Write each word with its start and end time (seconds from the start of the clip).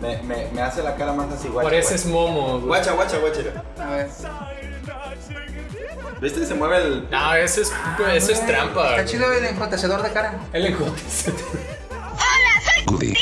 Me, 0.00 0.22
me, 0.22 0.50
me 0.52 0.60
hace 0.60 0.82
la 0.82 0.94
cara 0.96 1.12
más 1.12 1.32
así, 1.32 1.48
guacha. 1.48 1.68
Pareces 1.68 2.06
Momo, 2.06 2.58
güey. 2.58 2.66
Guacha, 2.66 2.92
guacha, 2.92 3.18
guacha. 3.18 3.40
A 3.82 3.90
ver. 3.90 4.08
¿Viste? 6.20 6.46
Se 6.46 6.54
mueve 6.54 6.76
el. 6.78 7.10
No, 7.10 7.34
eso 7.34 7.62
es, 7.62 7.72
eso 8.14 8.32
es 8.32 8.46
trampa. 8.46 8.90
Está 8.90 9.04
chido 9.04 9.32
el 9.32 9.44
encontecedor 9.44 10.02
de 10.02 10.12
cara. 10.12 10.38
El 10.52 10.66
encote. 10.66 11.02
Goody. 12.86 13.16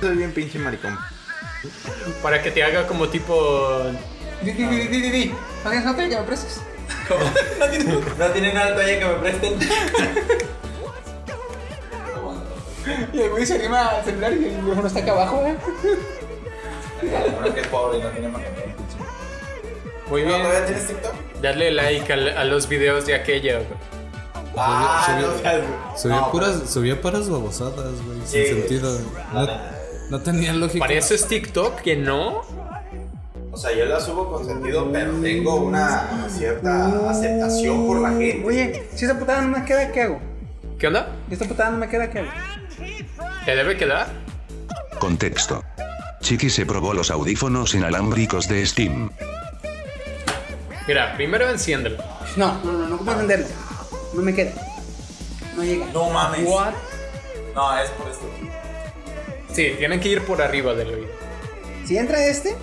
Soy 0.00 0.16
bien 0.16 0.32
pinche 0.32 0.58
maricón. 0.58 0.98
Para 2.22 2.42
que 2.42 2.50
te 2.50 2.62
haga 2.62 2.86
como 2.86 3.08
tipo. 3.08 3.80
Di, 4.42 4.52
di, 4.52 4.64
di, 4.66 4.88
di, 4.88 5.00
di, 5.00 5.10
di. 5.10 5.34
¿No 5.64 5.70
tienes 5.70 5.88
otra 5.88 6.08
que 6.08 6.16
me 6.16 6.22
prestes? 6.22 6.60
No 8.18 8.26
tiene 8.32 8.52
nada 8.52 8.74
todavía 8.74 8.98
que 8.98 9.04
me 9.04 9.14
presten. 9.14 9.58
Y 13.12 13.20
el 13.20 13.30
güey 13.30 13.44
se 13.44 13.54
anima 13.56 13.86
al 13.86 14.04
celular 14.04 14.32
y 14.32 14.44
el 14.44 14.52
micrófono 14.58 14.86
está 14.86 15.00
acá 15.00 15.12
abajo, 15.12 15.44
¿eh? 15.46 15.56
Uno 17.38 17.54
que 17.54 17.60
es 17.60 17.66
pobre 17.66 17.98
y 17.98 18.02
no 18.02 18.08
tiene 18.10 18.28
más 18.28 18.42
que 18.42 18.50
ver. 18.50 18.74
Muy 20.08 20.22
¿No, 20.22 20.28
bien. 20.28 20.42
¿Todavía 20.42 20.66
tienes 20.66 20.86
TikTok? 20.86 21.12
Darle 21.42 21.70
like 21.72 22.12
al- 22.12 22.38
a, 22.38 22.44
los 22.44 22.68
videos 22.68 23.04
de 23.06 23.14
aquella, 23.16 23.56
güey. 23.56 23.66
Ah, 24.56 25.04
subió- 25.06 25.32
no 25.32 25.38
seas, 25.38 25.56
güey. 25.56 25.98
Subía, 25.98 26.16
No, 26.16 26.30
puras, 26.30 26.70
subía 26.70 27.00
puras 27.00 27.28
babosadas, 27.28 27.74
güey, 28.04 28.18
sin 28.24 28.26
Sí, 28.26 28.46
sentido. 28.46 28.98
la 29.34 29.40
No, 30.10 30.20
tenía 30.20 30.52
lógica. 30.52 30.80
Para 30.80 30.94
eso 30.94 31.14
es 31.14 31.26
TikTok, 31.26 31.80
que 31.80 31.96
no. 31.96 32.42
O 33.50 33.56
sea, 33.58 33.74
yo 33.74 33.86
la 33.86 34.00
subo 34.00 34.30
con 34.30 34.46
sentido, 34.46 34.90
pero 34.92 35.12
tengo 35.14 35.56
una 35.56 36.28
cierta 36.28 37.10
aceptación 37.10 37.86
por 37.86 38.00
la 38.00 38.10
gente. 38.10 38.42
Oye, 38.44 38.88
si 38.94 39.06
esta 39.06 39.18
putada 39.18 39.42
no 39.42 39.58
me 39.58 39.64
queda, 39.64 39.90
¿qué 39.92 40.02
hago? 40.02 40.20
¿Qué 40.78 40.88
onda? 40.88 41.16
Si 41.28 41.34
esta 41.34 41.46
putada 41.46 41.70
no 41.70 41.78
me 41.78 41.88
queda, 41.88 42.10
¿qué 42.10 42.18
hago? 42.20 42.30
¿Te 43.46 43.56
debe 43.56 43.76
quedar? 43.76 44.08
Contexto. 44.98 45.64
Chiqui 46.20 46.50
se 46.50 46.66
probó 46.66 46.92
los 46.92 47.10
audífonos 47.10 47.74
inalámbricos 47.74 48.48
de 48.48 48.66
Steam. 48.66 49.10
Mira, 50.86 51.14
primero 51.16 51.48
enciéndelo. 51.48 51.96
No, 52.36 52.60
no, 52.62 52.72
no, 52.72 52.88
no 52.88 52.98
puedo 52.98 53.12
entenderlo. 53.12 53.46
No 54.14 54.22
me 54.22 54.34
queda. 54.34 54.52
No 55.56 55.64
llega. 55.64 55.86
No 55.92 56.10
mames. 56.10 56.46
What? 56.46 56.74
No, 57.54 57.78
es 57.78 57.90
por 57.90 58.08
esto. 58.08 58.26
Sí, 59.56 59.74
tienen 59.78 60.00
que 60.00 60.10
ir 60.10 60.22
por 60.22 60.42
arriba 60.42 60.74
del 60.74 60.88
oído. 60.88 61.08
Si 61.86 61.96
entra 61.96 62.22
este. 62.26 62.54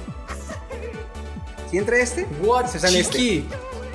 Si 1.71 1.79
entra 1.79 1.97
este. 1.97 2.27
What? 2.43 2.67
Se 2.67 2.79
sale 2.79 2.99
este. 2.99 3.17
Chiqui, 3.17 3.49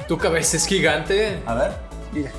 tu 0.08 0.18
cabeza 0.18 0.56
es 0.56 0.66
gigante. 0.66 1.40
A 1.46 1.54
ver. 1.54 1.72
Mira. 2.12 2.32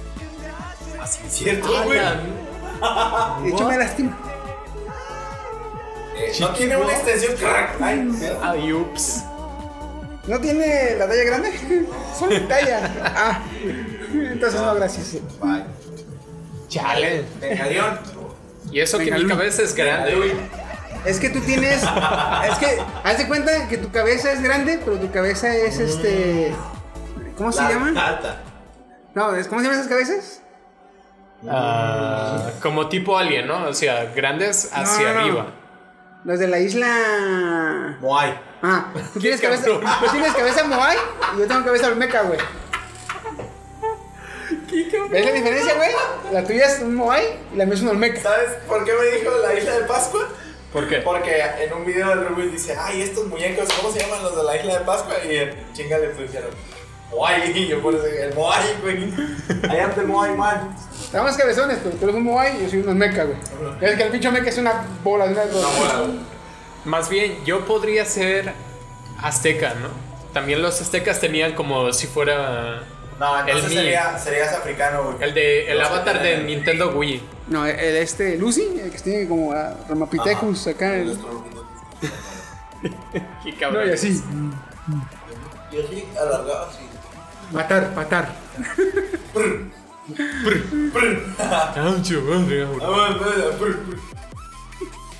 Así 1.02 1.22
es 1.26 1.32
cierto, 1.32 1.70
güey. 1.86 1.98
De 1.98 3.50
hecho, 3.50 3.66
me 3.70 3.78
lastima. 3.78 4.18
Eh, 6.18 6.34
no 6.42 6.50
tiene 6.50 6.76
una 6.76 6.92
extensión. 6.92 7.36
crack. 7.38 7.82
Ay, 7.82 8.12
Ay, 8.42 8.74
ups. 8.74 9.24
¿No 10.28 10.42
tiene 10.42 10.98
la 10.98 11.08
talla 11.08 11.24
grande? 11.24 11.88
Solo 12.20 12.38
talla. 12.50 12.92
Ah. 13.06 13.44
Entonces 14.14 14.60
no, 14.60 14.76
gracias. 14.76 15.14
Bye. 15.40 15.64
Chale. 16.68 17.24
Venga. 17.40 18.02
Y 18.72 18.80
eso 18.80 18.98
que 18.98 19.06
Venga, 19.06 19.18
mi 19.18 19.24
Lu. 19.24 19.30
cabeza 19.30 19.62
es 19.64 19.74
grande, 19.76 20.16
güey. 20.16 20.32
Es 21.06 21.20
que 21.20 21.30
tú 21.30 21.40
tienes. 21.42 21.82
Es 21.82 22.58
que. 22.60 22.78
Haz 23.04 23.18
de 23.18 23.28
cuenta 23.28 23.68
que 23.68 23.78
tu 23.78 23.92
cabeza 23.92 24.32
es 24.32 24.42
grande, 24.44 24.80
pero 24.84 24.98
tu 25.00 25.12
cabeza 25.12 25.56
es 25.56 25.80
este. 25.80 26.54
¿Cómo 27.38 27.52
se 27.52 27.62
La 27.64 27.70
llama? 27.70 27.88
Alta. 28.08 28.38
No, 29.16 29.34
es- 29.36 29.48
¿cómo 29.48 29.62
se 29.62 29.66
llaman 29.68 29.80
esas 29.80 29.90
cabezas? 29.90 30.42
Ah, 31.50 32.50
como 32.62 32.90
tipo 32.90 33.18
alien, 33.18 33.48
¿no? 33.48 33.68
O 33.70 33.74
sea, 33.74 34.12
grandes 34.14 34.70
hacia 34.74 35.08
No, 35.08 35.14
no, 35.14 35.14
no. 35.14 35.20
arriba. 35.22 35.46
Los 36.26 36.40
de 36.40 36.48
la 36.50 36.60
isla. 36.60 37.98
Moai. 38.02 38.38
Ah, 38.62 38.88
tú 39.14 39.20
tienes 39.22 39.40
cabeza. 39.40 39.64
cabrón. 39.64 39.84
Tú 40.02 40.12
tienes 40.12 40.34
cabeza 40.34 40.66
Moai 40.66 40.98
y 41.36 41.40
yo 41.40 41.48
tengo 41.48 41.64
cabeza 41.64 41.88
Olmeca, 41.88 42.24
güey. 42.24 42.40
¿Ves 45.10 45.26
la 45.26 45.32
diferencia, 45.32 45.74
güey? 45.76 45.90
La 46.32 46.44
tuya 46.44 46.66
es 46.66 46.80
un 46.80 46.96
Moai 46.96 47.24
y 47.54 47.58
la 47.58 47.66
mía 47.66 47.76
es 47.76 47.82
un 47.82 47.90
Olmeca. 47.90 48.22
¿Sabes 48.22 48.52
por 48.68 48.84
qué 48.86 48.92
me 48.94 49.18
dijo 49.18 49.32
la 49.42 49.54
isla 49.54 49.80
de 49.80 49.86
Pascua? 49.86 50.28
¿Por 50.72 50.88
qué? 50.88 50.98
Porque 50.98 51.42
en 51.60 51.74
un 51.74 51.86
video 51.86 52.10
del 52.10 52.28
Rubio 52.28 52.46
dice, 52.52 52.76
ay, 52.80 53.02
estos 53.02 53.26
muñecos, 53.28 53.68
¿cómo 53.74 53.92
se 53.92 54.00
llaman 54.00 54.22
los 54.22 54.36
de 54.36 54.44
la 54.44 54.56
isla 54.56 54.80
de 54.80 54.86
Pascua? 54.86 55.16
Y 55.26 55.36
el 55.36 55.74
chinga 55.74 55.98
le 55.98 56.10
pusieron, 56.10 56.52
Moai, 57.10 57.52
y 57.58 57.68
yo 57.68 57.82
por 57.82 57.96
eso 57.96 58.06
el 58.06 58.34
Moai, 58.36 58.76
güey. 58.82 59.06
I 59.06 59.80
am 59.80 59.94
the 59.96 60.04
Moai 60.04 60.36
man. 60.36 60.76
Estamos 61.04 61.36
cabezones, 61.36 61.80
pero 61.84 61.96
tú 61.96 62.06
eres 62.06 62.16
un 62.16 62.24
Moai 62.24 62.58
y 62.58 62.64
yo 62.64 62.70
soy 62.70 62.80
un 62.80 62.90
Olmeca, 62.90 63.24
güey. 63.24 63.38
Es 63.82 63.98
que 63.98 64.04
el 64.04 64.12
pinche 64.12 64.28
Olmeca 64.28 64.50
es 64.50 64.58
una 64.60 64.86
bola, 65.04 65.26
una 65.26 65.42
cosa. 65.42 66.06
Más 66.86 67.10
bien, 67.10 67.44
yo 67.46 67.66
podría 67.66 68.06
ser 68.06 68.54
azteca, 69.22 69.74
¿no? 69.74 69.90
También 70.34 70.62
los 70.62 70.80
aztecas 70.80 71.20
tenían 71.20 71.56
como 71.56 71.92
si 71.94 72.06
fuera 72.06 72.84
No, 73.20 73.40
entonces 73.42 73.66
El 73.72 73.78
sería, 73.78 74.18
serías 74.18 74.54
africano, 74.54 75.04
güey. 75.04 75.18
el 75.22 75.34
de 75.34 75.72
el 75.72 75.82
avatar 75.82 76.22
de 76.24 76.38
Nintendo 76.44 76.92
Wii. 76.96 77.22
No, 77.48 77.66
el 77.66 77.98
este 77.98 78.38
Lucy, 78.38 78.80
el 78.82 78.90
que 78.92 79.00
tiene 79.00 79.28
como 79.28 79.52
a 79.52 79.74
Ramapithecus 79.90 80.68
acá. 80.68 80.96
el- 80.96 81.18
Qué 83.44 83.52
No, 83.52 83.60
cabrón. 83.60 83.90
y 83.90 83.92
así. 83.94 84.24
Y 85.72 85.80
así, 85.82 86.06
alargado 86.18 86.68
así. 86.70 86.80
Matar, 87.52 87.92
matar. 87.96 88.30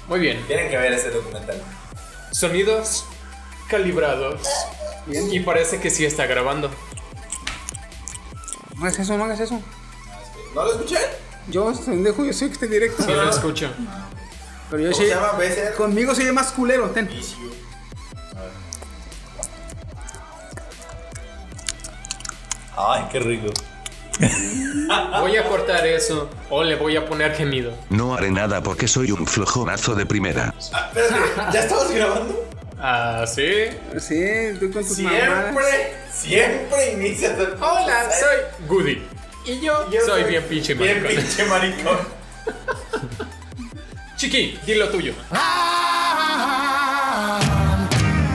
Muy 0.08 0.20
bien. 0.20 0.44
Tienen 0.48 0.70
que 0.70 0.78
ver 0.78 0.94
ese 0.94 1.12
documental. 1.12 1.62
Sonidos 2.32 3.06
calibrados. 3.68 4.42
Y 5.08 5.40
parece 5.42 5.80
que 5.80 5.90
sí 5.90 6.06
está 6.06 6.26
grabando. 6.28 6.70
No 8.80 8.86
hagas 8.86 9.00
eso, 9.00 9.18
no 9.18 9.24
hagas 9.26 9.40
eso. 9.40 9.62
¿No 10.56 10.64
lo 10.64 10.72
escuché? 10.72 10.98
Yo, 11.50 11.72
pendejo, 11.86 12.26
yo 12.26 12.34
sé 12.34 12.48
que 12.48 12.54
esté 12.54 12.68
directo. 12.68 13.04
Sí 13.04 13.12
lo 13.12 13.30
escucho. 13.30 13.70
Pero 14.70 14.84
yo 14.84 14.92
¿Cómo 14.92 15.02
sí. 15.02 15.10
se 15.10 15.16
llama? 15.16 15.32
BCR. 15.34 15.76
Conmigo 15.76 16.16
soy 16.16 16.26
el 16.26 16.34
más 16.34 16.52
culero, 16.52 16.90
ten. 16.92 17.10
Ay, 22.78 23.06
qué 23.12 23.20
rico. 23.20 23.48
Voy 25.20 25.38
a 25.38 25.48
cortar 25.48 25.86
eso 25.88 26.30
o 26.50 26.64
le 26.64 26.76
voy 26.76 26.96
a 26.96 27.06
poner 27.06 27.34
gemido. 27.36 27.74
No 27.90 28.14
haré 28.14 28.32
nada 28.32 28.62
porque 28.62 28.88
soy 28.88 29.12
un 29.12 29.26
flojonazo 29.26 29.96
de 29.96 30.06
primera. 30.06 30.54
Ah, 30.74 30.90
espérate, 30.94 31.52
¿ya 31.54 31.60
estabas 31.62 31.92
grabando? 31.92 32.49
Ah, 32.80 33.26
sí. 33.28 33.66
Sí, 34.00 34.58
tú 34.60 34.72
con 34.72 34.86
tus 34.88 35.00
mamadas. 35.00 35.54
Siempre, 35.54 35.94
siempre 36.12 36.92
inicias 36.94 37.38
el 37.38 37.54
Hola, 37.62 38.10
soy 38.12 38.68
Goody. 38.68 39.02
Y 39.46 39.60
yo, 39.62 39.90
Yo 39.92 40.02
soy 40.06 40.24
bien 40.24 40.44
pinche 40.44 40.74
Bien 40.76 41.02
maricón. 41.02 41.24
pinche 41.24 41.46
maricón. 41.46 41.98
Chiqui, 44.16 44.60
di 44.66 44.76
lo 44.76 44.90
tuyo. 44.90 45.14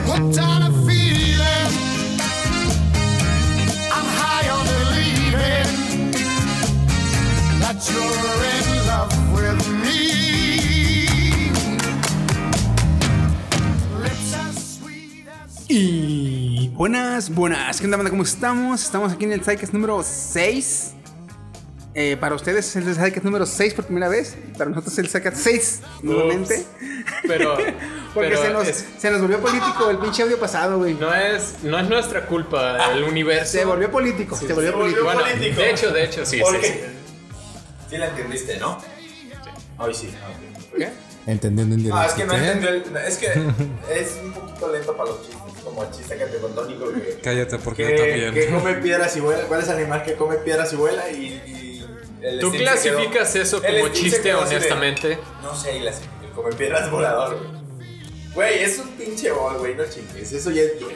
Hooked 0.07 0.39
buenas, 16.85 17.31
buenas. 17.33 17.79
¿Qué 17.79 17.85
onda, 17.85 17.97
banda? 17.97 18.11
¿Cómo 18.11 18.21
estamos? 18.21 18.83
Estamos 18.83 19.11
aquí 19.11 19.25
en 19.25 19.31
el 19.31 19.43
Sidecast 19.43 19.73
número 19.73 20.03
6. 20.03 20.91
Eh, 21.95 22.15
para 22.19 22.35
ustedes 22.35 22.67
es 22.67 22.75
el 22.75 22.83
Sidecast 22.93 23.23
número 23.25 23.47
6 23.47 23.73
por 23.73 23.85
primera 23.85 24.07
vez. 24.07 24.37
Para 24.55 24.69
nosotros 24.69 24.93
es 24.93 24.99
el 24.99 25.07
Sidecast 25.09 25.37
6 25.37 25.81
nuevamente. 26.03 26.63
Pero, 27.27 27.57
Porque 28.13 28.29
pero 28.29 28.39
se, 28.39 28.49
nos, 28.51 28.67
es- 28.67 28.85
se 28.99 29.09
nos 29.09 29.19
volvió 29.19 29.39
político 29.39 29.89
el 29.89 29.97
pinche 29.97 30.21
audio 30.21 30.39
pasado, 30.39 30.77
güey. 30.77 30.93
no, 30.93 31.11
es, 31.11 31.55
no 31.63 31.79
es 31.79 31.89
nuestra 31.89 32.27
culpa 32.27 32.91
el 32.91 33.03
universo. 33.03 33.53
Se 33.53 33.65
volvió 33.65 33.89
político. 33.89 34.35
se 34.37 34.53
volvió 34.53 34.69
se 34.69 34.77
volvió 34.77 34.79
político. 34.79 35.05
Bueno, 35.05 35.21
político. 35.21 35.61
de 35.61 35.71
hecho, 35.71 35.91
de 35.91 36.03
hecho, 36.03 36.23
sí. 36.23 36.39
¿Por 36.39 36.61
sí, 36.61 36.67
sí. 36.67 36.79
Sí 37.89 37.97
la 37.97 38.09
entendiste, 38.09 38.59
¿no? 38.59 38.77
Hoy 39.79 39.95
sí. 39.95 40.09
ok. 40.09 40.77
¿Qué? 40.77 40.89
Entendiendo 41.25 41.73
en 41.73 41.89
No, 41.89 42.03
es 42.03 42.13
que 42.13 42.25
no 42.25 42.33
entendió 42.35 42.69
el, 42.69 42.83
Es 43.07 43.17
que 43.17 43.25
es 43.89 44.19
un 44.23 44.33
poquito 44.33 44.71
lento 44.71 44.95
para 44.95 45.09
los 45.09 45.21
chistes. 45.23 45.54
Como 45.65 45.83
el 45.83 45.91
chiste 45.91 46.15
que 46.15 46.25
te 46.25 46.37
contó 46.37 46.63
Nico 46.65 46.93
que... 46.93 47.19
Cállate 47.21 47.57
porque 47.57 47.81
yo 47.83 47.89
Que, 47.89 47.95
también. 47.97 48.33
que 48.33 48.47
come 48.49 48.75
piedras 48.75 49.17
y 49.17 49.19
vuela. 49.19 49.43
¿Cuál 49.47 49.61
es 49.61 49.67
el 49.69 49.75
animal 49.77 50.03
que 50.03 50.13
come 50.13 50.35
piedras 50.37 50.71
y 50.71 50.75
vuela? 50.77 51.09
Y, 51.09 51.15
y 51.25 51.85
el 52.21 52.39
¿Tú 52.39 52.51
clasificas 52.51 53.33
quedó- 53.33 53.41
eso 53.43 53.61
como 53.61 53.89
chiste 53.89 54.21
de, 54.29 54.35
honestamente? 54.35 55.17
no 55.41 55.53
sé, 55.55 55.77
y 55.77 55.79
la 55.81 55.89
el 55.91 56.29
come 56.35 56.53
piedras 56.55 56.89
volador, 56.91 57.37
güey. 57.37 57.65
Güey, 58.35 58.63
es 58.63 58.79
un 58.79 58.89
pinche 58.91 59.31
bol, 59.31 59.57
güey, 59.57 59.75
no 59.75 59.83
chingues. 59.85 60.31
Eso 60.31 60.51
ya 60.51 60.61
es 60.61 60.77
viejo. 60.77 60.93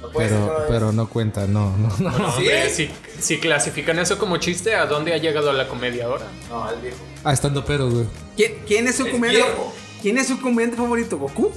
No 0.00 0.10
puede 0.10 0.28
ser 0.30 0.38
Pero, 0.38 0.64
pero 0.68 0.92
no 0.92 1.08
cuenta, 1.08 1.46
no, 1.46 1.76
no, 1.76 1.88
no. 1.98 2.10
No, 2.18 2.28
hombre, 2.34 2.70
si, 2.70 2.90
si 3.20 3.38
clasifican 3.38 3.98
eso 4.00 4.18
como 4.18 4.36
chiste, 4.38 4.74
¿a 4.74 4.86
dónde 4.86 5.12
ha 5.12 5.18
llegado 5.18 5.52
la 5.52 5.68
comedia 5.68 6.06
ahora? 6.06 6.26
No, 6.48 6.68
es 6.72 6.80
viejo. 6.82 6.96
Ah, 7.22 7.32
estando 7.32 7.64
pero, 7.64 7.88
güey. 7.90 8.06
¿Quién, 8.36 8.54
quién 8.66 8.88
es 8.88 8.96
su 8.96 9.04
viejo. 9.04 9.72
¿Quién 10.00 10.18
es 10.18 10.26
su 10.28 10.40
comediante 10.40 10.76
favorito? 10.76 11.18
¿Goku? 11.18 11.52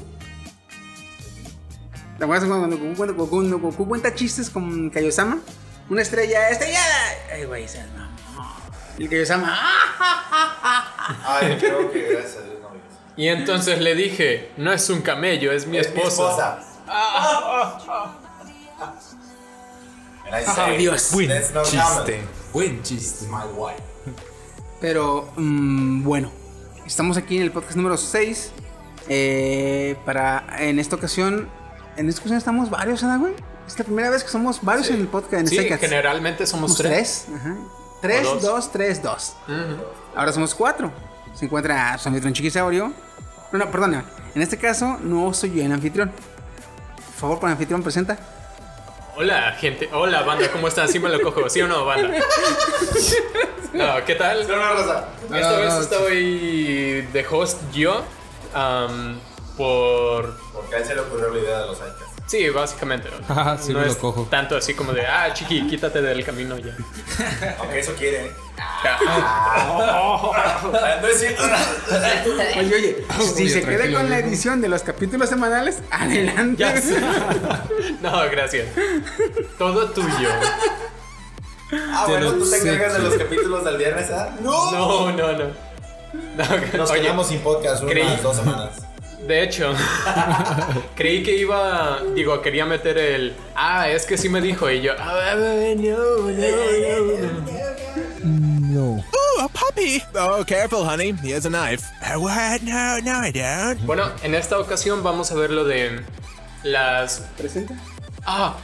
¿Te 2.17 2.23
acuerdas 2.23 2.47
cuando 2.47 2.77
Goku, 2.77 2.95
cuando 2.95 3.13
Goku, 3.15 3.29
cuando 3.35 3.59
Goku 3.59 3.88
cuenta 3.88 4.13
chistes 4.13 4.50
con 4.50 4.89
Kaiosama? 4.89 5.39
Una 5.89 6.01
estrella 6.01 6.50
estrellada. 6.50 6.95
Ay, 7.33 7.45
güey, 7.45 7.67
se 7.67 7.83
mamó. 7.88 8.06
Y 8.97 9.03
el 9.03 9.09
Kaiosama. 9.09 9.47
¡ah! 9.50 11.39
Ay, 11.41 11.57
creo 11.59 11.91
que 11.91 12.01
gracias 12.13 12.38
a 12.38 12.41
Dios 12.41 12.56
no. 12.62 12.69
Y 13.17 13.27
entonces 13.27 13.79
le 13.81 13.95
dije, 13.95 14.51
no 14.57 14.71
es 14.71 14.89
un 14.89 15.01
camello, 15.01 15.51
es 15.51 15.67
mi 15.67 15.77
Es 15.77 15.94
mi 15.94 16.01
esposa. 16.01 16.59
esposa. 16.59 16.59
And 20.25 20.33
I 20.35 20.44
Ah, 20.47 20.53
say, 20.56 20.77
Dios. 20.77 21.09
Buen 21.13 21.29
no 21.53 21.63
chiste. 21.63 22.21
Buen 22.53 22.81
chiste. 22.83 23.25
My 23.27 23.44
wife. 23.56 23.81
Pero 24.81 25.31
mm, 25.35 26.03
bueno, 26.03 26.31
estamos 26.85 27.17
aquí 27.17 27.38
en 27.38 27.44
el 27.44 27.51
podcast 27.51 27.75
número 27.75 27.97
6. 27.97 28.51
eh, 29.07 29.95
para 30.06 30.45
en 30.59 30.79
esta 30.79 30.95
ocasión, 30.95 31.47
en 31.97 32.09
esta 32.09 32.21
ocasión 32.21 32.38
estamos 32.38 32.69
varios, 32.69 33.01
¿verdad, 33.01 33.19
güey? 33.19 33.33
Es 33.68 33.77
la 33.80 33.86
primera 33.86 34.09
vez 34.09 34.24
que 34.24 34.30
somos 34.30 34.62
varios 34.62 34.88
Sí. 34.88 34.94
en 34.94 35.01
el 35.01 35.07
podcast. 35.07 35.33
En 35.33 35.47
Sí, 35.47 35.57
generalmente 35.80 36.45
somos 36.45 36.71
Somos 36.71 36.77
tres. 36.77 37.25
tres. 37.27 37.39
Ajá. 37.42 37.56
Tres, 38.01 38.24
dos. 38.24 38.42
dos, 38.42 38.71
tres, 38.71 39.01
dos. 39.01 39.36
Ahora 40.15 40.31
somos 40.31 40.53
cuatro. 40.53 40.92
Se 41.33 41.45
encuentra 41.45 41.97
su 41.97 42.07
anfitrión 42.09 42.33
Chiquisaurio. 42.33 42.94
No, 43.51 43.59
no, 43.59 43.71
perdona. 43.71 44.06
En 44.36 44.42
este 44.42 44.57
caso, 44.57 44.97
no 45.01 45.33
soy 45.33 45.53
yo 45.56 45.63
el 45.63 45.71
anfitrión. 45.71 46.12
Por 46.12 47.13
favor, 47.15 47.39
con 47.39 47.50
el 47.50 47.53
anfitrión, 47.53 47.81
presenta. 47.81 48.18
Hola, 49.18 49.53
gente. 49.53 49.89
Hola, 49.94 50.21
banda, 50.24 50.51
¿cómo 50.51 50.68
están? 50.68 50.88
Sí 50.89 51.00
me 51.00 51.09
lo 51.09 51.21
cojo, 51.21 51.50
¿sí 51.50 51.62
o 51.62 51.68
no, 51.68 51.86
banda? 51.86 52.12
No, 53.74 54.06
¿qué 54.06 54.15
tal? 54.15 54.48
No, 54.48 54.56
no, 54.56 54.74
Rosa. 54.74 55.07
Esta 55.24 55.51
no, 55.51 55.57
vez 55.57 55.74
no, 55.74 55.81
estoy 55.81 57.01
de 57.12 57.25
host 57.30 57.62
yo. 57.74 58.03
am, 58.53 59.19
por. 59.57 60.35
Porque 60.53 60.75
a 60.75 60.79
él 60.79 60.85
se 60.85 60.95
le 60.95 61.01
ocurrió 61.01 61.29
la 61.29 61.39
idea 61.39 61.59
de 61.61 61.67
los 61.67 61.81
Aikas. 61.81 62.09
Sí, 62.27 62.49
básicamente. 62.49 63.09
Ah, 63.29 63.55
sí 63.59 63.71
no 63.71 63.79
me 63.79 63.85
lo 63.85 63.91
es 63.91 63.97
cojo. 63.97 64.27
Tanto 64.29 64.57
así 64.57 64.73
como 64.73 64.91
de, 64.93 65.05
ah, 65.05 65.31
chiqui, 65.31 65.67
quítate 65.67 66.01
del 66.01 66.25
camino 66.25 66.57
ya. 66.57 66.75
Aunque 67.59 67.79
eso 67.79 67.93
quiere. 67.93 68.31
Ah, 68.57 68.97
No 71.01 71.07
es 71.07 71.19
cierto. 71.19 71.43
Oye, 72.57 72.75
oye, 72.75 73.05
si 73.35 73.43
Oye, 73.43 73.49
se 73.49 73.63
queda 73.63 73.91
con 73.91 74.09
la 74.09 74.19
edición 74.19 74.59
de 74.59 74.69
los 74.69 74.81
capítulos 74.81 75.29
semanales, 75.29 75.81
adelante. 75.91 76.55
Ya 76.57 76.81
sé. 76.81 76.99
No, 78.01 78.11
gracias. 78.31 78.69
Todo 79.59 79.91
tuyo. 79.91 80.29
Ah, 81.71 82.05
bueno, 82.07 82.33
tú 82.33 82.49
te 82.49 82.57
encargas 82.57 82.93
de 82.93 82.99
los 82.99 83.13
capítulos 83.15 83.65
del 83.65 83.77
viernes, 83.77 84.09
¿ah? 84.11 84.35
¡No! 84.41 84.71
No, 84.71 85.11
no, 85.11 85.33
no. 85.33 85.45
No, 86.37 86.45
Nos 86.77 86.91
oye, 86.91 87.01
quedamos 87.01 87.27
sin 87.27 87.39
podcast 87.39 87.83
unas 87.83 88.23
dos 88.23 88.37
semanas. 88.37 88.84
De 89.27 89.44
hecho, 89.44 89.74
creí 90.95 91.24
que 91.24 91.36
iba, 91.36 92.00
digo, 92.13 92.42
quería 92.42 92.66
meter 92.66 92.98
el, 92.98 93.36
ah, 93.56 93.89
es 93.89 94.06
que 94.06 94.18
sí 94.18 94.30
me 94.30 94.39
dijo 94.39 94.69
y 94.69 94.81
yo, 94.81 94.94
no, 94.95 95.36
no, 95.36 95.75
no. 95.75 97.45
No. 98.24 99.04
Ooh, 99.04 99.42
a 99.42 99.48
puppy. 99.48 100.04
Oh, 100.16 100.44
careful, 100.45 100.83
honey. 100.83 101.13
He 101.24 101.31
has 101.33 101.45
a 101.45 101.50
knife. 101.50 101.83
Uh, 102.01 102.19
what? 102.19 102.62
No, 102.62 103.00
no, 103.00 103.22
I 103.25 103.31
don't. 103.31 103.80
Bueno, 103.86 104.12
en 104.24 104.36
esta 104.36 104.60
ocasión 104.60 105.01
vamos 105.04 105.31
a 105.31 105.36
ver 105.36 105.50
lo 105.51 105.63
de 105.63 106.01
las, 106.63 107.22
Presenta. 107.38 107.74
ah, 108.25 108.57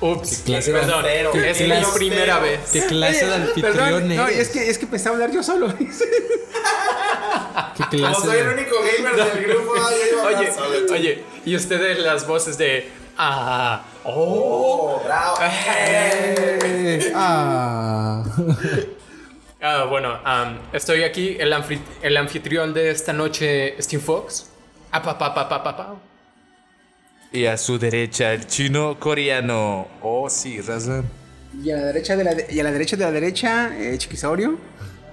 ups, 0.00 0.38
¿Qué 0.38 0.52
clase 0.52 0.72
de 0.72 0.80
perdón, 0.80 1.04
es 1.06 1.56
¿Qué 1.58 1.64
mi 1.64 1.70
grosero? 1.70 1.94
primera 1.94 2.38
vez. 2.40 2.60
¿Qué 2.72 2.86
clase 2.86 3.26
de 3.26 3.62
perdón, 3.62 4.14
no, 4.14 4.26
es 4.28 4.48
que, 4.48 4.68
es 4.68 4.78
que 4.78 4.86
pensaba 4.86 5.16
hablar 5.16 5.32
yo 5.32 5.42
solo. 5.42 5.72
¿Qué 7.90 8.00
Como 8.00 8.14
soy 8.14 8.38
el 8.38 8.48
único 8.48 8.76
gamer 8.80 9.16
del 9.34 9.44
grupo, 9.48 9.72
ay, 9.76 9.94
yo 10.00 10.12
iba 10.12 10.22
a 10.22 10.26
hablar 10.26 10.40
Oye, 10.42 10.52
solo. 10.52 10.92
oye, 10.94 11.24
y 11.44 11.56
ustedes 11.56 11.98
las 11.98 12.26
voces 12.26 12.56
de, 12.58 12.90
ah, 13.18 13.82
oh, 14.04 14.98
Oh, 14.98 15.02
bravo. 15.04 15.36
Eh, 15.42 17.12
ah. 17.14 18.24
Ah, 19.64 19.84
bueno, 19.88 20.18
estoy 20.72 21.04
aquí, 21.04 21.36
el, 21.38 21.52
anfi- 21.52 21.78
el 22.02 22.16
anfitrión 22.16 22.74
de 22.74 22.90
esta 22.90 23.12
noche, 23.12 23.80
Steve 23.80 24.02
Fox. 24.02 24.50
Ah, 24.90 25.00
pa, 25.00 25.16
pa, 25.16 25.32
pa, 25.32 25.48
pa, 25.48 25.62
pa, 25.62 25.76
pa. 25.76 25.94
Y 27.30 27.46
a 27.46 27.56
su 27.56 27.78
derecha 27.78 28.32
el 28.32 28.44
chino 28.48 28.98
coreano. 28.98 29.86
Oh, 30.02 30.28
sí, 30.28 30.60
razón. 30.60 31.04
Y 31.62 31.70
a 31.70 31.76
la 31.76 31.84
derecha 31.86 32.16
de 32.16 32.24
la, 32.24 32.34
de- 32.34 32.46
y 32.50 32.58
a 32.58 32.64
la 32.64 32.72
derecha 32.72 32.96
de 32.96 33.04
la 33.04 33.12
derecha, 33.12 33.70
eh, 33.78 33.96
Chiquisaurio. 33.98 34.58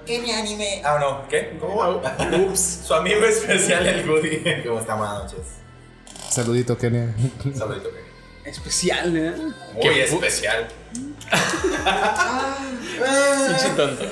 ¿Qué 0.09 0.17
mi 0.17 0.31
anime? 0.31 0.81
Ah, 0.83 0.97
no, 0.99 1.27
¿qué? 1.27 1.55
¿Cómo? 1.59 2.01
Ups. 2.47 2.81
Su 2.83 2.95
amigo 2.95 3.23
especial, 3.25 3.85
el 3.85 4.09
Woody. 4.09 4.41
¿Cómo 4.65 4.79
está? 4.79 4.95
Buenas 4.95 5.25
noches. 5.25 5.39
Saludito, 6.27 6.75
Kenia. 6.75 7.13
Saludito, 7.55 7.91
Kenny. 7.91 8.07
Especial, 8.43 9.15
¿eh? 9.15 9.33
Muy 9.73 9.81
¿Qué? 9.83 10.03
especial. 10.05 10.67
Pinche 13.47 13.69
tonto. 13.77 14.03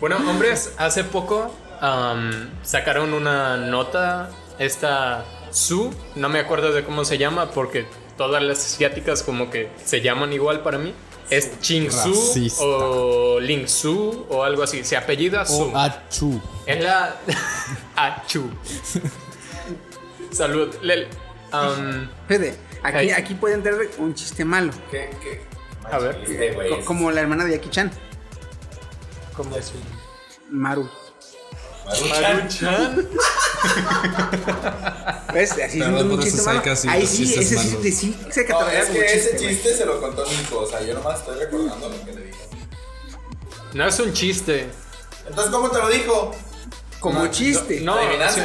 bueno, 0.00 0.16
hombres, 0.30 0.72
hace 0.78 1.04
poco 1.04 1.54
am, 1.82 2.48
sacaron 2.62 3.12
una 3.12 3.58
nota, 3.58 4.30
esta 4.58 5.26
Su, 5.50 5.92
no 6.14 6.30
me 6.30 6.38
acuerdo 6.38 6.72
de 6.72 6.84
cómo 6.84 7.04
se 7.04 7.18
llama 7.18 7.50
porque 7.50 7.84
todas 8.16 8.42
las 8.42 8.64
asiáticas 8.64 9.22
como 9.22 9.50
que 9.50 9.68
se 9.84 10.00
llaman 10.00 10.32
igual 10.32 10.62
para 10.62 10.78
mí. 10.78 10.94
Es 11.30 11.60
Ching 11.60 11.90
Su 11.90 12.52
o 12.60 13.40
Ling 13.40 13.66
Su 13.66 14.26
o 14.28 14.42
algo 14.42 14.62
así. 14.62 14.84
Se 14.84 14.96
apellida 14.96 15.44
Su. 15.46 15.62
O 15.62 15.76
Achu. 15.76 16.40
Es 16.66 16.82
la. 16.82 17.16
Achu. 17.96 18.50
Salud. 20.30 20.74
Lel. 20.82 21.08
Am, 21.52 22.10
Fíjate, 22.28 22.56
aquí, 22.82 23.10
aquí 23.10 23.34
puede 23.34 23.54
entrar 23.54 23.76
un 23.98 24.14
chiste 24.14 24.44
malo. 24.44 24.72
¿Qué? 24.90 25.10
¿Qué? 25.22 25.42
A 25.90 25.98
ver. 25.98 26.22
Este, 26.26 26.84
como 26.84 27.10
la 27.10 27.20
hermana 27.20 27.44
de 27.44 27.52
Jackie 27.52 27.70
Chan, 27.70 27.90
¿Cómo 29.36 29.56
es? 29.56 29.72
Maru. 30.50 30.88
Maruchan. 32.10 33.08
¿Ves? 35.32 35.52
Así 35.52 35.80
es 35.80 35.86
un 35.88 36.20
chiste 36.20 36.42
malo. 36.42 36.62
Ahí 36.88 37.06
sí, 37.06 37.24
ese 37.34 37.44
sí, 37.44 37.54
malos. 37.56 37.72
sí, 37.82 37.92
sí 37.92 38.16
se 38.30 38.42
No, 38.42 38.48
cataloga 38.48 38.78
es 38.78 38.86
como 38.86 38.98
que 39.00 39.06
ese 39.06 39.30
chiste, 39.36 39.48
chiste 39.48 39.74
se 39.76 39.86
lo 39.86 40.00
contó 40.00 40.24
Nico. 40.26 40.58
O 40.60 40.66
sea, 40.66 40.82
yo 40.82 40.94
nomás 40.94 41.20
estoy 41.20 41.38
recordando 41.38 41.88
lo 41.88 42.04
que 42.04 42.12
le 42.12 42.26
dijo. 42.26 42.38
No 43.74 43.86
es 43.88 43.98
un 43.98 44.12
chiste. 44.12 44.68
Entonces, 45.26 45.52
¿cómo 45.52 45.70
te 45.70 45.78
lo 45.78 45.88
dijo? 45.88 46.34
Como 47.00 47.26
chiste. 47.28 47.80
No, 47.80 47.96
sí. 48.30 48.42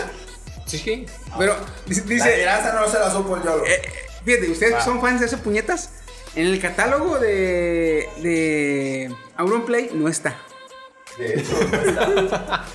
Sí. 0.78 1.06
Pero 1.38 1.56
dice, 1.86 2.04
La 2.18 2.26
adivinanza 2.58 2.74
no 2.74 2.88
se 2.90 3.00
la 3.00 3.12
supo 3.12 3.38
YOLO. 3.44 3.66
eh, 3.66 3.82
fíjate, 4.24 4.52
ustedes 4.52 4.76
que 4.76 4.82
son 4.84 5.02
fans 5.02 5.20
de 5.20 5.26
esos 5.28 5.40
puñetas, 5.40 5.90
en 6.36 6.46
el 6.48 6.60
catálogo 6.62 7.18
de, 7.20 8.08
de 8.22 9.16
Auronplay 9.38 9.90
no 9.94 10.08
está. 10.08 10.38
De 11.18 11.40
hecho, 11.40 11.54
no 11.60 12.20
está. 12.22 12.66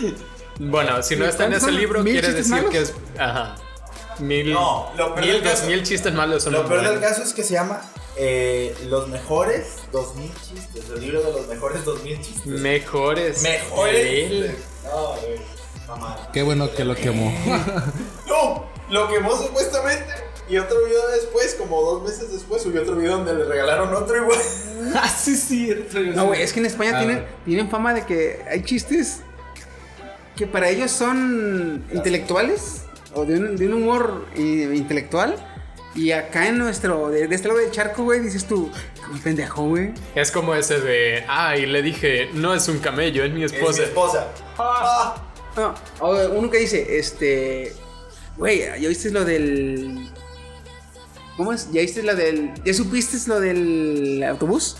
Bueno, 0.58 1.02
si 1.02 1.16
no 1.16 1.24
está 1.24 1.44
en 1.44 1.50
¿Cuántos 1.50 1.68
ese 1.68 1.78
libro, 1.78 2.02
¿Mil 2.02 2.12
quiere 2.14 2.32
decir 2.32 2.50
malos? 2.52 2.70
que 2.70 2.78
es. 2.80 2.94
Ajá. 3.18 3.56
Mil. 4.18 4.52
No, 4.52 4.90
lo 4.96 5.14
peor 5.14 5.20
mil, 5.26 5.34
del 5.34 5.44
dos 5.44 5.52
caso- 5.52 5.66
mil 5.66 5.82
chistes 5.84 6.12
malos 6.12 6.42
son 6.42 6.52
Lo 6.52 6.66
peor 6.66 6.82
del 6.88 7.00
caso 7.00 7.22
es 7.22 7.32
que 7.32 7.44
se 7.44 7.54
llama 7.54 7.80
eh, 8.16 8.76
Los 8.88 9.08
mejores 9.08 9.76
2000 9.92 10.32
chistes. 10.34 10.84
El 10.92 11.00
libro 11.00 11.22
de 11.22 11.32
los 11.32 11.46
mejores 11.46 11.84
2000 11.84 12.20
chistes. 12.20 12.46
Mejores. 12.46 13.42
mejores. 13.42 14.54
No, 14.84 15.08
güey. 15.20 15.38
Qué 16.32 16.42
bueno 16.42 16.70
que 16.74 16.84
lo 16.84 16.94
quemó. 16.96 17.32
No, 18.26 18.66
lo 18.90 19.08
quemó 19.08 19.36
supuestamente. 19.36 20.12
Y 20.48 20.56
otro 20.56 20.82
video 20.84 21.06
después, 21.08 21.54
como 21.54 21.80
dos 21.82 22.02
meses 22.02 22.32
después, 22.32 22.62
subió 22.62 22.82
otro 22.82 22.96
video 22.96 23.18
donde 23.18 23.34
le 23.34 23.44
regalaron 23.44 23.94
otro 23.94 24.16
igual. 24.16 24.38
ah, 24.96 25.08
sí, 25.08 25.36
cierto. 25.36 26.00
No, 26.00 26.26
güey, 26.26 26.42
es 26.42 26.52
que 26.52 26.60
en 26.60 26.66
España 26.66 26.98
tienen, 26.98 27.26
tienen 27.44 27.70
fama 27.70 27.92
de 27.94 28.04
que 28.06 28.42
hay 28.50 28.62
chistes 28.64 29.20
que 30.38 30.46
para 30.46 30.68
ellos 30.70 30.90
son 30.92 31.84
intelectuales 31.92 32.84
o 33.12 33.24
de 33.24 33.38
un, 33.38 33.56
de 33.56 33.66
un 33.66 33.74
humor 33.74 34.26
eh, 34.36 34.72
intelectual. 34.74 35.34
Y 35.94 36.12
acá 36.12 36.46
en 36.46 36.58
nuestro, 36.58 37.08
de, 37.08 37.26
de 37.26 37.34
este 37.34 37.48
lado 37.48 37.58
del 37.58 37.72
charco, 37.72 38.04
güey, 38.04 38.20
dices 38.20 38.46
tú, 38.46 38.70
como 39.04 39.20
pendejo, 39.20 39.64
güey. 39.64 39.92
Es 40.14 40.30
como 40.30 40.54
ese 40.54 40.78
de. 40.80 41.24
Ah, 41.26 41.56
y 41.56 41.66
le 41.66 41.82
dije, 41.82 42.28
no 42.34 42.54
es 42.54 42.68
un 42.68 42.78
camello, 42.78 43.24
es 43.24 43.32
mi 43.32 43.42
Es 43.42 43.52
esposa. 43.52 43.80
mi 43.80 43.86
esposa. 43.88 44.28
Ah, 44.58 45.16
No, 45.56 45.74
o 45.98 46.28
uno 46.38 46.50
que 46.50 46.58
dice, 46.58 46.98
este, 46.98 47.72
güey, 48.36 48.60
¿ya 48.80 48.88
viste 48.88 49.10
lo 49.10 49.24
del... 49.24 50.08
¿Cómo 51.36 51.52
es? 51.52 51.68
¿Ya 51.72 51.80
viste 51.80 52.02
lo 52.04 52.14
del... 52.14 52.52
¿Ya 52.64 52.74
supiste 52.74 53.16
lo 53.26 53.40
del 53.40 54.22
autobús? 54.28 54.76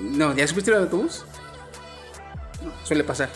No, 0.00 0.34
¿ya 0.34 0.46
supiste 0.46 0.70
lo 0.70 0.78
del 0.78 0.84
autobús? 0.86 1.24
No, 2.64 2.72
suele 2.84 3.04
pasar. 3.04 3.28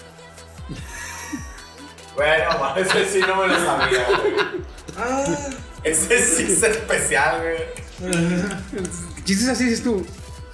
Bueno, 2.16 2.74
ese 2.76 3.04
sí 3.08 3.20
no 3.26 3.36
me 3.36 3.46
lo 3.48 3.54
sabía, 3.64 4.06
güey. 4.08 4.34
Ese 5.84 6.22
sí 6.26 6.52
es 6.52 6.62
especial, 6.62 7.40
güey. 7.42 8.12
Chistes 9.24 9.48
así 9.48 9.64
dices 9.64 9.82
tú. 9.84 10.04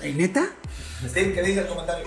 ¿Ay, 0.01 0.13
neta? 0.15 0.47
Steve, 1.09 1.33
¿qué 1.35 1.43
dice 1.43 1.61
el 1.61 1.67
comentario? 1.67 2.05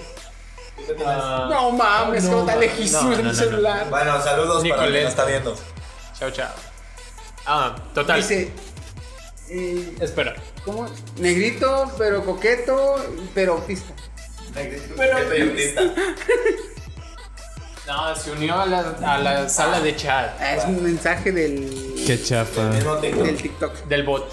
¿Tú 0.77 0.83
qué 0.87 0.93
tienes? 0.93 1.15
No 1.17 1.71
mames, 1.71 2.25
como 2.25 2.39
está 2.41 2.55
lejísimo 2.55 3.01
no, 3.03 3.09
no, 3.11 3.17
mi 3.17 3.23
no, 3.23 3.33
celular. 3.33 3.89
Bueno, 3.89 4.21
saludos 4.21 4.55
para 4.57 4.61
quien 4.61 4.75
Nicolette. 4.75 5.03
nos 5.03 5.11
está 5.11 5.25
viendo. 5.25 5.55
Chao, 6.17 6.31
chao. 6.31 6.53
Ah, 7.45 7.75
total. 7.93 8.17
Dice. 8.21 8.51
eh, 9.49 9.95
Espera. 9.99 10.35
¿Cómo? 10.63 10.87
Negrito, 11.17 11.91
pero 11.97 12.23
coqueto, 12.23 12.95
pero 13.33 13.53
autista. 13.53 13.93
Pero 14.53 15.35
y 15.37 15.41
autista. 15.41 15.81
No, 17.89 18.15
se 18.15 18.31
unió 18.31 18.53
a 18.61 18.65
la, 18.67 18.79
a 19.03 19.17
la 19.17 19.49
sala 19.49 19.79
de 19.81 19.95
chat 19.95 20.29
Ah, 20.39 20.53
es 20.55 20.63
un 20.65 20.83
mensaje 20.83 21.31
del, 21.31 21.95
Qué 22.05 22.21
chafa. 22.21 22.61
El 22.69 22.75
mismo 22.75 22.95
TikTok. 22.97 23.23
del 23.25 23.37
TikTok. 23.41 23.73
del 23.87 24.03
bot. 24.03 24.25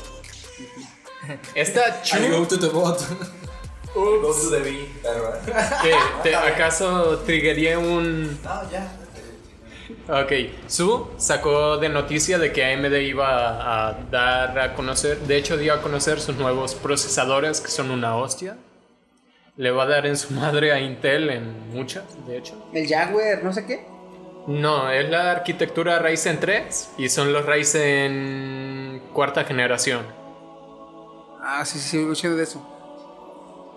Esta 1.54 2.02
Chu, 2.02 2.18
I 2.18 2.28
go 2.30 2.46
to 2.46 2.58
the 2.58 2.68
bot. 2.68 3.00
Go 3.94 4.20
to 4.34 4.50
the 4.50 4.58
B, 4.60 4.88
perro. 5.02 5.32
¿qué? 5.82 5.92
¿Te- 6.22 6.36
¿acaso 6.36 7.18
triggería 7.24 7.78
un...? 7.78 8.38
No, 8.44 8.70
ya. 8.70 8.92
Ok, 10.08 10.32
Su 10.68 11.08
sacó 11.16 11.78
de 11.78 11.88
noticia 11.88 12.38
de 12.38 12.52
que 12.52 12.62
AMD 12.74 12.92
iba 13.00 13.88
a 13.88 13.94
dar 14.10 14.58
a 14.58 14.74
conocer, 14.74 15.18
de 15.20 15.36
hecho 15.38 15.56
dio 15.56 15.72
a 15.74 15.80
conocer 15.82 16.20
sus 16.20 16.36
nuevos 16.36 16.74
procesadores 16.74 17.60
que 17.60 17.68
son 17.70 17.90
una 17.90 18.16
hostia. 18.16 18.56
Le 19.56 19.70
va 19.70 19.84
a 19.84 19.86
dar 19.86 20.06
en 20.06 20.16
su 20.16 20.34
madre 20.34 20.72
a 20.72 20.80
Intel 20.80 21.30
en 21.30 21.70
muchas, 21.70 22.04
de 22.26 22.36
hecho. 22.36 22.68
El 22.74 22.86
Jaguar, 22.86 23.42
no 23.42 23.52
sé 23.52 23.64
qué. 23.64 23.86
No, 24.46 24.90
es 24.90 25.08
la 25.08 25.32
arquitectura 25.32 25.98
Ryzen 25.98 26.38
3 26.38 26.90
y 26.98 27.08
son 27.08 27.32
los 27.32 27.46
Ryzen 27.46 29.02
cuarta 29.12 29.44
generación. 29.44 30.06
Ah, 31.42 31.64
sí, 31.64 31.78
sí, 31.78 32.06
sí, 32.14 32.28
de 32.28 32.42
eso. 32.42 32.64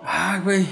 Ah, 0.04 0.42
güey. 0.44 0.68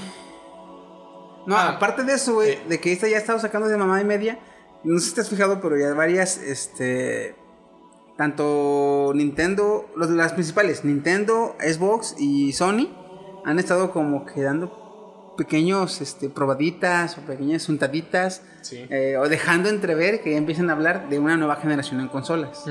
No, 1.45 1.57
aparte 1.57 2.03
de 2.03 2.13
eso, 2.13 2.35
güey, 2.35 2.51
eh. 2.51 2.61
de 2.67 2.79
que 2.79 2.91
esta 2.91 3.07
ya 3.07 3.15
ha 3.15 3.19
estado 3.19 3.39
sacando 3.39 3.69
de 3.69 3.77
mamá 3.77 4.01
y 4.01 4.05
media. 4.05 4.39
No 4.83 4.99
sé 4.99 5.09
si 5.09 5.15
te 5.15 5.21
has 5.21 5.29
fijado, 5.29 5.61
pero 5.61 5.77
ya 5.77 5.93
varias, 5.93 6.37
este. 6.37 7.35
Tanto 8.17 9.13
Nintendo, 9.15 9.89
los, 9.95 10.09
las 10.09 10.33
principales, 10.33 10.83
Nintendo, 10.83 11.55
Xbox 11.59 12.15
y 12.17 12.51
Sony, 12.53 12.89
han 13.45 13.59
estado 13.59 13.91
como 13.91 14.25
que 14.25 14.41
dando 14.41 14.86
pequeños, 15.37 16.01
este, 16.01 16.29
probaditas 16.29 17.17
o 17.17 17.21
pequeñas 17.21 17.69
untaditas. 17.69 18.41
Sí. 18.61 18.85
eh, 18.89 19.15
o 19.17 19.29
dejando 19.29 19.69
entrever 19.69 20.21
que 20.21 20.31
ya 20.31 20.37
empiezan 20.37 20.69
a 20.69 20.73
hablar 20.73 21.07
de 21.07 21.19
una 21.19 21.37
nueva 21.37 21.55
generación 21.55 22.01
en 22.01 22.09
consolas. 22.09 22.65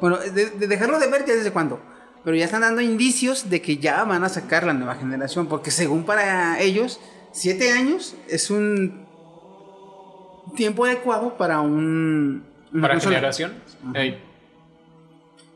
Bueno, 0.00 0.18
de, 0.18 0.50
de 0.50 0.66
dejarlo 0.66 0.98
de 0.98 1.06
ver 1.08 1.24
ya 1.24 1.34
desde 1.34 1.50
cuándo. 1.52 1.80
Pero 2.24 2.36
ya 2.36 2.44
están 2.44 2.60
dando 2.60 2.82
indicios 2.82 3.48
de 3.48 3.62
que 3.62 3.78
ya 3.78 4.04
van 4.04 4.24
a 4.24 4.28
sacar 4.28 4.64
la 4.66 4.74
nueva 4.74 4.96
generación. 4.96 5.46
Porque 5.46 5.70
según 5.70 6.04
para 6.04 6.60
ellos, 6.60 7.00
7 7.32 7.72
años 7.72 8.14
es 8.28 8.50
un 8.50 9.06
tiempo 10.56 10.84
adecuado 10.84 11.38
para 11.38 11.60
un... 11.60 12.44
una 12.72 12.82
Para 12.82 12.94
consola. 12.94 13.16
generación. 13.16 13.54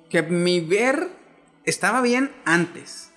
Que 0.08 0.22
mi 0.22 0.60
ver 0.60 1.08
estaba 1.64 2.00
bien 2.00 2.30
antes. 2.44 3.11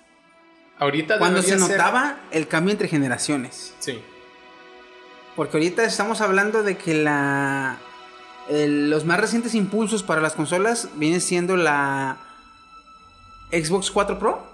Ahorita 0.78 1.18
Cuando 1.18 1.42
se 1.42 1.50
ser- 1.50 1.58
notaba 1.60 2.18
el 2.30 2.48
cambio 2.48 2.72
entre 2.72 2.88
generaciones. 2.88 3.74
Sí. 3.78 4.00
Porque 5.34 5.56
ahorita 5.58 5.84
estamos 5.84 6.20
hablando 6.20 6.62
de 6.62 6.76
que 6.76 6.94
la 6.94 7.78
el- 8.48 8.90
los 8.90 9.04
más 9.04 9.18
recientes 9.20 9.54
impulsos 9.54 10.02
para 10.02 10.20
las 10.20 10.34
consolas 10.34 10.88
vienen 10.94 11.20
siendo 11.20 11.56
la 11.56 12.16
Xbox 13.50 13.90
4 13.90 14.18
Pro. 14.18 14.44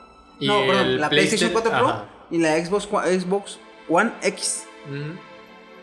Y 0.40 0.46
no, 0.48 0.60
perdón, 0.66 0.86
el 0.86 1.00
la 1.00 1.08
PlayStation 1.10 1.50
4 1.52 1.70
Pro 1.70 1.88
Ajá. 1.88 2.04
y 2.30 2.38
la 2.38 2.56
Xbox, 2.64 2.88
One- 2.90 3.20
Xbox 3.20 3.58
One 3.88 4.12
X. 4.22 4.64
Ujú. 4.86 5.18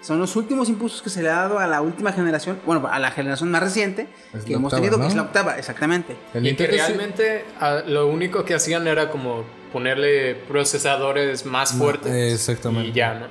Son 0.01 0.17
los 0.19 0.36
últimos 0.38 0.69
impulsos 0.69 1.01
que 1.01 1.10
se 1.10 1.22
le 1.22 1.29
ha 1.29 1.36
dado 1.36 1.60
a 1.60 1.67
la 1.67 1.81
última 1.81 2.12
generación, 2.13 2.60
bueno, 2.65 2.88
a 2.89 3.00
la 3.00 3.12
generación 3.12 3.51
más 3.51 3.62
reciente 3.62 4.08
Es 4.34 4.46
que 4.46 4.53
hemos 4.53 4.72
octava, 4.72 4.81
tenido, 4.81 4.98
¿no? 4.98 5.03
que 5.03 5.10
es 5.10 5.15
la 5.15 5.22
octava, 5.24 5.58
exactamente. 5.58 6.15
El 6.34 6.48
Y 6.48 6.55
que 6.55 6.65
sí- 6.67 6.72
realmente 6.72 7.46
ah, 7.60 7.81
lo 7.86 8.08
único 8.08 8.43
que 8.46 8.55
hacían 8.55 8.88
era 8.88 9.10
como 9.12 9.43
ponerle 9.72 10.36
procesadores 10.36 11.46
más 11.46 11.74
No, 11.76 11.84
fuertes. 11.84 12.34
exactamente. 12.34 12.90
Y 12.90 12.94
ya, 12.94 13.14
¿no? 13.16 13.28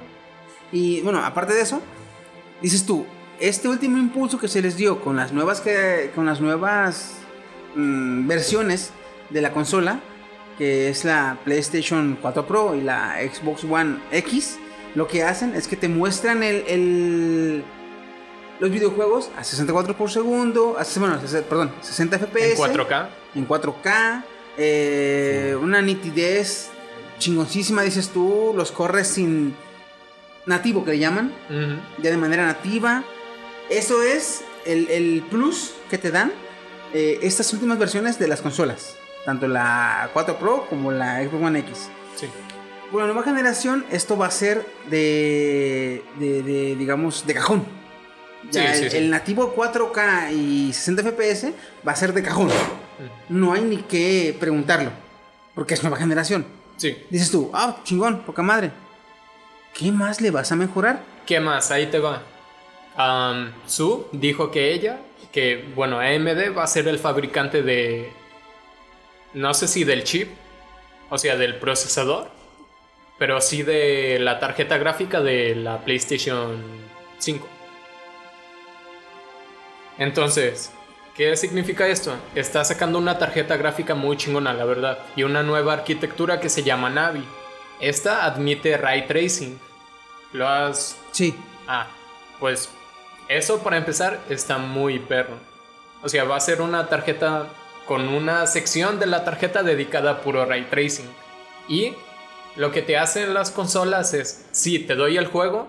Y 0.73 1.00
bueno, 1.02 1.25
aparte 1.25 1.54
de 1.54 1.62
eso, 1.62 1.80
dices 2.61 2.85
tú, 2.85 3.07
este 3.40 3.68
último 3.68 3.97
impulso 3.99 4.38
que 4.38 4.49
se 4.49 4.61
les 4.61 4.76
dio 4.76 5.00
con 5.00 5.16
las 5.16 5.33
nuevas 5.33 5.61
que 5.61 6.11
con 6.14 6.26
las 6.26 6.40
nuevas 6.40 7.14
mm, 7.75 8.26
versiones 8.26 8.90
de 9.30 9.40
la 9.40 9.52
consola, 9.52 10.00
que 10.59 10.88
es 10.88 11.04
la 11.04 11.38
PlayStation 11.45 12.18
4 12.21 12.47
Pro 12.47 12.75
y 12.75 12.80
la 12.83 13.16
Xbox 13.33 13.64
One 13.64 13.99
X, 14.11 14.59
lo 14.95 15.07
que 15.07 15.23
hacen 15.23 15.54
es 15.54 15.68
que 15.68 15.76
te 15.76 15.88
muestran 15.88 16.42
el, 16.42 16.64
el- 16.66 17.64
los 18.61 18.71
videojuegos 18.73 19.30
a 19.38 19.45
64 19.45 19.97
por 19.97 20.11
segundo, 20.11 20.76
a, 20.78 20.85
bueno, 20.99 21.21
perdón, 21.49 21.71
60 21.80 22.18
FPS 22.18 22.61
En 22.64 22.75
4K. 22.75 23.09
en 23.37 23.47
4K, 23.49 24.25
eh, 24.58 25.56
una 25.60 25.80
nitidez 25.80 26.68
chingoncísima, 27.18 27.82
dices 27.82 28.10
tú, 28.10 28.52
los 28.56 28.72
corres 28.72 29.08
sin 29.08 29.54
nativo 30.46 30.84
que 30.84 30.92
le 30.92 30.98
llaman, 30.98 31.32
ya 32.02 32.10
de 32.10 32.16
manera 32.16 32.46
nativa. 32.46 33.04
Eso 33.70 34.02
es 34.02 34.42
el, 34.64 34.88
el 34.90 35.24
plus 35.30 35.74
que 35.90 35.98
te 35.98 36.10
dan 36.10 36.32
eh, 36.92 37.18
estas 37.22 37.52
últimas 37.52 37.78
versiones 37.78 38.18
de 38.18 38.28
las 38.28 38.40
consolas, 38.40 38.96
tanto 39.24 39.46
la 39.46 40.10
4 40.12 40.38
Pro 40.38 40.66
como 40.68 40.90
la 40.90 41.22
Xbox 41.22 41.44
One 41.44 41.58
X. 41.60 41.90
Sí. 42.16 42.26
Bueno, 42.90 43.06
nueva 43.08 43.22
generación, 43.22 43.84
esto 43.90 44.16
va 44.16 44.26
a 44.26 44.30
ser 44.30 44.66
de, 44.90 46.02
de, 46.18 46.42
de, 46.42 46.76
digamos, 46.76 47.26
de 47.26 47.34
cajón. 47.34 47.64
Ya 48.50 48.74
sí, 48.74 48.84
el, 48.84 48.90
sí. 48.90 48.96
el 48.96 49.10
nativo 49.10 49.54
4K 49.54 50.32
y 50.32 50.72
60 50.72 51.02
FPS 51.02 51.52
va 51.86 51.92
a 51.92 51.96
ser 51.96 52.14
de 52.14 52.22
cajón. 52.22 52.48
No 53.28 53.52
hay 53.52 53.62
ni 53.62 53.78
que 53.78 54.36
preguntarlo, 54.38 54.90
porque 55.54 55.74
es 55.74 55.82
nueva 55.82 55.96
generación. 55.98 56.46
Sí. 56.76 56.96
Dices 57.10 57.30
tú, 57.30 57.50
ah, 57.52 57.78
chingón, 57.84 58.22
poca 58.22 58.42
madre. 58.42 58.70
¿Qué 59.74 59.92
más 59.92 60.20
le 60.20 60.30
vas 60.30 60.50
a 60.52 60.56
mejorar? 60.56 61.02
¿Qué 61.26 61.40
más? 61.40 61.70
Ahí 61.70 61.86
te 61.86 61.98
va. 61.98 62.22
Su 63.66 64.06
dijo 64.12 64.50
que 64.50 64.72
ella, 64.72 64.98
que 65.30 65.70
bueno, 65.74 66.00
AMD 66.00 66.56
va 66.56 66.64
a 66.64 66.66
ser 66.66 66.88
el 66.88 66.98
fabricante 66.98 67.62
de, 67.62 68.10
no 69.34 69.54
sé 69.54 69.68
si 69.68 69.84
del 69.84 70.02
chip, 70.02 70.30
o 71.10 71.18
sea, 71.18 71.36
del 71.36 71.56
procesador, 71.56 72.28
pero 73.18 73.40
sí 73.40 73.62
de 73.62 74.18
la 74.20 74.40
tarjeta 74.40 74.78
gráfica 74.78 75.20
de 75.20 75.54
la 75.54 75.84
PlayStation 75.84 76.60
5. 77.18 77.46
Entonces, 79.98 80.72
¿qué 81.18 81.37
significa 81.37 81.87
esto? 81.88 82.14
Está 82.37 82.64
sacando 82.64 82.96
una 82.96 83.18
tarjeta 83.18 83.56
gráfica 83.56 83.94
muy 83.94 84.16
chingona, 84.16 84.54
la 84.54 84.64
verdad, 84.64 84.98
y 85.16 85.25
una 85.25 85.42
nueva 85.42 85.75
arquitectura 85.75 86.40
que 86.40 86.48
se 86.48 86.62
llama 86.62 86.88
Navi. 86.88 87.25
Esta 87.80 88.25
admite 88.25 88.78
ray 88.78 89.06
tracing. 89.06 89.58
¿Lo 90.32 90.48
has 90.48 90.96
Sí, 91.12 91.34
Ah, 91.66 91.87
pues 92.40 92.70
eso 93.28 93.58
para 93.58 93.76
empezar 93.76 94.20
está 94.30 94.56
muy 94.56 95.00
perro. 95.00 95.34
O 96.02 96.08
sea, 96.08 96.25
va 96.25 96.37
a 96.37 96.40
ser 96.40 96.62
una 96.62 96.87
tarjeta 96.87 97.46
con 97.87 98.08
una 98.08 98.46
sección 98.46 98.98
de 99.00 99.06
la 99.06 99.25
tarjeta 99.25 99.62
dedicada 99.62 100.12
a 100.12 100.20
puro 100.20 100.46
ray 100.46 100.66
tracing. 100.70 101.10
Y 101.68 101.94
lo 102.56 102.70
que 102.70 102.80
te 102.80 102.96
hacen 102.96 103.34
las 103.34 103.50
consolas 103.50 104.14
es, 104.14 104.46
sí, 104.52 104.78
te 104.78 104.94
doy 104.94 105.16
el 105.16 105.26
juego, 105.26 105.68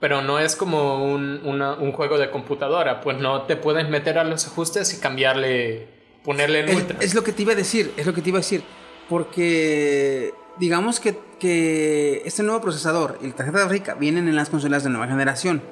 pero 0.00 0.22
no 0.22 0.38
es 0.38 0.56
como 0.56 1.04
un, 1.04 1.40
una- 1.44 1.74
un 1.74 1.92
juego 1.92 2.18
de 2.18 2.30
computadora, 2.30 3.00
pues 3.00 3.18
no 3.18 3.42
te 3.42 3.56
puedes 3.56 3.88
meter 3.88 4.18
a 4.18 4.24
los 4.24 4.46
ajustes 4.46 4.92
y 4.94 5.00
cambiarle, 5.00 5.88
ponerle 6.24 6.60
en 6.60 6.68
es, 6.68 6.76
ultra. 6.76 6.96
es 7.00 7.14
lo 7.14 7.22
que 7.24 7.32
te 7.32 7.42
iba 7.42 7.52
a 7.52 7.56
decir, 7.56 7.92
es 7.96 8.04
lo 8.06 8.12
que 8.14 8.20
te 8.22 8.28
iba 8.30 8.38
a 8.38 8.40
decir. 8.42 8.62
Porque 9.08 10.34
digamos 10.58 11.00
que, 11.00 11.16
que 11.38 12.22
este 12.24 12.42
nuevo 12.42 12.60
procesador 12.60 13.18
y 13.22 13.28
la 13.28 13.34
tarjeta 13.34 13.60
gráfica 13.60 13.94
vienen 13.94 14.28
en 14.28 14.36
las 14.36 14.48
consolas 14.50 14.84
de 14.84 14.90
nueva 14.90 15.06
generación. 15.06 15.62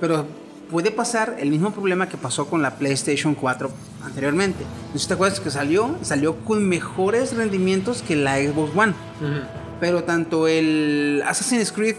Pero 0.00 0.26
puede 0.70 0.90
pasar 0.90 1.36
el 1.38 1.50
mismo 1.50 1.72
problema 1.72 2.08
que 2.08 2.16
pasó 2.16 2.46
con 2.46 2.62
la 2.62 2.76
PlayStation 2.76 3.34
4 3.34 3.70
anteriormente. 4.04 4.64
No 4.94 5.00
te 5.06 5.14
acuerdas 5.14 5.40
que 5.40 5.50
salió, 5.50 5.96
salió 6.02 6.36
con 6.44 6.68
mejores 6.68 7.36
rendimientos 7.36 8.02
que 8.02 8.16
la 8.16 8.36
Xbox 8.38 8.76
One. 8.76 8.92
Ujú. 9.20 9.46
Pero 9.80 10.04
tanto 10.04 10.48
el 10.48 11.22
Assassin's 11.26 11.72
Creed 11.72 11.96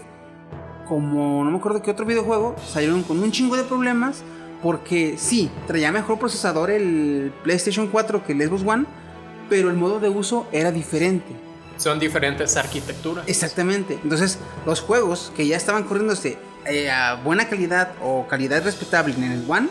como 0.88 1.44
no 1.44 1.50
me 1.50 1.58
acuerdo 1.58 1.82
qué 1.82 1.90
otro 1.90 2.06
videojuego 2.06 2.56
salieron 2.66 3.02
con 3.02 3.20
un 3.20 3.32
chingo 3.32 3.56
de 3.56 3.64
problemas 3.64 4.22
porque 4.62 5.16
sí, 5.18 5.50
traía 5.66 5.92
mejor 5.92 6.18
procesador 6.18 6.70
el 6.70 7.32
PlayStation 7.42 7.88
4 7.88 8.24
que 8.24 8.32
el 8.32 8.48
Xbox 8.48 8.62
One, 8.66 8.86
pero 9.50 9.68
el 9.68 9.76
modo 9.76 10.00
de 10.00 10.08
uso 10.08 10.46
era 10.52 10.72
diferente. 10.72 11.36
Son 11.76 11.98
diferentes 11.98 12.56
arquitecturas. 12.56 13.28
Exactamente. 13.28 13.98
Entonces, 14.02 14.38
los 14.64 14.80
juegos 14.80 15.32
que 15.36 15.46
ya 15.46 15.58
estaban 15.58 15.82
corriéndose 15.82 16.38
eh, 16.66 16.90
a 16.90 17.16
buena 17.16 17.46
calidad 17.46 17.92
o 18.02 18.26
calidad 18.26 18.64
respetable 18.64 19.14
en 19.14 19.24
el 19.24 19.44
One, 19.46 19.68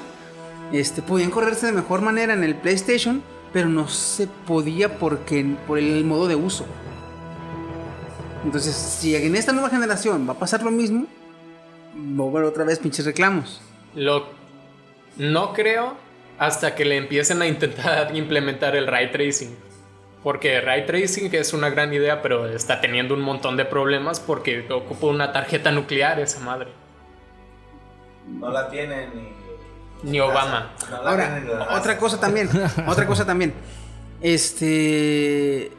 este, 0.71 1.01
podían 1.01 1.31
correrse 1.31 1.65
de 1.65 1.71
mejor 1.71 2.01
manera 2.01 2.33
en 2.33 2.43
el 2.43 2.55
PlayStation, 2.55 3.23
pero 3.51 3.69
no 3.69 3.87
se 3.87 4.27
podía 4.27 4.99
porque, 4.99 5.55
por 5.65 5.79
el 5.79 6.05
modo 6.05 6.27
de 6.27 6.35
uso. 6.35 6.65
Entonces, 8.43 8.75
si 8.75 9.15
en 9.15 9.35
esta 9.35 9.53
nueva 9.53 9.69
generación 9.69 10.27
va 10.27 10.33
a 10.33 10.39
pasar 10.39 10.63
lo 10.63 10.71
mismo, 10.71 11.05
va 11.95 12.25
a 12.25 12.27
haber 12.29 12.43
otra 12.43 12.63
vez 12.65 12.79
pinches 12.79 13.05
reclamos. 13.05 13.61
Lo 13.95 14.27
no 15.17 15.53
creo 15.53 15.95
hasta 16.37 16.75
que 16.75 16.85
le 16.85 16.97
empiecen 16.97 17.41
a 17.41 17.47
intentar 17.47 18.15
implementar 18.15 18.75
el 18.75 18.87
ray 18.87 19.11
tracing. 19.11 19.55
Porque 20.23 20.61
ray 20.61 20.85
tracing 20.85 21.29
es 21.33 21.53
una 21.53 21.69
gran 21.69 21.93
idea, 21.93 22.21
pero 22.21 22.47
está 22.47 22.79
teniendo 22.79 23.13
un 23.13 23.21
montón 23.21 23.57
de 23.57 23.65
problemas 23.65 24.19
porque 24.19 24.65
ocupa 24.71 25.07
una 25.07 25.33
tarjeta 25.33 25.71
nuclear 25.71 26.19
esa 26.19 26.39
madre. 26.39 26.69
No 28.27 28.49
la 28.49 28.69
tiene 28.69 29.07
ni. 29.07 29.43
Ni 30.09 30.19
Obama. 30.19 30.71
No 30.89 31.15
tiene 31.15 31.51
Ahora, 31.51 31.77
otra 31.77 31.97
cosa 31.97 32.19
también, 32.19 32.49
otra 32.87 33.05
cosa 33.05 33.25
también. 33.25 33.53
Este, 34.21 35.71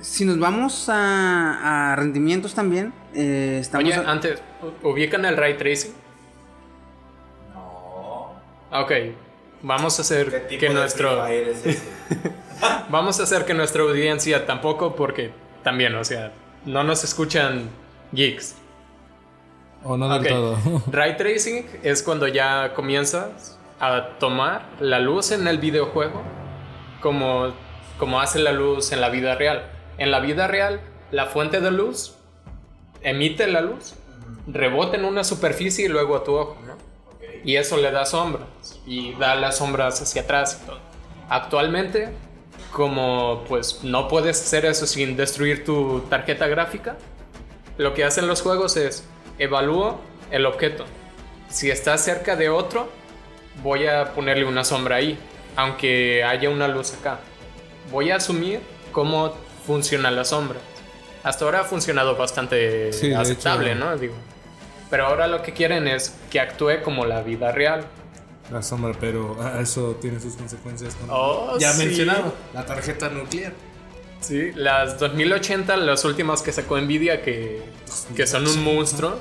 si 0.00 0.24
nos 0.24 0.38
vamos 0.38 0.88
a, 0.88 1.92
a 1.92 1.96
rendimientos 1.96 2.54
también, 2.54 2.92
eh, 3.14 3.58
estamos 3.60 3.84
Oye, 3.86 3.94
a- 3.94 4.10
antes, 4.10 4.42
¿u- 4.82 4.88
¿ubican 4.90 5.24
el 5.24 5.36
ray 5.36 5.56
tracing? 5.56 5.92
No. 7.54 8.32
Ok, 8.72 8.92
vamos 9.62 9.94
a 9.94 9.96
¿Qué 9.96 10.02
hacer 10.02 10.46
tipo 10.48 10.60
que 10.60 10.68
de 10.68 10.74
nuestro... 10.74 11.26
Es? 11.26 11.82
Vamos 12.90 13.18
a 13.18 13.24
hacer 13.24 13.44
que 13.44 13.54
nuestra 13.54 13.82
audiencia 13.82 14.46
tampoco, 14.46 14.94
porque 14.94 15.32
también, 15.64 15.96
o 15.96 16.04
sea, 16.04 16.32
no 16.64 16.84
nos 16.84 17.02
escuchan 17.02 17.68
geeks. 18.12 18.54
O 19.82 19.96
no 19.96 20.08
del 20.20 20.28
todo. 20.28 20.56
Ray 20.92 21.16
tracing 21.16 21.66
es 21.82 22.04
cuando 22.04 22.28
ya 22.28 22.72
comienzas 22.74 23.58
a 23.80 24.10
tomar 24.20 24.62
la 24.78 25.00
luz 25.00 25.32
en 25.32 25.48
el 25.48 25.58
videojuego 25.58 26.22
como, 27.00 27.52
como 27.98 28.20
hace 28.20 28.38
la 28.38 28.52
luz 28.52 28.92
en 28.92 29.00
la 29.00 29.08
vida 29.08 29.34
real. 29.34 29.64
En 29.98 30.10
la 30.10 30.20
vida 30.20 30.46
real, 30.46 30.80
la 31.10 31.26
fuente 31.26 31.60
de 31.60 31.70
luz 31.70 32.14
emite 33.02 33.46
la 33.46 33.60
luz, 33.60 33.94
rebota 34.46 34.96
en 34.96 35.04
una 35.04 35.24
superficie 35.24 35.86
y 35.86 35.88
luego 35.88 36.16
a 36.16 36.24
tu 36.24 36.34
ojo, 36.34 36.56
¿no? 36.66 36.76
Y 37.44 37.56
eso 37.56 37.76
le 37.76 37.90
da 37.90 38.06
sombras 38.06 38.46
y 38.86 39.14
da 39.14 39.34
las 39.34 39.58
sombras 39.58 40.00
hacia 40.00 40.22
atrás 40.22 40.60
y 40.62 40.66
todo. 40.66 40.78
Actualmente, 41.28 42.10
como 42.72 43.44
pues 43.48 43.82
no 43.82 44.08
puedes 44.08 44.40
hacer 44.40 44.64
eso 44.64 44.86
sin 44.86 45.16
destruir 45.16 45.64
tu 45.64 46.00
tarjeta 46.08 46.46
gráfica, 46.46 46.96
lo 47.78 47.94
que 47.94 48.04
hacen 48.04 48.26
los 48.26 48.42
juegos 48.42 48.76
es 48.76 49.04
evalúo 49.38 50.00
el 50.30 50.46
objeto. 50.46 50.84
Si 51.48 51.70
está 51.70 51.98
cerca 51.98 52.36
de 52.36 52.48
otro, 52.48 52.88
voy 53.62 53.86
a 53.86 54.14
ponerle 54.14 54.44
una 54.44 54.64
sombra 54.64 54.96
ahí, 54.96 55.18
aunque 55.56 56.24
haya 56.24 56.48
una 56.48 56.68
luz 56.68 56.94
acá. 56.94 57.18
Voy 57.90 58.10
a 58.10 58.16
asumir 58.16 58.60
cómo 58.92 59.34
funciona 59.66 60.10
la 60.10 60.24
sombra. 60.24 60.58
Hasta 61.22 61.44
ahora 61.44 61.60
ha 61.60 61.64
funcionado 61.64 62.16
bastante 62.16 62.92
Sí, 62.92 63.12
aceptable, 63.12 63.72
hecho. 63.72 63.80
¿no? 63.80 63.96
Digo. 63.96 64.14
Pero 64.90 65.06
ahora 65.06 65.26
lo 65.28 65.42
que 65.42 65.52
quieren 65.52 65.86
es 65.88 66.14
que 66.30 66.40
actúe 66.40 66.82
como 66.84 67.06
la 67.06 67.22
vida 67.22 67.52
real. 67.52 67.84
La 68.50 68.60
sombra, 68.62 68.92
pero 69.00 69.36
ah, 69.40 69.58
eso 69.62 69.96
tiene 70.00 70.20
sus 70.20 70.34
consecuencias. 70.34 70.94
Con 70.96 71.08
Oh, 71.10 71.56
ya 71.58 71.72
sí. 71.72 71.84
mencionado, 71.84 72.34
la 72.52 72.66
tarjeta 72.66 73.08
nuclear. 73.08 73.52
Sí, 74.20 74.52
las 74.54 74.98
2080, 74.98 75.76
las 75.78 76.04
últimas 76.04 76.42
que 76.42 76.52
sacó 76.52 76.78
Nvidia, 76.78 77.22
que, 77.22 77.62
que 78.14 78.26
son 78.26 78.46
un 78.46 78.62
monstruo, 78.62 79.18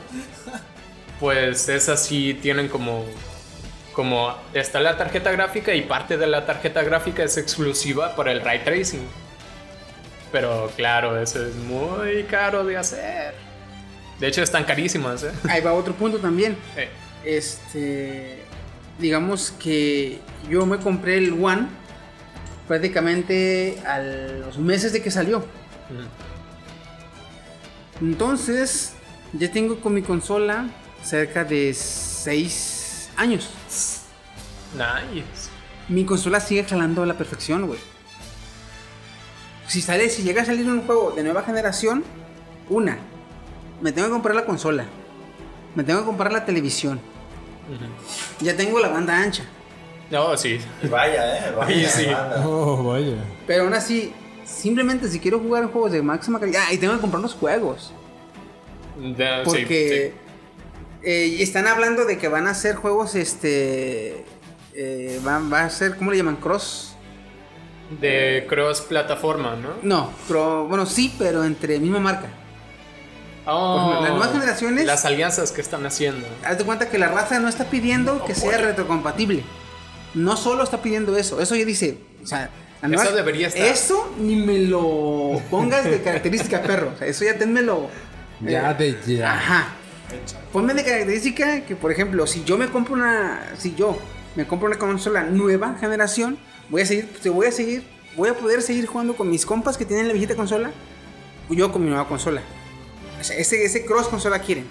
pues 1.19 1.69
esas 1.69 2.03
sí 2.05 2.37
tienen 2.41 2.67
como, 2.67 3.05
como 3.93 4.35
está 4.53 4.79
la 4.79 4.97
tarjeta 4.97 5.31
gráfica 5.31 5.73
y 5.73 5.81
parte 5.83 6.17
de 6.17 6.27
la 6.27 6.45
tarjeta 6.45 6.83
gráfica 6.83 7.23
es 7.23 7.37
exclusiva 7.37 8.15
para 8.15 8.31
el 8.31 8.41
ray 8.41 8.63
tracing. 8.63 9.07
Pero 10.31 10.71
claro, 10.75 11.19
eso 11.19 11.45
es 11.45 11.55
muy 11.55 12.23
caro 12.23 12.63
de 12.63 12.77
hacer. 12.77 13.33
De 14.19 14.27
hecho, 14.27 14.43
están 14.43 14.63
carísimas, 14.63 15.23
¿eh? 15.23 15.31
ahí 15.49 15.61
va 15.61 15.73
otro 15.73 15.93
punto 15.93 16.19
también. 16.19 16.55
Eh, 16.77 16.89
Este, 17.23 18.43
digamos 18.99 19.51
que 19.51 20.19
yo 20.49 20.65
me 20.65 20.77
compré 20.77 21.17
el 21.17 21.33
One 21.43 21.67
prácticamente 22.67 23.79
a 23.85 23.99
los 23.99 24.57
meses 24.57 24.93
de 24.93 25.01
que 25.01 25.11
salió. 25.11 25.43
Entonces, 27.99 28.93
ya 29.33 29.51
tengo 29.51 29.79
con 29.79 29.93
mi 29.93 30.01
consola 30.01 30.67
cerca 31.03 31.43
de 31.43 31.73
6 31.73 33.09
años. 33.17 33.49
Nice. 34.73 35.49
Mi 35.89 36.05
consola 36.05 36.39
sigue 36.39 36.63
jalando 36.63 37.03
a 37.03 37.05
la 37.05 37.15
perfección, 37.15 37.67
güey. 37.67 37.79
Si 39.71 39.79
sale, 39.81 40.09
si 40.09 40.21
llega 40.23 40.41
a 40.41 40.45
salir 40.45 40.67
un 40.67 40.81
juego 40.81 41.11
de 41.11 41.23
nueva 41.23 41.43
generación, 41.43 42.03
una, 42.69 42.97
me 43.79 43.93
tengo 43.93 44.09
que 44.09 44.11
comprar 44.11 44.35
la 44.35 44.43
consola. 44.43 44.83
Me 45.75 45.85
tengo 45.85 46.01
que 46.01 46.07
comprar 46.07 46.33
la 46.33 46.43
televisión. 46.43 46.99
Ya 48.41 48.53
tengo 48.57 48.79
la 48.79 48.89
banda 48.89 49.17
ancha. 49.17 49.45
No, 50.09 50.35
sí. 50.35 50.59
Vaya, 50.89 51.37
eh. 51.47 51.53
Vaya, 51.55 51.89
sí. 51.89 52.05
Oh, 52.43 52.83
vaya. 52.83 53.15
Pero 53.47 53.63
aún 53.63 53.73
así, 53.73 54.11
simplemente 54.43 55.07
si 55.07 55.21
quiero 55.21 55.39
jugar 55.39 55.67
juegos 55.71 55.93
de 55.93 56.01
máxima 56.01 56.37
calidad, 56.37 56.63
y 56.69 56.77
tengo 56.77 56.93
que 56.95 56.99
comprar 56.99 57.21
los 57.21 57.33
juegos. 57.33 57.93
Porque 59.45 60.13
sí. 61.01 61.07
eh, 61.09 61.37
están 61.39 61.67
hablando 61.67 62.03
de 62.03 62.17
que 62.17 62.27
van 62.27 62.45
a 62.47 62.49
hacer 62.49 62.75
juegos, 62.75 63.15
este... 63.15 64.25
eh, 64.73 65.21
van- 65.23 65.49
va 65.49 65.61
a 65.63 65.69
ser, 65.69 65.95
¿cómo 65.95 66.11
le 66.11 66.17
llaman? 66.17 66.35
Cross. 66.35 66.90
De 67.99 68.45
cross 68.47 68.81
plataforma, 68.81 69.55
¿no? 69.55 69.69
No, 69.83 70.11
pro- 70.27 70.65
bueno, 70.67 70.85
sí, 70.85 71.13
pero 71.19 71.43
entre 71.43 71.79
misma 71.79 71.99
marca. 71.99 72.27
Oh, 73.45 73.73
Por 73.75 73.81
ejemplo, 73.81 74.01
las 74.01 74.11
nuevas 74.11 74.31
generaciones- 74.33 74.85
Las 74.85 75.03
alianzas 75.05 75.51
que 75.51 75.61
están 75.61 75.85
haciendo. 75.85 76.27
Haz 76.45 76.57
de 76.59 76.63
cuenta 76.63 76.89
que 76.89 76.97
la 76.99 77.07
raza 77.07 77.39
no 77.39 77.49
está 77.49 77.65
pidiendo 77.65 78.23
que 78.25 78.35
sea 78.35 78.57
retrocompatible. 78.59 79.43
No 80.13 80.37
solo 80.37 80.63
está 80.63 80.81
pidiendo 80.81 81.17
eso, 81.17 81.41
eso 81.41 81.55
ya 81.55 81.65
dice, 81.65 81.97
o 82.23 82.27
sea, 82.27 82.49
la 82.81 82.87
nueva- 82.87 83.03
Eso 83.03 83.15
debería 83.15 83.47
estar. 83.47 83.63
Eso 83.65 84.13
ni 84.19 84.35
me 84.35 84.59
lo 84.59 85.41
pongas 85.49 85.83
de 85.85 86.01
característica 86.01 86.61
perro, 86.63 86.91
o 86.95 86.97
sea, 86.97 87.07
eso 87.07 87.25
ya 87.25 87.37
tenmelo. 87.37 87.87
Ya 88.41 88.73
de 88.73 88.97
ya. 89.07 89.33
Ajá. 89.33 89.67
Ponme 90.51 90.73
de 90.73 90.83
característica 90.83 91.61
que, 91.61 91.75
por 91.75 91.91
ejemplo, 91.91 92.27
si 92.27 92.43
yo 92.43 92.57
me 92.57 92.67
compro 92.69 92.93
una, 92.93 93.41
si 93.57 93.73
yo 93.75 93.97
me 94.35 94.45
compro 94.45 94.67
una 94.67 94.77
consola 94.77 95.23
nueva 95.23 95.75
generación, 95.79 96.37
voy 96.71 96.81
a 96.81 96.85
seguir, 96.85 97.07
te 97.21 97.29
voy 97.29 97.45
a 97.45 97.51
seguir, 97.51 97.83
voy 98.15 98.29
a 98.29 98.33
poder 98.33 98.61
seguir 98.63 98.87
jugando 98.87 99.15
con 99.15 99.29
mis 99.29 99.45
compas 99.45 99.77
que 99.77 99.85
tienen 99.85 100.07
la 100.07 100.13
viejita 100.13 100.35
consola, 100.35 100.71
o 101.49 101.53
yo 101.53 101.71
con 101.71 101.83
mi 101.83 101.89
nueva 101.89 102.07
consola. 102.07 102.41
O 103.19 103.23
sea, 103.23 103.37
ese, 103.37 103.63
ese 103.63 103.85
cross 103.85 104.07
consola 104.07 104.39
quieren. 104.39 104.65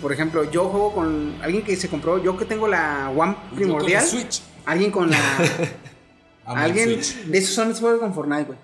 Por 0.00 0.12
ejemplo, 0.12 0.50
yo 0.50 0.68
juego 0.68 0.94
con 0.94 1.34
alguien 1.42 1.62
que 1.64 1.74
se 1.76 1.88
compró, 1.88 2.22
yo 2.22 2.36
que 2.36 2.44
tengo 2.44 2.68
la 2.68 3.10
One 3.14 3.34
primordial, 3.54 4.02
Switch. 4.04 4.40
alguien 4.64 4.90
con 4.90 5.10
la, 5.10 5.18
alguien 6.46 7.02
Switch. 7.02 7.24
de 7.26 7.38
esos 7.38 7.54
son 7.54 7.74
juegos 7.74 8.00
con 8.00 8.14
Fortnite, 8.14 8.44
güey. 8.44 8.58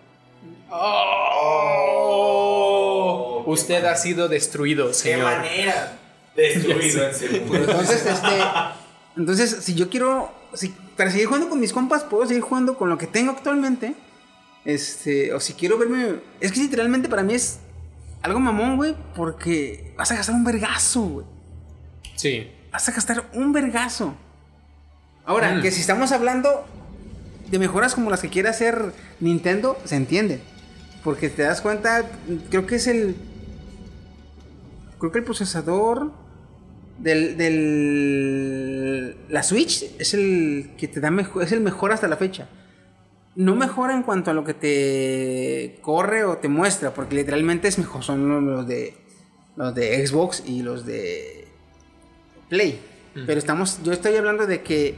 Oh, 2.19 3.45
usted 3.47 3.85
ha 3.85 3.97
sido 3.97 4.29
destruido, 4.29 4.89
Qué 4.89 4.95
señor. 4.95 5.25
manera. 5.25 5.99
Destruido 6.35 7.07
en 7.09 7.15
segundo. 7.15 7.55
Entonces, 7.57 8.05
este. 8.07 8.43
Entonces, 9.17 9.59
si 9.63 9.75
yo 9.75 9.89
quiero. 9.89 10.31
Si, 10.55 10.69
para 10.97 11.11
seguir 11.11 11.27
jugando 11.27 11.49
con 11.49 11.61
mis 11.61 11.73
compas, 11.73 12.05
puedo 12.05 12.27
seguir 12.27 12.43
jugando 12.43 12.77
con 12.79 12.89
lo 12.89 12.99
que 12.99 13.07
tengo 13.07 13.33
actualmente. 13.33 13.95
Este. 14.65 15.33
O 15.35 15.41
si 15.41 15.53
quiero 15.55 15.79
verme. 15.79 16.21
Es 16.41 16.53
que 16.53 16.61
literalmente 16.61 17.09
para 17.09 17.23
mí 17.23 17.35
es 17.35 17.59
algo 18.23 18.41
mamón, 18.41 18.77
güey. 18.77 18.95
Porque 19.15 19.95
vas 19.97 20.11
a 20.11 20.17
gastar 20.17 20.35
un 20.35 20.45
vergazo, 20.45 21.03
güey. 21.03 21.27
Sí. 22.17 22.51
Vas 22.73 22.89
a 22.89 22.93
gastar 22.93 23.29
un 23.35 23.53
vergazo. 23.53 24.15
Ahora, 25.25 25.55
Mm. 25.57 25.63
que 25.63 25.71
si 25.71 25.81
estamos 25.81 26.13
hablando 26.13 26.65
de 27.51 27.59
mejoras 27.59 27.95
como 27.95 28.11
las 28.11 28.21
que 28.21 28.29
quiere 28.29 28.49
hacer 28.49 28.93
Nintendo, 29.21 29.79
se 29.85 29.97
entiende. 29.97 30.41
Porque 31.05 31.29
te 31.31 31.43
das 31.43 31.61
cuenta, 31.61 32.05
creo 32.51 32.67
que 32.67 32.77
es 32.77 32.87
el. 32.87 33.17
Creo 34.99 35.13
que 35.13 35.19
el 35.19 35.25
procesador 35.25 36.11
del. 36.99 37.37
del 37.37 39.17
la 39.29 39.43
Switch 39.43 39.85
es 39.99 40.15
el 40.15 40.71
que 40.77 40.89
te 40.89 41.01
da 41.01 41.11
mejor. 41.11 41.43
Es 41.43 41.53
el 41.53 41.61
mejor 41.61 41.93
hasta 41.93 42.09
la 42.09 42.17
fecha. 42.17 42.49
No 43.35 43.55
mejora 43.55 43.95
en 43.95 44.03
cuanto 44.03 44.31
a 44.31 44.35
lo 44.35 44.45
que 44.45 44.55
te 44.55 45.79
corre 45.83 46.25
o 46.25 46.39
te 46.39 46.49
muestra, 46.49 46.95
porque 46.95 47.17
literalmente 47.17 47.69
es 47.69 47.79
mejor. 47.79 48.03
Son 48.03 48.47
los 48.47 48.67
de. 48.67 48.95
Los 49.57 49.75
de 49.75 50.07
Xbox 50.07 50.43
y 50.47 50.63
los 50.63 50.85
de 50.85 51.49
Play. 52.49 52.81
Pero 53.27 53.39
estamos, 53.39 53.83
yo 53.83 53.93
estoy 53.93 54.15
hablando 54.17 54.47
de 54.47 54.61
que 54.61 54.95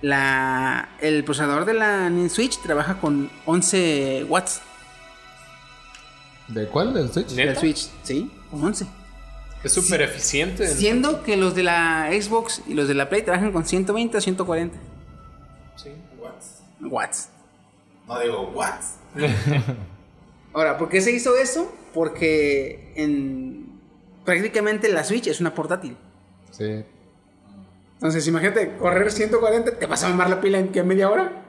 la, 0.00 0.88
el 1.02 1.24
procesador 1.24 1.66
de 1.66 1.74
la 1.74 2.08
Nintendo 2.08 2.34
Switch 2.34 2.62
trabaja 2.62 2.98
con 2.98 3.30
11 3.44 4.24
watts 4.30 4.62
¿De 6.52 6.66
cuál? 6.66 6.92
¿Del 6.92 7.12
Switch? 7.12 7.30
¿Neta? 7.30 7.50
del 7.50 7.58
Switch, 7.58 7.90
¿sí? 8.02 8.30
Con 8.50 8.64
11. 8.64 8.86
Es 9.62 9.72
súper 9.72 10.00
eficiente. 10.02 10.66
Siendo 10.66 11.22
que 11.22 11.36
los 11.36 11.54
de 11.54 11.62
la 11.62 12.08
Xbox 12.12 12.62
y 12.66 12.74
los 12.74 12.88
de 12.88 12.94
la 12.94 13.08
Play 13.08 13.22
trabajan 13.22 13.52
con 13.52 13.66
120 13.66 14.16
a 14.16 14.20
140 14.20 14.78
Sí. 15.76 15.90
What? 16.18 16.32
watts. 16.90 17.28
No 18.08 18.18
digo, 18.20 18.50
what? 18.54 18.80
Ahora, 20.52 20.78
¿por 20.78 20.88
qué 20.88 21.00
se 21.00 21.12
hizo 21.12 21.36
eso? 21.36 21.72
Porque 21.94 22.92
en 22.96 23.78
prácticamente 24.24 24.88
la 24.88 25.04
Switch 25.04 25.26
es 25.26 25.40
una 25.40 25.54
portátil. 25.54 25.96
Sí. 26.50 26.84
Entonces, 27.94 28.26
imagínate, 28.26 28.76
correr 28.78 29.12
140, 29.12 29.78
te 29.78 29.86
vas 29.86 30.02
a 30.04 30.08
mamar 30.08 30.30
la 30.30 30.40
pila 30.40 30.58
en 30.58 30.68
qué 30.68 30.82
media 30.82 31.10
hora. 31.10 31.44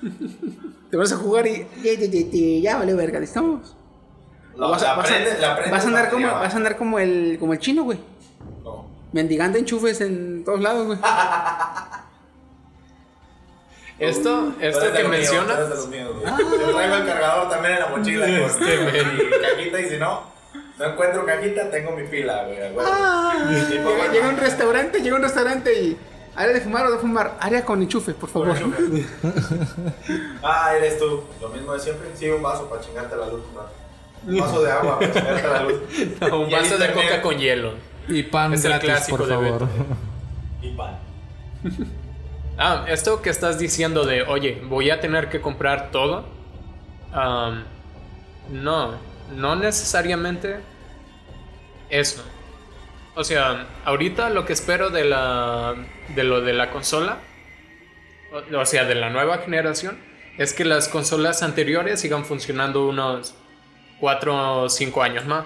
te 0.90 0.96
vas 0.96 1.12
a 1.12 1.16
jugar 1.16 1.46
y 1.46 1.66
ya, 1.82 1.92
ya, 1.92 2.06
ya, 2.06 2.20
ya, 2.30 2.60
ya 2.60 2.76
vale 2.78 2.94
verga, 2.94 3.18
estamos. 3.18 3.76
Vas, 4.68 4.82
a, 4.82 4.86
la 4.88 4.94
vas 4.94 5.06
a- 5.10 5.14
prendes- 5.14 5.40
la 5.40 5.54
prendes 5.54 5.72
vas 5.72 5.84
a 5.84 5.88
andar 5.88 6.10
como, 6.10 6.26
batería, 6.26 6.42
vas 6.44 6.54
a 6.54 6.56
andar 6.56 6.76
como 6.76 6.98
el, 6.98 7.36
como 7.40 7.52
el 7.54 7.58
chino, 7.58 7.84
güey. 7.84 7.98
¿Cómo? 8.62 8.90
Mendigando 9.12 9.58
enchufes 9.58 10.00
en 10.00 10.44
todos 10.44 10.60
lados, 10.60 10.86
güey. 10.86 10.98
Esto, 13.98 14.54
esto 14.60 14.80
que 14.80 15.02
los 15.02 15.10
míos, 15.10 15.10
menciona. 15.10 15.46
tú 15.48 15.52
eres 15.60 15.68
de 15.68 15.74
los 15.74 15.88
míos, 15.88 16.10
güey. 16.18 16.26
Yo 16.60 16.74
traigo 16.74 16.94
el 16.94 17.06
cargador 17.06 17.50
también 17.50 17.74
en 17.74 17.80
la 17.80 17.88
mochila 17.88 18.24
con 18.24 18.34
Este, 18.34 18.78
mi 18.78 19.30
cajita 19.42 19.80
y 19.80 19.88
si 19.90 19.98
no, 19.98 20.22
no 20.78 20.84
encuentro 20.86 21.26
cajita, 21.26 21.70
tengo 21.70 21.90
mi 21.92 22.04
pila, 22.06 22.44
güey. 22.44 22.62
a 22.66 22.70
huevo. 22.72 22.82
Y 23.74 23.78
pongo 23.80 24.10
Llega, 24.10 24.28
un 24.30 24.38
restaurante, 24.38 25.02
llega 25.02 25.16
un 25.16 25.22
restaurante 25.22 25.82
y. 25.82 25.98
¿Área 26.34 26.54
de 26.54 26.60
fumar 26.62 26.86
o 26.86 26.92
de 26.92 26.98
fumar? 26.98 27.36
Área 27.40 27.62
con 27.64 27.82
enchufe, 27.82 28.14
por 28.14 28.30
favor. 28.30 28.56
Ah, 30.42 30.72
eres 30.74 30.98
tú. 30.98 31.22
Lo 31.42 31.50
mismo 31.50 31.74
de 31.74 31.80
siempre. 31.80 32.08
Sí, 32.14 32.30
un 32.30 32.40
vaso 32.42 32.70
para 32.70 32.80
chingarte 32.80 33.16
la 33.16 33.26
luz. 33.26 33.42
Un 34.26 34.38
vaso 34.38 34.62
de 34.62 34.70
agua 34.70 34.98
para 34.98 35.12
chingarte 35.12 35.48
la 35.48 35.62
luz. 35.62 35.80
Un 36.32 36.50
vaso 36.50 36.78
de 36.78 36.92
coca 36.92 37.22
con 37.22 37.38
hielo. 37.38 37.74
Y 38.08 38.22
pan 38.24 38.52
Es 38.52 38.64
el 38.64 38.78
clásico 38.78 39.18
por 39.18 39.26
de 39.26 39.34
favor. 39.34 39.68
Y 40.62 40.70
pan. 40.70 40.98
Ah, 42.62 42.84
esto 42.88 43.22
que 43.22 43.30
estás 43.30 43.58
diciendo 43.58 44.04
de, 44.04 44.20
oye, 44.20 44.60
voy 44.66 44.90
a 44.90 45.00
tener 45.00 45.30
que 45.30 45.40
comprar 45.40 45.90
todo. 45.90 46.26
No, 48.50 48.98
no 49.34 49.56
necesariamente 49.56 50.60
eso. 51.88 52.22
O 53.14 53.24
sea, 53.24 53.66
ahorita 53.86 54.28
lo 54.28 54.44
que 54.44 54.52
espero 54.52 54.90
de 54.90 55.04
la 55.04 55.74
de 56.14 56.22
lo 56.24 56.42
de 56.42 56.52
la 56.52 56.70
consola, 56.70 57.20
o, 58.30 58.58
o 58.58 58.66
sea, 58.66 58.84
de 58.84 58.94
la 58.94 59.08
nueva 59.08 59.38
generación, 59.38 59.98
es 60.36 60.52
que 60.52 60.66
las 60.66 60.88
consolas 60.88 61.42
anteriores 61.42 62.00
sigan 62.00 62.26
funcionando 62.26 62.86
unos 62.86 63.34
4 64.00 64.62
o 64.62 64.68
5 64.68 65.02
años 65.02 65.26
más. 65.26 65.44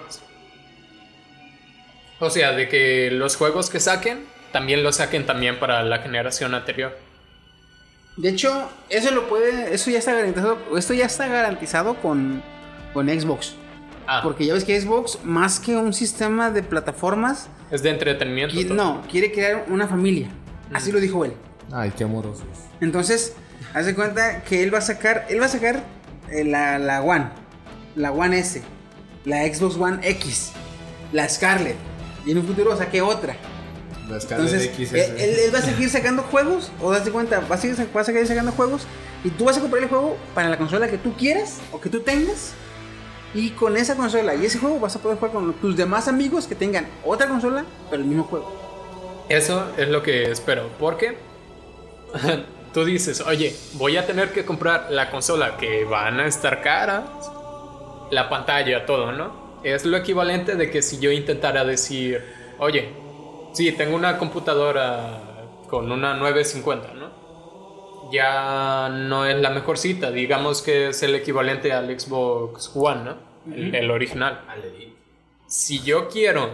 O 2.19 2.29
sea, 2.29 2.53
de 2.53 2.69
que 2.69 3.11
los 3.11 3.35
juegos 3.35 3.69
que 3.69 3.79
saquen 3.79 4.25
también 4.51 4.83
los 4.83 4.95
saquen 4.97 5.25
también 5.25 5.59
para 5.59 5.83
la 5.83 5.99
generación 5.99 6.53
anterior. 6.55 6.97
De 8.15 8.29
hecho, 8.29 8.69
eso 8.89 9.11
lo 9.11 9.27
puede. 9.27 9.73
Eso 9.75 9.91
ya 9.91 9.99
está 9.99 10.13
garantizado. 10.13 10.57
Esto 10.77 10.93
ya 10.93 11.05
está 11.05 11.27
garantizado 11.27 11.95
con, 11.95 12.41
con 12.93 13.07
Xbox. 13.09 13.55
Ah, 14.07 14.21
Porque 14.23 14.45
ya 14.45 14.53
ves 14.53 14.63
que 14.63 14.79
Xbox, 14.79 15.19
más 15.23 15.59
que 15.59 15.75
un 15.75 15.91
sistema 15.93 16.51
de 16.51 16.63
plataformas, 16.63 17.49
es 17.71 17.83
de 17.83 17.89
entretenimiento. 17.89 18.55
qui- 18.55 18.65
todo. 18.67 18.75
no, 18.75 19.01
quiere 19.11 19.31
crear 19.33 19.65
una 19.67 19.87
familia. 19.87 20.29
Así 20.73 20.91
lo 20.93 20.99
dijo 21.01 21.25
él. 21.25 21.33
Ay, 21.73 21.91
qué 21.97 22.03
amorosos. 22.05 22.45
Entonces, 22.79 23.35
haz 23.73 23.87
de 23.87 23.95
cuenta 23.95 24.41
que 24.43 24.63
él 24.63 24.73
va 24.73 24.77
a 24.77 24.81
sacar, 24.81 25.25
él 25.29 25.41
va 25.41 25.45
a 25.47 25.49
sacar 25.49 25.83
eh, 26.31 26.43
la, 26.45 26.77
la 26.79 27.01
One, 27.01 27.25
la 27.95 28.11
One 28.11 28.37
S, 28.39 28.61
la 29.25 29.43
Xbox 29.45 29.75
One 29.77 29.99
X, 30.03 30.51
la 31.11 31.27
Scarlett, 31.29 31.75
y 32.25 32.31
en 32.31 32.37
un 32.39 32.45
futuro 32.47 32.75
saque 32.77 33.01
otra. 33.01 33.35
La 34.09 34.19
Scarlett 34.19 34.47
Entonces, 34.53 34.73
X 34.75 34.93
él, 34.93 34.99
es- 34.99 35.09
él- 35.23 35.39
él 35.45 35.53
va 35.55 35.59
a 35.59 35.61
seguir 35.61 35.89
sacando 35.89 36.21
juegos, 36.23 36.71
o 36.81 36.91
das 36.91 37.05
de 37.05 37.11
cuenta, 37.11 37.39
va 37.39 37.55
a, 37.55 37.57
seguir, 37.57 37.77
va 37.95 38.01
a 38.01 38.03
seguir 38.03 38.27
sacando 38.27 38.51
juegos, 38.51 38.85
y 39.23 39.29
tú 39.31 39.45
vas 39.45 39.57
a 39.57 39.61
comprar 39.61 39.81
el 39.83 39.89
juego 39.89 40.17
para 40.35 40.49
la 40.49 40.57
consola 40.57 40.87
que 40.87 40.97
tú 40.97 41.13
quieras 41.15 41.59
o 41.71 41.81
que 41.81 41.89
tú 41.89 42.01
tengas. 42.01 42.53
Y 43.33 43.49
con 43.49 43.75
esa 43.75 43.95
consola 43.95 44.33
y 44.35 44.45
ese 44.45 44.59
juego 44.59 44.79
vas 44.79 44.95
a 44.95 44.99
poder 44.99 45.17
jugar 45.17 45.33
con 45.33 45.51
tus 45.55 45.75
demás 45.75 46.07
amigos 46.07 46.47
que 46.47 46.55
tengan 46.55 46.87
otra 47.03 47.27
consola, 47.27 47.65
pero 47.89 48.01
el 48.01 48.07
mismo 48.07 48.23
juego. 48.23 49.25
Eso 49.27 49.65
es 49.77 49.89
lo 49.89 50.03
que 50.03 50.31
espero. 50.31 50.69
Porque 50.79 51.17
tú 52.73 52.85
dices, 52.85 53.21
oye, 53.21 53.55
voy 53.73 53.97
a 53.97 54.05
tener 54.05 54.31
que 54.31 54.45
comprar 54.45 54.87
la 54.91 55.09
consola 55.11 55.57
que 55.57 55.83
van 55.83 56.19
a 56.19 56.27
estar 56.27 56.61
caras, 56.61 57.03
la 58.11 58.29
pantalla, 58.29 58.85
todo, 58.85 59.11
¿no? 59.11 59.59
Es 59.63 59.85
lo 59.85 59.97
equivalente 59.97 60.55
de 60.55 60.69
que 60.69 60.81
si 60.81 60.99
yo 60.99 61.11
intentara 61.11 61.63
decir, 61.65 62.23
oye, 62.59 62.89
sí, 63.53 63.71
tengo 63.71 63.95
una 63.95 64.17
computadora 64.17 65.21
con 65.69 65.91
una 65.91 66.13
950, 66.13 66.93
¿no? 66.93 68.09
Ya 68.11 68.89
no 68.89 69.25
es 69.25 69.35
la 69.41 69.49
mejor 69.49 69.77
cita, 69.77 70.11
digamos 70.11 70.61
que 70.61 70.89
es 70.89 71.01
el 71.03 71.15
equivalente 71.15 71.73
al 71.73 71.99
Xbox 71.99 72.71
One, 72.75 73.03
¿no? 73.03 73.17
El- 73.53 73.75
el 73.75 73.91
original. 73.91 74.41
si 75.47 75.81
yo 75.83 76.07
quiero 76.09 76.49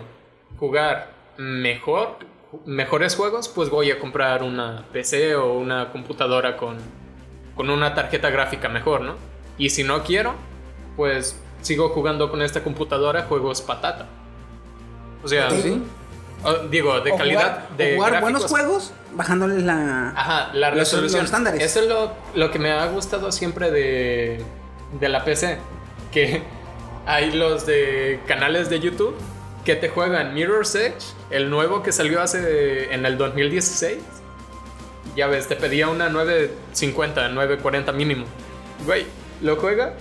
jugar 0.57 1.11
mejor, 1.37 2.17
mejores 2.65 3.15
juegos, 3.15 3.47
pues 3.49 3.69
voy 3.69 3.89
a 3.91 3.99
comprar 3.99 4.43
una 4.43 4.85
PC 4.91 5.35
o 5.35 5.53
una 5.53 5.91
computadora 5.91 6.55
con, 6.57 6.77
con 7.55 7.69
una 7.69 7.93
tarjeta 7.93 8.29
gráfica 8.29 8.69
mejor, 8.69 9.01
¿no? 9.01 9.15
Y 9.57 9.69
si 9.69 9.83
no 9.83 10.03
quiero, 10.03 10.35
pues 10.95 11.35
sigo 11.61 11.89
jugando 11.89 12.29
con 12.29 12.41
esta 12.41 12.63
computadora 12.63 13.23
juegos 13.23 13.61
patata. 13.61 14.07
O 15.23 15.27
sea, 15.27 15.49
¿Sí? 15.51 15.81
o- 16.43 16.67
digo, 16.69 16.99
de 17.01 17.11
O 17.11 17.17
calidad 17.17 17.41
jugar, 17.41 17.77
de 17.77 17.93
o 17.93 17.95
jugar 17.97 18.21
buenos 18.21 18.45
juegos 18.45 18.91
bajándoles 19.13 19.63
la... 19.63 20.09
Ajá, 20.15 20.49
la 20.53 20.69
Los- 20.69 20.79
resolución. 20.79 21.19
los 21.21 21.25
estándares. 21.25 21.61
Eso 21.61 21.81
es 21.81 21.87
lo, 21.87 22.11
lo 22.33 22.49
que 22.51 22.59
me 22.59 22.71
ha 22.71 22.85
gustado 22.87 23.31
siempre 23.31 23.69
de, 23.71 24.43
de 24.99 25.09
la 25.09 25.23
PC. 25.23 25.57
Que 26.11 26.41
hay 27.05 27.31
los 27.31 27.65
de 27.65 28.19
canales 28.27 28.69
de 28.69 28.79
YouTube 28.79 29.15
que 29.65 29.75
te 29.75 29.89
juegan 29.89 30.33
Mirror's 30.33 30.73
Edge, 30.73 31.03
el 31.29 31.51
nuevo 31.51 31.83
que 31.83 31.91
salió 31.91 32.19
hace 32.21 32.91
en 32.93 33.05
el 33.05 33.17
2016. 33.19 33.99
Ya 35.15 35.27
ves, 35.27 35.47
te 35.47 35.55
pedía 35.55 35.87
una 35.89 36.09
950, 36.09 37.29
940 37.29 37.91
mínimo. 37.91 38.25
Güey, 38.85 39.05
lo 39.41 39.57
juega 39.57 39.93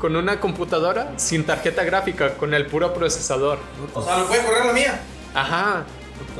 con 0.00 0.16
una 0.16 0.40
computadora 0.40 1.12
sin 1.16 1.44
tarjeta 1.44 1.84
gráfica, 1.84 2.34
con 2.34 2.54
el 2.54 2.66
puro 2.66 2.92
procesador. 2.94 3.58
O 3.94 4.02
sea, 4.02 4.18
¿lo 4.18 4.26
puede 4.26 4.42
correr 4.44 4.64
la 4.66 4.72
mía? 4.72 5.00
Ajá. 5.34 5.84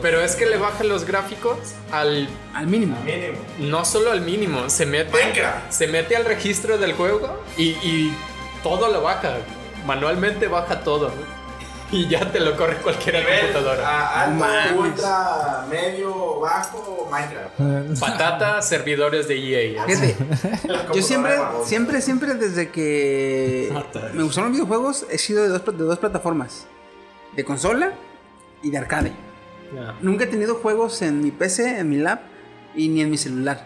Pero 0.03 0.21
es 0.21 0.35
que 0.37 0.47
le 0.47 0.57
baja 0.57 0.85
los 0.85 1.05
gráficos 1.05 1.57
al 1.91 2.29
Al 2.55 2.67
mínimo. 2.67 2.97
Mínimo. 3.05 3.39
no 3.59 3.85
solo 3.85 4.11
al 4.13 4.21
mínimo, 4.21 4.69
se 4.69 4.85
mete, 4.87 5.11
Minecraft. 5.13 5.71
se 5.71 5.87
mete 5.89 6.17
al 6.17 6.25
registro 6.25 6.77
del 6.79 6.93
juego 6.95 7.43
y, 7.57 7.69
y 7.83 8.15
todo 8.63 8.89
lo 8.93 9.03
baja. 9.03 9.37
Manualmente 9.87 10.49
baja 10.49 10.81
todo. 10.81 11.11
Y 11.93 12.07
ya 12.09 12.31
te 12.31 12.39
lo 12.39 12.57
corre 12.57 12.77
cualquier 12.77 13.17
Nivel 13.17 13.41
computadora. 13.53 13.89
a- 13.89 14.25
alto, 14.25 14.81
ultra, 14.81 15.67
medio, 15.69 16.39
bajo, 16.41 17.09
Minecraft. 17.11 17.99
Patata, 18.01 18.63
servidores 18.63 19.27
de 19.27 19.75
EA. 19.75 19.85
Fíjate, 19.87 20.17
yo 20.95 21.03
siempre, 21.03 21.35
siempre, 21.65 22.01
siempre 22.01 22.35
desde 22.35 22.71
que 22.71 23.73
me 24.15 24.23
gustaron 24.23 24.51
los 24.51 24.59
videojuegos 24.59 25.05
he 25.11 25.19
sido 25.19 25.43
de 25.43 25.49
dos, 25.49 25.65
de 25.65 25.85
dos 25.85 25.99
plataformas. 25.99 26.67
De 27.35 27.45
consola 27.45 27.93
y 28.63 28.71
de 28.71 28.79
arcade. 28.79 29.13
Ya. 29.75 29.97
Nunca 30.01 30.25
he 30.25 30.27
tenido 30.27 30.57
juegos 30.57 31.01
en 31.03 31.23
mi 31.23 31.31
PC, 31.31 31.79
en 31.79 31.89
mi 31.89 31.97
lap 31.97 32.23
y 32.75 32.89
ni 32.89 33.01
en 33.03 33.11
mi 33.11 33.17
celular. 33.19 33.65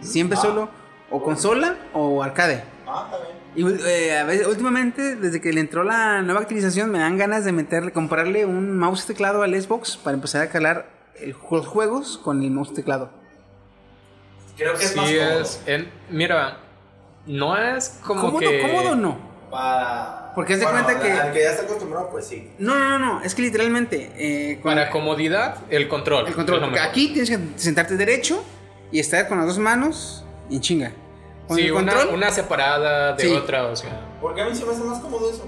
Siempre 0.00 0.36
Ah. 0.38 0.42
solo 0.42 0.68
o 1.10 1.22
consola 1.22 1.76
o 1.94 2.22
arcade. 2.22 2.64
Ah, 2.86 3.08
está 3.10 3.24
bien. 3.24 3.41
Y 3.54 3.64
eh, 3.86 4.18
a 4.18 4.24
veces, 4.24 4.46
últimamente, 4.46 5.16
desde 5.16 5.40
que 5.40 5.52
le 5.52 5.60
entró 5.60 5.84
la 5.84 6.22
nueva 6.22 6.40
actualización, 6.40 6.90
me 6.90 6.98
dan 6.98 7.18
ganas 7.18 7.44
de 7.44 7.52
meterle, 7.52 7.92
comprarle 7.92 8.46
un 8.46 8.78
mouse 8.78 9.04
teclado 9.06 9.42
al 9.42 9.60
Xbox 9.60 9.96
para 9.98 10.14
empezar 10.14 10.42
a 10.42 10.48
calar 10.48 10.86
el- 11.20 11.36
los 11.50 11.66
juegos 11.66 12.16
con 12.18 12.42
el 12.42 12.50
mouse 12.50 12.72
teclado. 12.72 13.10
Creo 14.56 14.74
que 14.76 14.84
es 14.84 14.90
Sí, 14.92 14.96
más 14.98 15.10
cómodo. 15.10 15.40
es. 15.42 15.62
en- 15.66 15.88
mira, 16.10 16.58
no 17.26 17.56
es 17.56 17.98
como 18.04 18.20
¿Cómodo, 18.22 18.38
que. 18.40 18.60
cómodo 18.62 18.94
no? 18.94 19.18
Para... 19.50 20.32
Porque 20.34 20.54
haz 20.54 20.60
de 20.60 20.64
Bueno, 20.66 20.82
cuenta 20.84 21.02
que- 21.02 21.12
Al 21.12 21.32
que 21.32 21.42
ya 21.42 21.50
está 21.50 21.64
acostumbrado, 21.64 22.08
pues 22.10 22.26
sí. 22.26 22.50
No, 22.58 22.74
no, 22.74 22.88
no, 22.88 22.98
no, 22.98 23.22
es 23.22 23.34
que 23.34 23.42
literalmente 23.42 24.10
eh, 24.16 24.60
con 24.62 24.74
Para 24.74 24.88
comodidad, 24.90 25.56
el 25.68 25.88
control. 25.88 26.26
el 26.26 26.34
control. 26.34 26.60
porque 26.62 26.80
aquí 26.80 27.08
tienes 27.12 27.28
que 27.28 27.38
sentarte 27.56 27.96
derecho 27.98 28.42
y 28.90 28.98
estar 28.98 29.28
con 29.28 29.36
las 29.38 29.46
dos 29.46 29.58
manos 29.58 30.24
y 30.48 30.56
en 30.56 30.60
chinga. 30.62 30.92
Con 31.48 31.56
Sí, 31.56 31.64
el 31.66 31.72
una, 31.72 31.92
control, 31.94 32.14
una 32.14 32.30
separada 32.30 33.12
de 33.14 33.22
Sí. 33.24 33.32
otra, 33.34 33.64
o 33.66 33.76
sea. 33.76 34.00
Porque 34.20 34.40
a 34.42 34.46
mí 34.46 34.54
se 34.54 34.64
me 34.64 34.72
hace 34.72 34.82
más 34.84 35.00
cómodo 35.00 35.28
eso. 35.30 35.44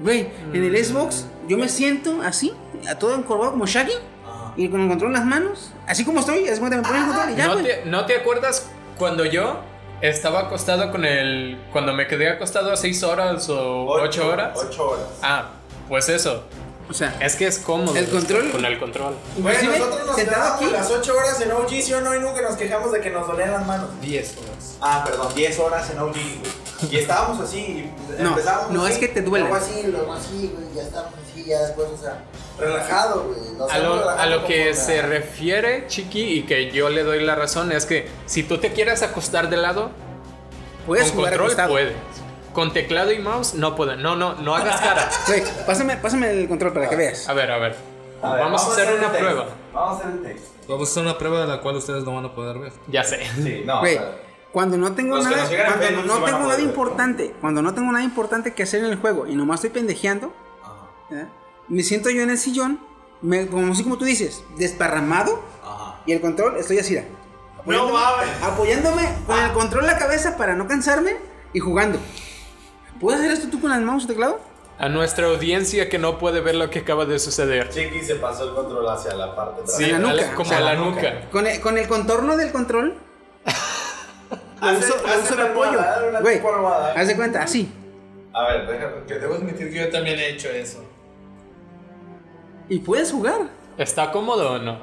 güey, 0.00 0.28
en 0.52 0.64
el 0.64 0.84
Xbox 0.84 1.26
yo 1.48 1.58
me 1.58 1.68
siento 1.68 2.20
así, 2.22 2.52
a 2.88 2.94
todo 2.98 3.14
encorvado 3.16 3.50
como 3.52 3.66
Shaggy 3.66 3.92
Ajá. 4.26 4.52
y 4.56 4.68
con 4.68 4.80
el 4.82 4.88
control 4.88 5.10
en 5.10 5.14
las 5.18 5.24
manos, 5.26 5.72
así 5.86 6.04
como 6.04 6.20
estoy, 6.20 6.44
es 6.44 6.58
cuando 6.60 6.76
me 6.78 6.82
ponen 6.82 7.02
el 7.02 7.08
control 7.08 7.30
y 7.32 7.36
ya, 7.36 7.46
¿No 7.48 7.52
güey. 7.54 7.64
te, 7.64 7.84
¿No 7.84 8.06
te 8.06 8.16
acuerdas 8.16 8.70
cuando 8.96 9.24
yo 9.24 9.58
estaba 10.00 10.40
acostado 10.42 10.90
con 10.92 11.04
el. 11.04 11.58
Cuando 11.72 11.92
me 11.92 12.06
quedé 12.06 12.28
acostado 12.30 12.76
6 12.76 13.02
horas 13.02 13.48
o 13.48 13.86
8 13.86 14.28
horas? 14.28 14.56
Ocho 14.56 14.90
horas. 14.90 15.06
Ah, 15.22 15.48
pues 15.88 16.08
eso. 16.08 16.44
O 16.90 16.94
sea, 16.94 17.16
Es 17.20 17.36
que 17.36 17.46
es 17.46 17.58
cómodo. 17.58 17.94
El 17.96 18.08
control- 18.08 18.50
Con 18.50 18.64
el 18.64 18.78
control. 18.78 19.14
Inclusive, 19.36 19.78
nosotros 19.78 20.06
nos 20.06 20.16
quedamos 20.16 20.48
aquí, 20.56 20.70
las 20.70 20.90
8 20.90 21.16
horas 21.16 21.40
en 21.40 21.52
OG, 21.52 21.68
¿sí 21.82 21.92
o 21.92 22.00
no? 22.00 22.14
Y 22.14 22.20
nunca 22.20 22.40
nos 22.42 22.56
quejamos 22.56 22.92
de 22.92 23.00
que 23.00 23.10
nos 23.10 23.26
dolían 23.26 23.50
las 23.52 23.66
manos. 23.66 23.90
10 24.00 24.36
horas. 24.38 24.76
Ah, 24.80 25.04
perdón, 25.06 25.34
10 25.34 25.58
horas 25.58 25.90
en 25.90 25.98
OG, 25.98 26.12
güey. 26.12 26.92
Y 26.92 26.96
estábamos 26.98 27.40
así, 27.40 27.58
y 27.58 28.22
No, 28.22 28.28
empezábamos 28.30 28.70
no 28.72 28.84
así, 28.84 28.92
es 28.94 28.98
que 29.00 29.08
te 29.08 29.20
duela. 29.22 29.48
Luego 29.48 29.62
así, 29.64 29.82
luego 29.88 30.12
así, 30.14 30.52
güey, 30.54 30.74
ya 30.74 30.82
estábamos 30.82 31.14
así, 31.30 31.44
ya 31.44 31.60
después, 31.62 31.88
o 31.92 31.98
sea, 32.00 32.22
relajado, 32.58 33.24
güey. 33.24 33.70
A 33.70 33.78
lo, 33.80 34.08
a 34.08 34.26
lo 34.26 34.44
que 34.46 34.70
la- 34.70 34.74
se 34.76 35.02
refiere, 35.02 35.86
Chiqui, 35.88 36.22
y 36.38 36.42
que 36.44 36.70
yo 36.70 36.88
le 36.88 37.02
doy 37.02 37.22
la 37.24 37.34
razón, 37.34 37.72
es 37.72 37.84
que 37.84 38.08
si 38.26 38.44
tú 38.44 38.58
te 38.58 38.72
quieres 38.72 39.02
acostar 39.02 39.50
de 39.50 39.56
lado, 39.56 39.90
puedes 40.86 41.06
con 41.08 41.16
jugar 41.16 41.32
control 41.32 41.46
acostado. 41.48 41.70
puedes. 41.70 41.92
Con 42.58 42.72
teclado 42.72 43.12
y 43.12 43.20
mouse 43.20 43.54
no 43.54 43.76
puedes. 43.76 43.98
No, 43.98 44.16
no, 44.16 44.34
no 44.34 44.56
hagas 44.56 44.80
cara. 44.80 45.08
Güey, 45.28 45.44
pásame, 45.64 45.96
pásame 45.96 46.30
el 46.30 46.48
control 46.48 46.72
para 46.72 46.88
que 46.88 46.96
veas. 46.96 47.28
A 47.28 47.32
ver, 47.32 47.48
a 47.52 47.58
ver. 47.58 47.76
A 48.20 48.32
ver, 48.32 48.40
vamos, 48.40 48.64
a 48.66 48.72
hacer 48.72 48.88
el 48.88 48.98
una 48.98 49.12
prueba. 49.12 49.46
Vamos 49.72 49.92
a 49.92 50.00
hacer 50.00 50.10
el 50.18 50.22
texto. 50.24 50.48
Vamos 50.66 50.88
a 50.88 50.90
hacer 50.90 51.02
una 51.04 51.18
prueba 51.18 51.40
de 51.42 51.46
la 51.46 51.60
cual 51.60 51.76
ustedes 51.76 52.02
no 52.02 52.16
van 52.16 52.24
a 52.24 52.34
poder 52.34 52.58
ver. 52.58 52.72
Ya 52.88 53.04
sé. 53.04 53.20
Sí, 53.40 53.62
no, 53.64 53.78
Güey, 53.78 54.00
cuando 54.50 54.76
no 54.76 54.92
tengo 54.92 55.14
Los 55.14 55.24
nada, 55.24 55.46
cuando 55.46 56.02
no 56.02 56.14
a 56.14 56.24
tengo 56.24 56.38
nada 56.40 56.56
ver. 56.56 56.60
importante, 56.64 57.32
cuando 57.40 57.62
no 57.62 57.74
tengo 57.74 57.92
nada 57.92 58.02
importante 58.04 58.52
que 58.54 58.64
hacer 58.64 58.82
en 58.82 58.90
el 58.90 58.96
juego 58.96 59.28
y 59.28 59.36
nomás 59.36 59.58
estoy 59.58 59.70
pendejeando, 59.70 60.32
¿eh? 61.12 61.26
me 61.68 61.84
siento 61.84 62.10
yo 62.10 62.22
en 62.22 62.30
el 62.30 62.38
sillón, 62.38 62.80
me, 63.22 63.46
como 63.46 63.72
así 63.72 63.84
como 63.84 63.98
tú 63.98 64.04
dices, 64.04 64.42
desparramado 64.56 65.44
ajá. 65.62 66.00
y 66.06 66.12
el 66.12 66.20
control 66.20 66.56
estoy 66.56 66.78
así, 66.80 66.96
No 66.96 67.02
apoyándome- 67.62 67.92
mames. 67.92 68.42
apoyándome 68.42 69.08
con 69.28 69.38
el 69.38 69.52
control 69.52 69.84
en 69.84 69.90
la 69.92 69.98
cabeza 69.98 70.36
para 70.36 70.56
no 70.56 70.66
cansarme 70.66 71.16
y 71.52 71.60
jugando. 71.60 72.00
¿Puedes 73.00 73.20
hacer 73.20 73.32
esto 73.32 73.48
tú 73.50 73.60
con 73.60 73.72
el 73.72 73.82
mouse 73.82 74.04
y 74.04 74.06
teclado? 74.08 74.40
A 74.78 74.88
nuestra 74.88 75.26
audiencia 75.26 75.88
que 75.88 75.98
no 75.98 76.18
puede 76.18 76.40
ver 76.40 76.54
lo 76.54 76.70
que 76.70 76.80
acaba 76.80 77.04
de 77.04 77.18
suceder. 77.18 77.68
Chiqui 77.70 78.00
se 78.02 78.14
pasó 78.16 78.48
el 78.48 78.54
control 78.54 78.88
hacia 78.88 79.14
la 79.14 79.34
parte 79.34 79.62
Sí, 79.66 79.84
En 79.90 80.02
la 80.02 80.12
nuca, 80.12 80.34
como 80.34 80.42
o 80.42 80.44
sea, 80.48 80.58
a 80.58 80.60
la 80.60 80.74
la 80.74 80.80
nuca. 80.80 81.28
Con 81.32 81.46
el, 81.46 81.60
con 81.60 81.78
el 81.78 81.88
contorno 81.88 82.36
del 82.36 82.52
control. 82.52 82.94
lo 84.60 84.66
Hace- 84.68 84.78
uso, 84.84 84.94
hace 85.06 85.34
de 85.34 85.42
una 85.42 85.50
apoyo. 85.50 85.80
Güey, 86.20 86.40
haz 86.96 87.08
de 87.08 87.16
cuenta, 87.16 87.42
así. 87.42 87.72
A 88.32 88.44
ver, 88.44 88.66
déjame. 88.68 89.04
que 89.06 89.14
Debo 89.14 89.34
admitir 89.34 89.68
que 89.72 89.78
yo 89.78 89.90
también 89.90 90.18
he 90.18 90.28
hecho 90.30 90.48
eso. 90.48 90.84
Y 92.68 92.78
puedes 92.80 93.10
jugar. 93.10 93.48
¿Está 93.78 94.10
cómodo 94.12 94.52
o 94.52 94.58
no? 94.58 94.78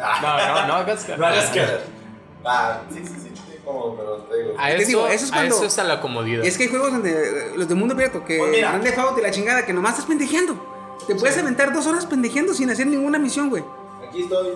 Ah. 0.00 0.18
No, 0.22 0.62
no, 0.62 0.66
no 0.68 0.74
hagas 0.74 1.04
cara. 1.04 1.16
No 1.18 1.26
hagas 1.26 1.50
cara. 1.50 1.78
Ah, 2.44 2.80
sí, 2.92 3.00
sí, 3.04 3.14
sí, 3.22 3.32
como, 3.66 3.94
pero 3.96 4.16
te 4.18 4.42
digo. 4.42 4.54
A 4.58 4.70
eso, 4.72 4.86
digo, 4.88 5.06
eso 5.08 5.24
es 5.26 5.30
a 5.32 5.34
cuando- 5.34 5.56
eso 5.56 5.64
es 5.66 5.78
a 5.78 5.84
la 5.84 6.00
comodidad. 6.00 6.44
Es 6.44 6.56
que 6.56 6.62
hay 6.64 6.70
juegos 6.70 6.92
donde 6.92 7.10
eh, 7.10 7.52
los 7.56 7.68
de 7.68 7.74
mundo 7.74 7.92
abierto, 7.94 8.24
que 8.24 8.38
Pues 8.38 8.50
mira. 8.52 8.80
Theft 8.80 8.98
Auto 8.98 9.18
y 9.20 9.22
la 9.22 9.30
chingada, 9.30 9.66
que 9.66 9.72
nomás 9.74 9.92
estás 9.92 10.06
pendejeando. 10.06 10.54
Te 11.06 11.14
puedes 11.16 11.36
aventar 11.36 11.72
dos 11.74 11.86
horas 11.86 12.06
pendejeando 12.06 12.54
sin 12.54 12.70
hacer 12.70 12.86
ninguna 12.86 13.18
misión, 13.18 13.50
güey. 13.50 13.62
Aquí 14.08 14.22
estoy. 14.22 14.54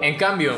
En 0.00 0.16
cambio, 0.16 0.54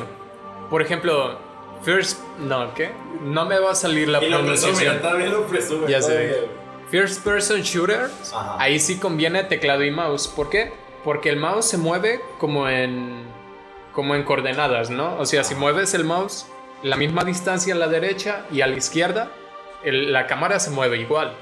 por 0.71 0.81
ejemplo, 0.81 1.37
First. 1.83 2.21
No, 2.39 2.73
¿qué? 2.75 2.93
No 3.25 3.45
me 3.45 3.59
va 3.59 3.73
a 3.73 3.75
salir 3.75 4.09
la 4.09 4.23
Y 4.23 4.31
lo 4.31 4.39
presume, 4.47 4.73
pronunciación. 4.73 5.03
también 5.03 5.33
lo 5.33 5.47
presume. 5.49 5.91
Ya 5.91 6.01
sé. 6.01 6.49
First 6.91 7.25
Person 7.25 7.61
Shooters, 7.63 8.33
Ajá. 8.33 8.57
ahí 8.59 8.79
sí 8.79 8.99
conviene 8.99 9.43
teclado 9.45 9.83
y 9.83 9.91
mouse. 9.91 10.29
¿Por 10.29 10.49
qué? 10.49 10.73
Porque 11.03 11.29
el 11.31 11.37
mouse 11.39 11.65
se 11.67 11.79
mueve 11.79 12.21
como 12.39 12.69
en 12.69 13.27
como 13.93 14.15
en 14.15 14.23
coordenadas, 14.25 14.91
¿no? 14.91 15.19
O 15.19 15.27
sea, 15.27 15.43
si 15.45 15.55
mueves 15.55 15.93
el 15.95 16.05
mouse 16.05 16.47
la 16.83 16.97
misma 16.97 17.25
distancia 17.25 17.75
a 17.75 17.77
la 17.77 17.89
derecha 17.89 18.45
y 18.51 18.61
a 18.61 18.67
la 18.67 18.77
izquierda, 18.77 19.29
el- 19.85 20.13
la 20.13 20.27
cámara 20.27 20.59
se 20.61 20.71
mueve 20.71 20.99
igual. 20.99 21.35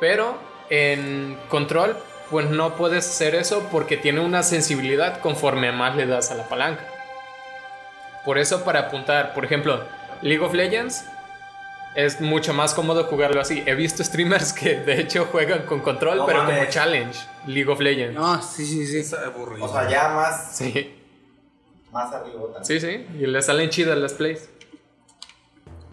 Pero 0.00 0.36
en 0.70 1.38
control, 1.48 1.96
pues 2.30 2.48
no 2.50 2.74
puedes 2.76 3.06
hacer 3.06 3.34
eso 3.34 3.68
porque 3.70 3.96
tiene 3.96 4.20
una 4.20 4.42
sensibilidad 4.42 5.20
conforme 5.20 5.72
más 5.72 5.94
le 5.96 6.06
das 6.06 6.30
a 6.30 6.34
la 6.34 6.48
palanca. 6.48 6.84
Por 8.24 8.38
eso 8.38 8.64
para 8.64 8.80
apuntar, 8.80 9.34
por 9.34 9.44
ejemplo, 9.44 9.82
League 10.22 10.42
of 10.42 10.54
Legends 10.54 11.04
es 11.94 12.20
mucho 12.20 12.54
más 12.54 12.74
cómodo 12.74 13.04
jugarlo 13.04 13.40
así. 13.40 13.62
He 13.66 13.74
visto 13.74 14.02
streamers 14.02 14.52
que 14.52 14.76
de 14.80 15.00
hecho 15.00 15.28
juegan 15.30 15.62
con 15.66 15.80
control, 15.80 16.16
No 16.18 16.26
pero 16.26 16.44
como 16.44 16.64
challenge 16.66 17.18
League 17.46 17.70
of 17.70 17.80
Legends. 17.80 18.14
No, 18.18 18.42
sí, 18.42 18.64
sí, 18.66 18.86
sí. 18.86 18.98
Es 18.98 19.12
aburrido. 19.14 19.66
O 19.66 19.72
sea, 19.72 19.88
ya 19.88 20.08
más, 20.08 20.56
Sí, 20.56 20.94
más 21.94 22.12
arriba. 22.12 22.42
también. 22.52 22.64
sí, 22.64 22.80
sí. 22.80 23.06
Y 23.18 23.26
le 23.26 23.40
salen 23.40 23.70
chidas 23.70 23.96
las 23.96 24.12
plays. 24.12 24.50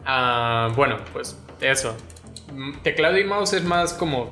Ah, 0.06 0.70
bueno, 0.76 0.98
pues 1.14 1.38
eso. 1.62 1.96
Mm, 2.54 2.80
Teclado 2.84 3.18
y 3.18 3.24
mouse 3.24 3.54
es 3.54 3.64
más 3.64 3.94
como 3.94 4.32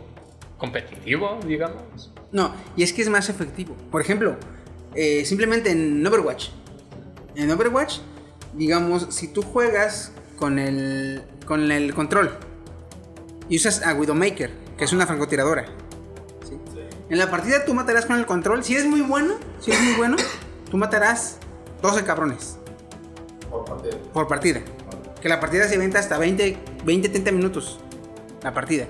competitivo, 0.57 1.39
digamos. 1.45 2.11
No, 2.31 2.53
y 2.75 2.83
es 2.83 2.91
que 2.91 3.01
es 3.01 3.09
más 3.09 3.29
efectivo. 3.29 3.75
Por 3.91 4.01
ejemplo, 4.01 4.35
eh, 4.95 5.23
simplemente 5.25 5.71
en 5.71 6.05
Overwatch. 6.05 6.49
En 7.35 7.49
Overwatch, 7.51 7.99
digamos, 8.53 9.07
si 9.11 9.27
tú 9.31 9.41
juegas 9.41 10.11
con 10.37 10.59
el, 10.59 11.23
con 11.45 11.71
el 11.71 11.93
control 11.93 12.31
y 13.47 13.57
usas 13.57 13.85
a 13.85 13.93
Widowmaker, 13.93 14.51
que 14.77 14.83
es 14.85 14.93
una 14.93 15.05
francotiradora. 15.05 15.65
¿sí? 16.47 16.57
En 17.09 17.17
la 17.17 17.29
partida 17.29 17.63
tú 17.65 17.73
matarás 17.73 18.05
con 18.05 18.17
el 18.17 18.25
control. 18.25 18.63
Si 18.63 18.73
eres 18.73 18.85
muy 18.85 19.01
bueno, 19.01 19.35
si 19.59 19.71
eres 19.71 19.83
muy 19.83 19.93
bueno, 19.93 20.17
tú 20.69 20.77
matarás 20.77 21.37
12 21.81 22.03
cabrones 22.03 22.57
Por 23.49 23.65
partida. 23.65 23.97
por 24.13 24.27
partida. 24.27 24.61
Que 25.21 25.29
la 25.29 25.39
partida 25.39 25.67
se 25.67 25.77
venta 25.77 25.99
hasta 25.99 26.17
20, 26.17 26.57
20, 26.85 27.09
30 27.09 27.31
minutos. 27.31 27.79
La 28.43 28.53
partida. 28.53 28.85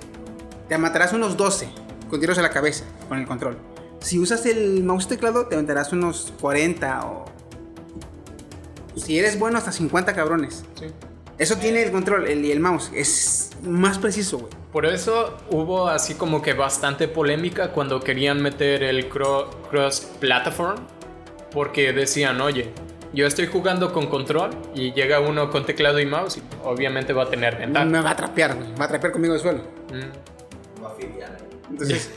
Te 0.67 0.78
matarás 0.78 1.13
unos 1.13 1.38
12 1.38 1.69
con 2.10 2.19
tiros 2.19 2.38
a 2.38 2.41
la 2.41 2.49
cabeza 2.52 2.86
con 3.08 3.19
el 3.19 3.25
control. 3.28 3.58
Si 3.99 4.17
usas 4.19 4.45
el 4.45 4.84
mouse 4.84 5.08
teclado, 5.08 5.47
te 5.47 5.56
aventarás 5.56 5.91
unos 5.91 6.34
40 6.39 7.06
o. 7.08 7.25
Si 8.95 9.17
eres 9.17 9.39
bueno, 9.39 9.58
hasta 9.58 9.71
50 9.71 10.13
cabrones. 10.13 10.63
Sí. 10.80 10.86
Eso 11.38 11.56
tiene 11.58 11.82
el 11.84 11.91
control 11.91 12.28
el, 12.28 12.43
y 12.45 12.52
el 12.52 12.60
mouse. 12.60 12.91
Es 12.93 13.52
más 13.63 13.97
preciso, 13.97 14.39
güey. 14.39 14.52
Por 14.71 14.86
eso 14.86 15.38
hubo 15.49 15.88
así 15.88 16.13
como 16.15 16.41
que 16.41 16.54
bastante 16.54 17.08
polémica 17.08 17.71
cuando 17.71 17.99
querían 18.02 18.41
meter 18.41 18.84
el 18.84 19.10
cro- 19.10 19.47
cross 19.69 20.02
platform. 20.19 20.75
Porque 21.51 21.93
decían, 21.93 22.39
oye, 22.41 22.69
yo 23.13 23.25
estoy 23.25 23.47
jugando 23.47 23.91
con 23.93 24.07
control 24.07 24.51
y 24.75 24.91
llega 24.93 25.19
uno 25.19 25.49
con 25.49 25.65
teclado 25.65 25.99
y 25.99 26.05
mouse 26.05 26.38
y 26.38 26.41
obviamente 26.63 27.12
va 27.13 27.23
a 27.23 27.29
tener 27.29 27.57
ventaja. 27.57 27.85
Me 27.85 28.01
va 28.01 28.12
a 28.12 28.15
trapear, 28.15 28.55
güey. 28.55 28.67
Va 28.79 28.85
a 28.85 28.88
trapear 28.88 29.12
conmigo 29.13 29.33
al 29.33 29.39
suelo. 29.39 29.63
Mm. 29.91 30.83
Va 30.83 30.89
a 30.91 30.95
filiar 30.95 31.31
ahí. 31.35 31.47
Entonces, 31.71 32.09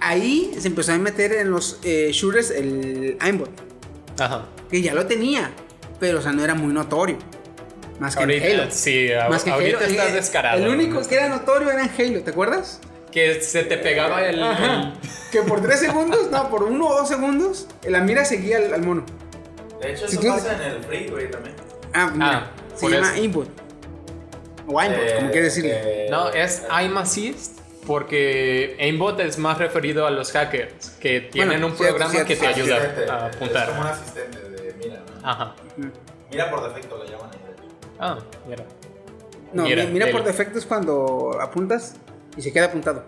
ahí 0.00 0.52
se 0.58 0.68
empezó 0.68 0.92
a 0.92 0.98
meter 0.98 1.32
en 1.32 1.50
los 1.50 1.78
eh, 1.84 2.10
shooters 2.12 2.50
el 2.50 3.16
aimbot. 3.20 3.50
Ajá. 4.18 4.46
Que 4.70 4.80
ya 4.82 4.94
lo 4.94 5.06
tenía. 5.06 5.50
Pero, 5.98 6.18
o 6.18 6.22
sea, 6.22 6.32
no 6.32 6.42
era 6.42 6.54
muy 6.54 6.72
notorio. 6.72 7.18
Más 7.98 8.16
que 8.16 8.22
Ahorita, 8.22 8.46
en 8.46 8.60
Halo. 8.60 8.70
sí, 8.70 9.08
Más 9.28 9.44
que 9.44 9.50
ahorita 9.50 9.76
Halo. 9.78 9.86
estás 9.88 10.08
Eh, 10.08 10.12
descarado. 10.12 10.62
El 10.64 10.68
único 10.68 11.06
que 11.06 11.14
era 11.16 11.28
notorio 11.28 11.70
era 11.70 11.84
en 11.84 11.90
Halo, 11.90 12.22
¿te 12.22 12.30
acuerdas? 12.30 12.80
Que 13.12 13.40
se 13.42 13.64
te 13.64 13.76
pegaba 13.78 14.24
el... 14.26 14.38
el- 14.40 14.92
Que 15.30 15.42
por 15.42 15.60
3 15.62 15.78
segundos, 15.78 16.28
no, 16.30 16.50
por 16.50 16.64
1 16.64 16.86
o 16.86 16.92
2 16.98 17.08
segundos, 17.08 17.68
la 17.86 18.00
mira 18.00 18.24
seguía 18.24 18.56
al, 18.58 18.74
al 18.74 18.82
mono. 18.82 19.04
De 19.80 19.92
hecho, 19.92 20.08
Si 20.08 20.14
eso 20.16 20.22
tú- 20.22 20.28
pasa 20.28 20.54
en 20.54 20.72
el 20.72 20.84
free, 20.84 21.08
güey, 21.08 21.30
también. 21.30 21.54
Ah, 21.94 22.10
mira, 22.12 22.50
se 22.74 22.80
por 22.80 22.90
llama 22.92 23.06
eso. 23.12 23.22
aimbot. 23.22 23.48
O 24.66 24.78
aimbot, 24.80 25.00
Eh, 25.02 25.14
como 25.16 25.30
quieres 25.30 25.54
decirle. 25.54 26.06
eh, 26.06 26.08
No, 26.10 26.28
es 26.30 26.64
aim 26.70 26.96
assist 26.98 27.58
porque 27.86 28.76
aimbot 28.80 29.18
es 29.20 29.38
más 29.38 29.58
referido 29.58 30.06
a 30.06 30.10
los 30.10 30.32
hackers 30.32 30.90
que 31.00 31.20
tienen 31.20 31.50
Bueno, 31.60 31.66
un 31.68 31.76
cierto, 31.76 31.94
programa 31.96 32.10
cierto, 32.12 32.28
que 32.28 32.36
te 32.36 32.46
asistente, 32.46 32.72
ayuda 32.72 32.76
a 33.24 33.28
Es 33.30 33.36
como 33.36 33.50
un 33.50 33.56
apuntar. 33.56 33.70
asistente 33.92 34.38
de 34.40 34.74
mira, 34.84 35.02
¿no? 35.22 35.28
Ajá. 35.28 35.54
Mira 36.30 36.50
por 36.50 36.68
defecto 36.68 36.96
lo 36.98 37.04
llaman 37.04 37.30
ahí. 37.32 37.38
de 37.46 37.52
hecho. 37.52 37.94
Ah, 37.98 38.18
mira. 38.48 38.64
No, 39.52 39.62
mira, 39.64 39.84
mira, 39.86 40.10
por 40.12 40.22
defecto 40.24 40.58
es 40.58 40.66
cuando 40.66 41.38
apuntas 41.40 41.94
y 42.36 42.42
se 42.42 42.52
queda 42.52 42.66
apuntado. 42.66 43.02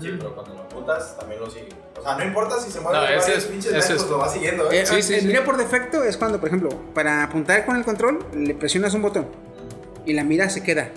Sí, 0.00 0.14
pero 0.18 0.34
cuando 0.34 0.54
lo 0.54 0.60
apuntas 0.60 1.16
también 1.18 1.40
lo 1.40 1.50
sigue. 1.50 1.68
O 1.98 2.02
sea, 2.02 2.16
no 2.16 2.24
importa 2.24 2.60
si 2.60 2.70
se 2.70 2.80
mueve 2.80 2.98
No, 2.98 3.04
ese 3.20 3.34
es- 3.36 3.44
pinches 3.46 3.66
ese 3.72 3.78
metros, 3.94 4.02
es- 4.04 4.08
lo 4.10 4.18
va 4.18 4.28
siguiendo, 4.28 4.70
¿eh? 4.70 4.80
Eh, 4.82 4.86
Sí, 4.86 4.94
ah, 4.98 5.02
sí, 5.02 5.20
sí. 5.20 5.26
mira 5.26 5.44
por 5.44 5.56
defecto 5.56 6.04
es 6.04 6.16
cuando, 6.16 6.38
por 6.38 6.48
ejemplo, 6.48 6.68
para 6.94 7.24
apuntar 7.24 7.66
con 7.66 7.76
el 7.76 7.84
control, 7.84 8.24
le 8.32 8.54
presionas 8.54 8.94
un 8.94 9.02
botón 9.02 9.26
y 10.06 10.12
la 10.12 10.22
mira 10.22 10.48
se 10.50 10.62
queda. 10.62 10.90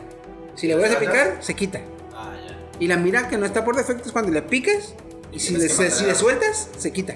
Si 0.55 0.67
le 0.67 0.75
vuelves 0.75 0.95
a 0.95 0.99
picar, 0.99 1.37
se 1.39 1.55
quita. 1.55 1.79
Ah, 2.13 2.31
ya. 2.47 2.55
Y 2.79 2.87
la 2.87 2.97
mira 2.97 3.27
que 3.27 3.37
no 3.37 3.45
está 3.47 3.65
por 3.65 3.75
defecto 3.75 4.03
es 4.05 4.11
cuando 4.11 4.31
le 4.31 4.43
picas 4.43 4.93
y 5.31 5.39
si 5.39 5.55
le, 5.57 5.67
si 5.69 6.05
le 6.05 6.13
sueltas, 6.15 6.69
se 6.77 6.91
quita. 6.93 7.15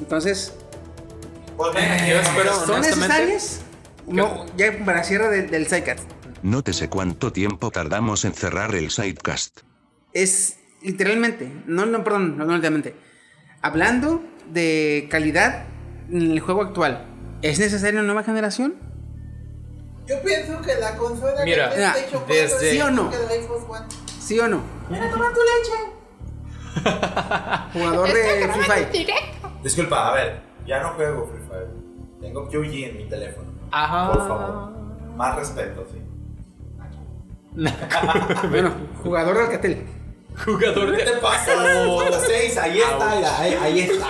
Entonces, 0.00 0.54
Pues 1.56 1.74
Yo 1.74 2.16
espero, 2.16 2.54
¿son 2.66 2.80
necesarias? 2.80 3.60
No, 4.06 4.46
ya 4.56 4.72
para 4.84 5.04
cierre 5.04 5.28
de- 5.28 5.42
del 5.42 5.66
Psycat. 5.66 5.98
Nótese 6.42 6.88
cuánto 6.88 7.32
tiempo 7.32 7.70
tardamos 7.70 8.24
en 8.24 8.32
cerrar 8.34 8.74
el 8.74 8.90
sidecast. 8.90 9.60
Es 10.12 10.58
literalmente, 10.82 11.52
no, 11.66 11.86
no, 11.86 12.02
perdón, 12.02 12.36
no, 12.38 12.44
no 12.44 12.54
literalmente. 12.54 12.94
Hablando 13.62 14.22
de 14.50 15.06
calidad 15.10 15.66
en 16.10 16.30
el 16.32 16.40
juego 16.40 16.62
actual, 16.62 17.06
¿es 17.42 17.58
necesaria 17.60 18.00
una 18.00 18.06
nueva 18.06 18.22
generación? 18.24 18.74
Yo 20.08 20.20
pienso 20.22 20.60
que 20.62 20.74
la 20.76 20.96
consola 20.96 21.44
Mira, 21.44 21.68
de 21.68 21.76
PlayStation 21.76 22.22
4 22.26 22.34
desde- 22.34 22.66
es 22.70 22.72
¿Sí 22.74 22.80
o 22.80 22.90
no? 22.90 23.04
mejor 23.04 23.10
que 23.20 23.26
la 23.26 23.32
de 23.32 23.42
Xbox 23.46 23.64
One. 23.68 23.86
¿Sí 24.20 24.38
o 24.40 24.48
no? 24.48 24.62
Ven 24.90 25.02
a 25.02 25.10
tomar 25.10 25.32
tu 25.32 25.40
leche. 25.40 26.80
Jugador 27.72 28.08
de 28.12 28.48
Free 28.48 28.62
Fire. 28.64 28.88
Disculpa, 29.62 30.08
a 30.08 30.14
ver, 30.14 30.40
ya 30.66 30.82
no 30.82 30.94
juego 30.94 31.28
Free 31.28 31.46
Fire. 31.48 31.68
Tengo 32.20 32.48
QG 32.48 32.84
en 32.90 32.96
mi 32.96 33.08
teléfono. 33.08 33.49
Ajá. 33.72 34.12
Por 34.12 34.28
favor. 34.28 34.70
Más 35.16 35.36
respeto, 35.36 35.86
sí. 35.90 35.98
Bueno, 38.50 38.72
jugador 39.02 39.36
de 39.36 39.42
Alcatel. 39.44 39.82
Jugador 40.44 40.96
¿Qué 40.96 41.04
te 41.04 41.10
de. 41.14 41.16
pasa? 41.18 41.52
6, 42.26 42.56
ahí 42.58 42.78
está, 42.80 43.10
ahí, 43.40 43.54
ahí 43.62 43.80
está. 43.80 44.06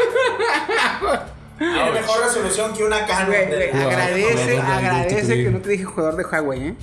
Tiene 1.58 1.90
mejor 1.92 2.24
resolución 2.24 2.72
que 2.74 2.84
una 2.84 3.06
Canon. 3.06 3.30
De- 3.32 3.46
de 3.46 3.72
agradece, 3.72 4.58
agradece 4.60 5.42
que 5.44 5.50
no 5.50 5.58
te 5.60 5.70
dije 5.70 5.84
jugador 5.84 6.16
de 6.16 6.24
Huawei, 6.24 6.68
¿eh? 6.68 6.74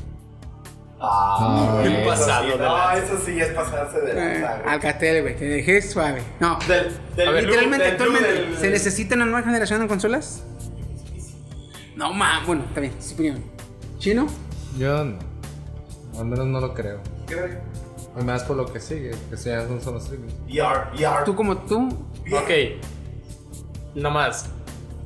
Ah, 1.00 1.84
eso 1.86 2.10
pasado 2.10 2.44
sí, 2.44 2.50
de 2.52 2.58
No, 2.58 2.92
eso 2.94 3.18
sí 3.24 3.40
es 3.40 3.50
pasarse 3.50 4.02
de 4.02 4.12
Eh, 4.12 4.40
lanza. 4.42 4.72
Alcatel, 4.72 5.22
güey, 5.22 5.36
te 5.38 5.46
dejé 5.46 5.80
suave. 5.84 6.24
No, 6.40 6.58
Del, 6.68 6.92
del 7.16 7.28
A 7.28 7.32
ver, 7.32 7.44
blue- 7.44 7.50
literalmente 7.52 7.86
del 7.86 7.96
blue 7.98 8.06
actualmente, 8.08 8.34
del- 8.50 8.58
¿se 8.58 8.70
necesita 8.72 9.16
una 9.16 9.26
nueva 9.26 9.44
generación 9.44 9.80
de 9.82 9.88
consolas? 9.88 10.44
No, 11.98 12.14
ma, 12.14 12.44
bueno, 12.46 12.64
está 12.68 12.80
bien, 12.80 12.94
es 13.00 13.12
opinión. 13.14 13.44
¿Chino? 13.98 14.28
Yo 14.78 15.04
no. 15.04 15.18
Al 16.20 16.26
menos 16.26 16.46
no 16.46 16.60
lo 16.62 16.74
creo. 16.76 17.00
¿Qué 17.28 17.34
verga? 17.34 17.62
Y 18.20 18.24
más 18.24 18.44
por 18.44 18.56
lo 18.56 18.72
que 18.72 18.80
sigue, 18.80 19.16
que 19.32 19.36
sean 19.36 19.72
un 19.72 19.82
solo 19.82 19.98
streaming. 19.98 20.30
VR, 20.48 20.92
VR. 20.96 21.26
Tú 21.26 21.36
como 21.36 21.58
tú. 21.58 21.88
Ok. 22.32 22.50
Nomás. 23.96 24.46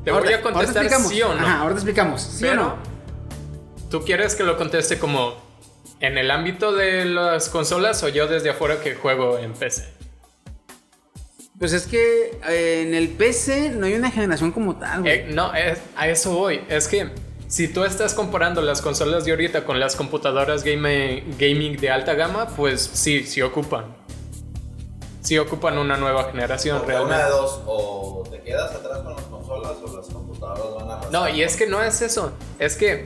Te 0.03 0.11
Ahorita- 0.11 0.31
voy 0.31 0.39
a 0.39 0.41
contestar 0.41 0.89
sí 0.89 1.21
o 1.21 1.33
no. 1.33 1.39
Ajá, 1.45 1.59
ahorita 1.61 1.75
explicamos. 1.79 2.21
¿Sí 2.21 2.37
Pero, 2.41 2.61
o 2.61 2.65
no? 2.65 2.75
¿tú 3.89 4.01
quieres 4.03 4.35
que 4.35 4.43
lo 4.43 4.57
conteste 4.57 4.99
como 4.99 5.33
en 6.01 6.17
el 6.17 6.29
ámbito 6.29 6.73
de 6.73 7.05
las 7.05 7.47
consolas 7.47 8.03
o 8.03 8.09
yo 8.09 8.27
desde 8.27 8.49
afuera 8.49 8.81
que 8.81 8.95
juego 8.95 9.37
en 9.37 9.53
PC? 9.53 9.87
Pues 11.61 11.73
es 11.73 11.85
que 11.85 12.39
eh, 12.49 12.81
en 12.87 12.95
el 12.95 13.07
PC 13.09 13.69
no 13.69 13.85
hay 13.85 13.93
una 13.93 14.09
generación 14.09 14.51
como 14.51 14.77
tal, 14.77 15.01
güey. 15.01 15.13
Eh, 15.13 15.27
no, 15.31 15.53
es- 15.53 15.77
a 15.95 16.07
eso 16.07 16.31
voy. 16.33 16.61
Es 16.67 16.87
que 16.87 17.09
si 17.47 17.67
tú 17.67 17.83
estás 17.83 18.15
comparando 18.15 18.63
las 18.63 18.81
consolas 18.81 19.25
de 19.25 19.31
ahorita 19.31 19.63
con 19.63 19.79
las 19.79 19.95
computadoras 19.95 20.63
game- 20.63 21.23
gaming 21.37 21.77
de 21.77 21.91
alta 21.91 22.15
gama, 22.15 22.47
pues 22.47 22.81
sí, 22.93 23.23
sí 23.25 23.43
ocupan. 23.43 23.85
Sí 25.21 25.37
ocupan 25.37 25.77
una 25.77 25.97
nueva 25.97 26.31
generación 26.31 26.77
O 26.81 26.83
realmente. 26.85 27.13
Una 27.15 27.25
de 27.25 27.29
dos, 27.31 27.61
o 27.67 28.23
te 28.31 28.41
quedas 28.41 28.71
atrás 28.73 28.97
con 29.03 29.13
las 29.15 29.25
consolas 29.25 29.71
o 29.85 29.95
las 29.97 30.07
computadoras 30.07 30.73
van 30.87 30.89
a. 30.89 31.09
No, 31.11 31.29
y 31.29 31.43
es 31.43 31.55
que 31.55 31.67
no 31.67 31.83
es 31.83 32.01
eso. 32.01 32.33
Es 32.57 32.75
que 32.75 33.05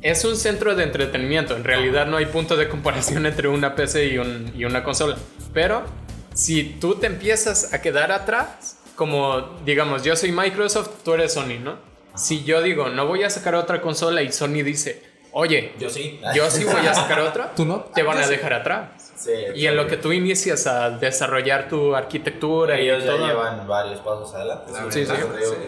es 0.00 0.24
un 0.24 0.36
centro 0.36 0.76
de 0.76 0.84
entretenimiento. 0.84 1.56
En 1.56 1.64
realidad 1.64 2.06
no 2.06 2.18
hay 2.18 2.26
punto 2.26 2.56
de 2.56 2.68
comparación 2.68 3.26
entre 3.26 3.48
una 3.48 3.74
PC 3.74 4.06
y, 4.06 4.18
un- 4.18 4.52
y 4.56 4.64
una 4.64 4.84
consola. 4.84 5.16
Pero 5.52 5.82
si 6.34 6.64
tú 6.64 6.94
te 6.96 7.06
empiezas 7.06 7.72
a 7.74 7.80
quedar 7.80 8.12
atrás, 8.12 8.78
como 8.96 9.40
digamos, 9.64 10.02
yo 10.02 10.14
soy 10.16 10.32
Microsoft, 10.32 10.90
tú 11.04 11.14
eres 11.14 11.32
Sony, 11.34 11.58
¿no? 11.62 11.76
Si 12.14 12.44
yo 12.44 12.60
digo, 12.62 12.88
no 12.88 13.06
voy 13.06 13.22
a 13.22 13.30
sacar 13.30 13.54
otra 13.54 13.80
consola 13.80 14.22
y 14.22 14.32
Sony 14.32 14.62
dice, 14.64 15.02
oye, 15.32 15.72
Yo 15.78 15.88
sí. 15.90 16.20
yo 16.34 16.50
sí 16.50 16.64
voy 16.64 16.86
a 16.86 16.92
sacar 16.94 17.20
otra, 17.20 17.52
¿Tú 17.54 17.64
no? 17.64 17.80
te 17.94 18.02
van 18.02 18.18
a 18.18 18.26
dejar 18.26 18.52
atrás. 18.52 19.12
Sí, 19.16 19.30
Y 19.54 19.66
en 19.66 19.76
lo 19.76 19.86
que 19.86 19.96
tú 19.96 20.12
inicias 20.12 20.66
a 20.66 20.90
desarrollar 20.90 21.68
tu 21.68 21.94
arquitectura 21.94 22.80
y 22.80 22.88
ellos 22.88 23.04
ya 23.04 23.10
todo. 23.12 23.26
llevan 23.26 23.66
varios 23.68 24.00
pasos 24.00 24.34
adelante. 24.34 24.72
Sí, 24.90 25.04
sí. 25.06 25.12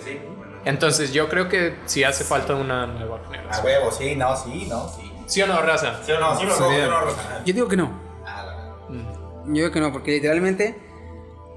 Sí. 0.04 0.20
Entonces 0.64 1.12
yo 1.12 1.28
creo 1.28 1.48
que 1.48 1.76
sí 1.86 2.02
hace 2.04 2.24
falta 2.24 2.54
una 2.54 2.86
nueva 2.86 3.18
A 3.20 3.30
generación. 3.30 3.66
huevo, 3.66 3.90
sí, 3.92 4.16
no, 4.16 4.36
sí, 4.36 4.66
no, 4.68 4.88
sí. 4.88 5.12
¿Sí 5.26 5.42
o 5.42 5.46
no, 5.46 5.60
raza? 5.62 6.00
¿Sí 6.04 6.12
o 6.12 6.18
no? 6.20 6.36
¿Sí 6.38 6.44
o 6.44 6.48
no? 6.48 6.54
¿Sí 6.56 6.62
o 6.62 6.86
no? 6.90 7.00
Yo 7.44 7.54
digo 7.54 7.68
que 7.68 7.76
no. 7.76 8.01
Yo 9.46 9.52
digo 9.54 9.70
que 9.70 9.80
no, 9.80 9.92
porque 9.92 10.12
literalmente, 10.12 10.76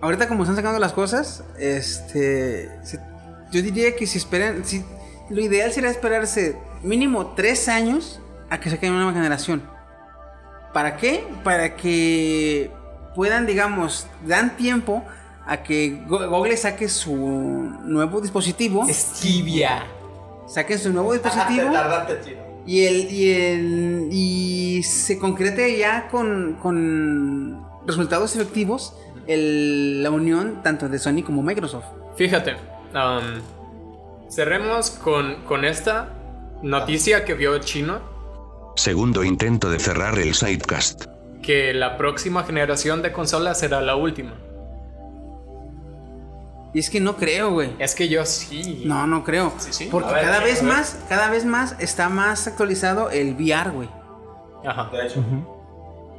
ahorita 0.02 0.28
como 0.28 0.44
están 0.44 0.56
sacando 0.56 0.80
las 0.80 0.94
cosas, 0.94 1.44
este, 1.60 2.70
yo 3.52 3.62
diría 3.62 3.96
que 3.96 4.08
si 4.08 4.18
esperan, 4.18 4.66
si, 4.66 4.84
lo 5.30 5.42
ideal 5.42 5.72
sería 5.72 5.90
esperarse 5.90 6.58
mínimo 6.84 7.34
tres 7.36 7.68
años 7.68 8.20
a 8.50 8.60
que 8.60 8.70
saquen 8.70 8.92
una 8.92 9.02
nueva 9.04 9.14
generación. 9.18 9.64
¿Para 10.74 10.98
qué? 10.98 11.24
Para 11.44 11.76
que 11.76 12.70
puedan, 13.16 13.46
digamos, 13.46 14.08
dan 14.28 14.58
tiempo 14.58 15.04
a 15.48 15.64
que 15.64 16.04
Go- 16.08 16.28
Google 16.30 16.58
saque 16.58 16.90
su 16.90 17.16
nuevo 17.16 18.20
dispositivo, 18.20 18.86
Esquivia. 18.88 19.86
saquen 20.48 20.78
su 20.80 20.92
nuevo 20.92 21.14
dispositivo. 21.14 21.72
Y 22.68 22.86
el, 22.86 23.12
y 23.12 23.30
el 23.32 24.08
y 24.12 24.84
se 24.84 25.18
concrete 25.20 25.78
ya 25.78 26.08
con, 26.10 26.58
con 26.62 27.64
resultados 27.88 28.36
efectivos 28.36 28.96
el- 29.28 30.04
la 30.04 30.12
unión 30.12 30.62
tanto 30.64 30.88
de 30.90 31.00
Sony 31.00 31.24
como 31.26 31.42
Microsoft. 31.44 31.86
Fíjate, 32.16 32.54
um, 32.94 33.42
cerremos 34.30 34.90
con, 34.92 35.36
con 35.44 35.66
esta 35.66 36.10
noticia 36.62 37.26
que 37.26 37.34
vio 37.34 37.58
Chino, 37.60 38.00
Segundo 38.76 39.24
intento 39.24 39.70
de 39.70 39.80
cerrar 39.80 40.18
el 40.20 40.34
sidecast. 40.34 41.06
que 41.42 41.74
la 41.74 41.96
próxima 41.98 42.44
generación 42.44 43.02
de 43.02 43.12
consolas 43.14 43.60
será 43.60 43.82
la 43.82 43.96
última. 43.96 44.34
Y 46.74 46.80
es 46.80 46.90
que 46.90 47.00
no 47.00 47.16
creo, 47.16 47.52
güey. 47.52 47.70
Es 47.80 47.96
que 47.96 48.10
yo 48.10 48.26
sí. 48.26 48.84
No, 48.86 49.08
no 49.08 49.24
creo. 49.24 49.54
Sí, 49.60 49.72
sí. 49.72 49.88
Porque 49.90 50.12
ver, 50.14 50.24
cada 50.26 50.40
vez 50.42 50.62
más, 50.62 50.98
cada 51.08 51.30
vez 51.30 51.46
más 51.46 51.76
está 51.80 52.10
más 52.10 52.48
actualizado 52.48 53.10
el 53.12 53.34
VR, 53.36 53.70
güey. 53.72 53.90
Ajá. 54.66 54.90
De 54.92 55.06
hecho. 55.08 55.24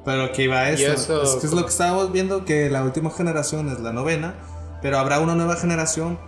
Pero 0.06 0.32
que 0.32 0.44
iba 0.44 0.70
Y 0.70 0.74
eso. 0.84 0.92
eso, 0.92 1.22
es 1.22 1.34
que 1.42 1.46
es 1.46 1.52
lo 1.52 1.62
que 1.64 1.68
estábamos 1.70 2.10
viendo 2.12 2.44
que 2.46 2.70
la 2.70 2.82
última 2.82 3.10
generación 3.10 3.68
es 3.68 3.80
la 3.80 3.92
novena, 3.92 4.34
pero 4.80 4.98
habrá 4.98 5.20
una 5.20 5.34
nueva 5.34 5.56
generación 5.56 6.18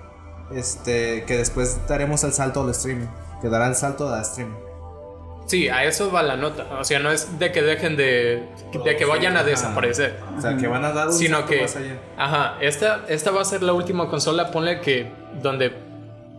este 0.55 1.25
que 1.27 1.37
después 1.39 1.79
daremos 1.89 2.25
el 2.25 2.33
salto 2.33 2.63
al 2.63 2.71
streaming, 2.71 3.07
que 3.41 3.49
dará 3.49 3.67
el 3.69 3.75
salto 3.75 4.13
a 4.13 4.21
streaming. 4.23 4.57
Sí, 5.47 5.69
a 5.71 5.85
eso 5.85 6.11
va 6.13 6.23
la 6.23 6.37
nota. 6.37 6.67
O 6.79 6.85
sea, 6.85 6.99
no 6.99 7.11
es 7.11 7.39
de 7.39 7.53
que 7.53 7.63
dejen 7.63 7.97
de. 7.97 8.43
de 8.85 8.97
que 8.97 9.05
vayan 9.07 9.35
a 9.39 9.45
desaparecer. 9.45 10.19
O 10.37 10.41
sea, 10.43 10.57
que 10.59 10.67
van 10.67 10.85
a 10.85 10.93
dar 10.93 11.07
un 11.09 11.15
Sino 11.15 11.39
salto 11.39 11.51
que. 11.51 11.63
más 11.63 11.77
allá. 11.77 11.95
Ajá, 12.19 12.57
esta, 12.61 13.05
esta 13.09 13.31
va 13.31 13.41
a 13.41 13.45
ser 13.47 13.63
la 13.63 13.73
última 13.73 14.11
consola. 14.11 14.51
Ponle 14.51 14.81
que. 14.83 15.11
donde. 15.43 15.73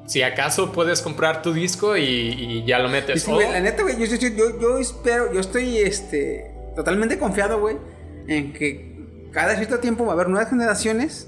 Si 0.05 0.21
acaso 0.23 0.71
puedes 0.71 1.01
comprar 1.01 1.41
tu 1.43 1.53
disco 1.53 1.95
y, 1.95 2.01
y 2.03 2.65
ya 2.65 2.79
lo 2.79 2.89
metes. 2.89 3.23
sí, 3.23 3.31
O- 3.31 3.35
güey, 3.35 3.51
la 3.51 3.59
neta, 3.61 3.81
güey, 3.83 3.95
yo, 3.97 4.05
yo, 4.15 4.27
yo- 4.29 4.59
yo 4.59 4.77
espero, 4.79 5.31
yo 5.33 5.39
estoy 5.39 5.77
este, 5.77 6.51
totalmente 6.79 7.19
confiado, 7.19 7.59
güey, 7.59 7.75
en 8.27 8.53
que 8.53 9.27
cada 9.33 9.55
cierto 9.57 9.79
tiempo 9.79 10.05
va 10.05 10.11
a 10.11 10.15
haber 10.15 10.29
nuevas 10.29 10.49
generaciones. 10.49 11.27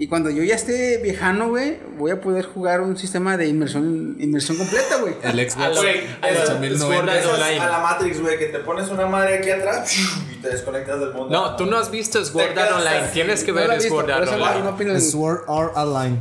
Y 0.00 0.06
cuando 0.06 0.30
yo 0.30 0.44
ya 0.44 0.54
esté 0.54 0.98
viejano, 1.02 1.48
güey, 1.48 1.78
voy 1.98 2.12
a 2.12 2.20
poder 2.20 2.44
jugar 2.46 2.80
un 2.80 2.96
sistema 2.96 3.36
de 3.36 3.48
inmersión, 3.48 4.16
inmersión 4.20 4.56
completa, 4.56 4.96
güey. 5.00 5.14
El 5.24 5.40
a 5.40 5.50
Xbox 5.50 5.58
a 5.58 6.28
eso- 6.30 6.46
Sword 6.46 7.08
es 7.08 7.24
Eso 7.24 7.34
a 7.34 7.66
la 7.68 7.80
Matrix, 7.80 8.20
güey, 8.20 8.38
que 8.38 8.46
te 8.46 8.60
pones 8.60 8.88
una 8.90 9.06
madre 9.06 9.38
aquí 9.38 9.50
atrás 9.50 9.92
y 10.32 10.36
te 10.40 10.48
desconectas 10.50 11.00
del 11.00 11.12
mundo. 11.12 11.28
No, 11.30 11.56
tú 11.56 11.66
no 11.66 11.76
has 11.78 11.90
visto 11.90 12.24
Sword 12.24 12.56
Art 12.58 12.72
Online. 12.76 12.96
así. 12.98 13.12
Tienes 13.14 13.42
que 13.44 13.50
No 13.52 13.56
ver 13.58 13.70
visto, 13.74 13.88
Sword 13.88 14.10
Art 14.10 14.28
Online. 14.28 14.62
no 14.62 14.70
opino 14.70 14.92
de- 14.92 14.98
Es 14.98 15.10
Sword 15.10 15.40
Art 15.48 15.72
Online. 15.76 16.18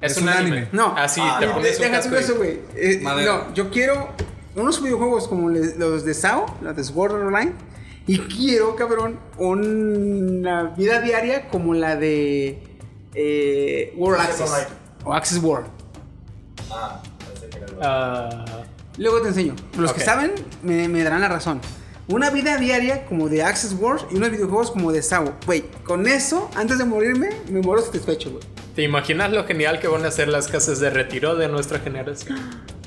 Es, 0.00 0.12
Es 0.12 0.18
un 0.18 0.24
un 0.24 0.28
anime. 0.30 0.56
anime. 0.56 0.68
No, 0.72 0.94
Así 0.96 1.20
Ah, 1.22 1.36
te 1.38 1.46
no. 1.46 1.52
pones 1.54 1.76
un 1.76 1.82
Deja 1.82 2.00
y- 2.20 2.24
eso, 2.24 2.34
güey. 2.36 2.60
Eh, 2.74 3.00
no, 3.04 3.54
yo 3.54 3.70
quiero 3.70 4.08
unos 4.56 4.82
videojuegos 4.82 5.28
como 5.28 5.48
los 5.50 6.04
de 6.04 6.14
SAO, 6.14 6.46
los 6.62 6.74
de 6.74 6.82
Sword 6.82 7.12
Art 7.14 7.26
Online. 7.26 7.52
Y 8.06 8.18
quiero, 8.18 8.74
cabrón, 8.76 9.18
una 9.38 10.64
vida 10.76 11.00
diaria 11.00 11.48
como 11.48 11.74
la 11.74 11.96
de 11.96 12.62
eh, 13.14 13.92
World 13.96 14.20
Access. 14.20 14.50
O 15.04 15.12
Access 15.14 15.42
World. 15.42 15.66
Ah, 16.70 17.02
pensé 17.32 17.48
que 17.48 17.56
era 17.58 17.66
el- 17.66 17.78
Ah, 17.82 18.44
Luego 18.98 19.22
te 19.22 19.28
enseño. 19.28 19.54
Los 19.78 19.92
que 19.92 20.00
saben 20.00 20.32
me, 20.62 20.88
me 20.88 21.02
darán 21.04 21.20
la 21.20 21.28
razón. 21.28 21.60
Una 22.08 22.30
vida 22.30 22.56
diaria 22.58 23.06
como 23.06 23.28
de 23.28 23.42
Access 23.44 23.74
World 23.78 24.02
y 24.10 24.16
unos 24.16 24.30
videojuegos 24.32 24.72
como 24.72 24.90
de 24.92 25.00
SAO. 25.02 25.34
Güey, 25.46 25.62
con 25.84 26.06
eso, 26.08 26.50
antes 26.56 26.78
de 26.78 26.84
morirme, 26.84 27.30
me 27.48 27.60
muero 27.60 27.80
satisfecho, 27.82 28.30
güey. 28.32 28.42
¿Te 28.74 28.82
imaginas 28.82 29.30
lo 29.32 29.44
genial 29.46 29.78
que 29.78 29.86
van 29.88 30.04
a 30.04 30.10
ser 30.10 30.26
las 30.28 30.48
casas 30.48 30.80
de 30.80 30.90
retiro 30.90 31.36
de 31.36 31.48
nuestra 31.48 31.78
generación? 31.78 32.38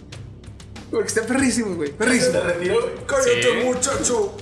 Porque 0.94 1.08
está 1.08 1.24
perrísimo, 1.24 1.76
güey. 1.76 1.92
Perrísimo. 1.92 2.34
¿Se 2.34 2.42
retiró? 2.42 2.82
Sí. 3.24 3.64
muchacho. 3.66 4.38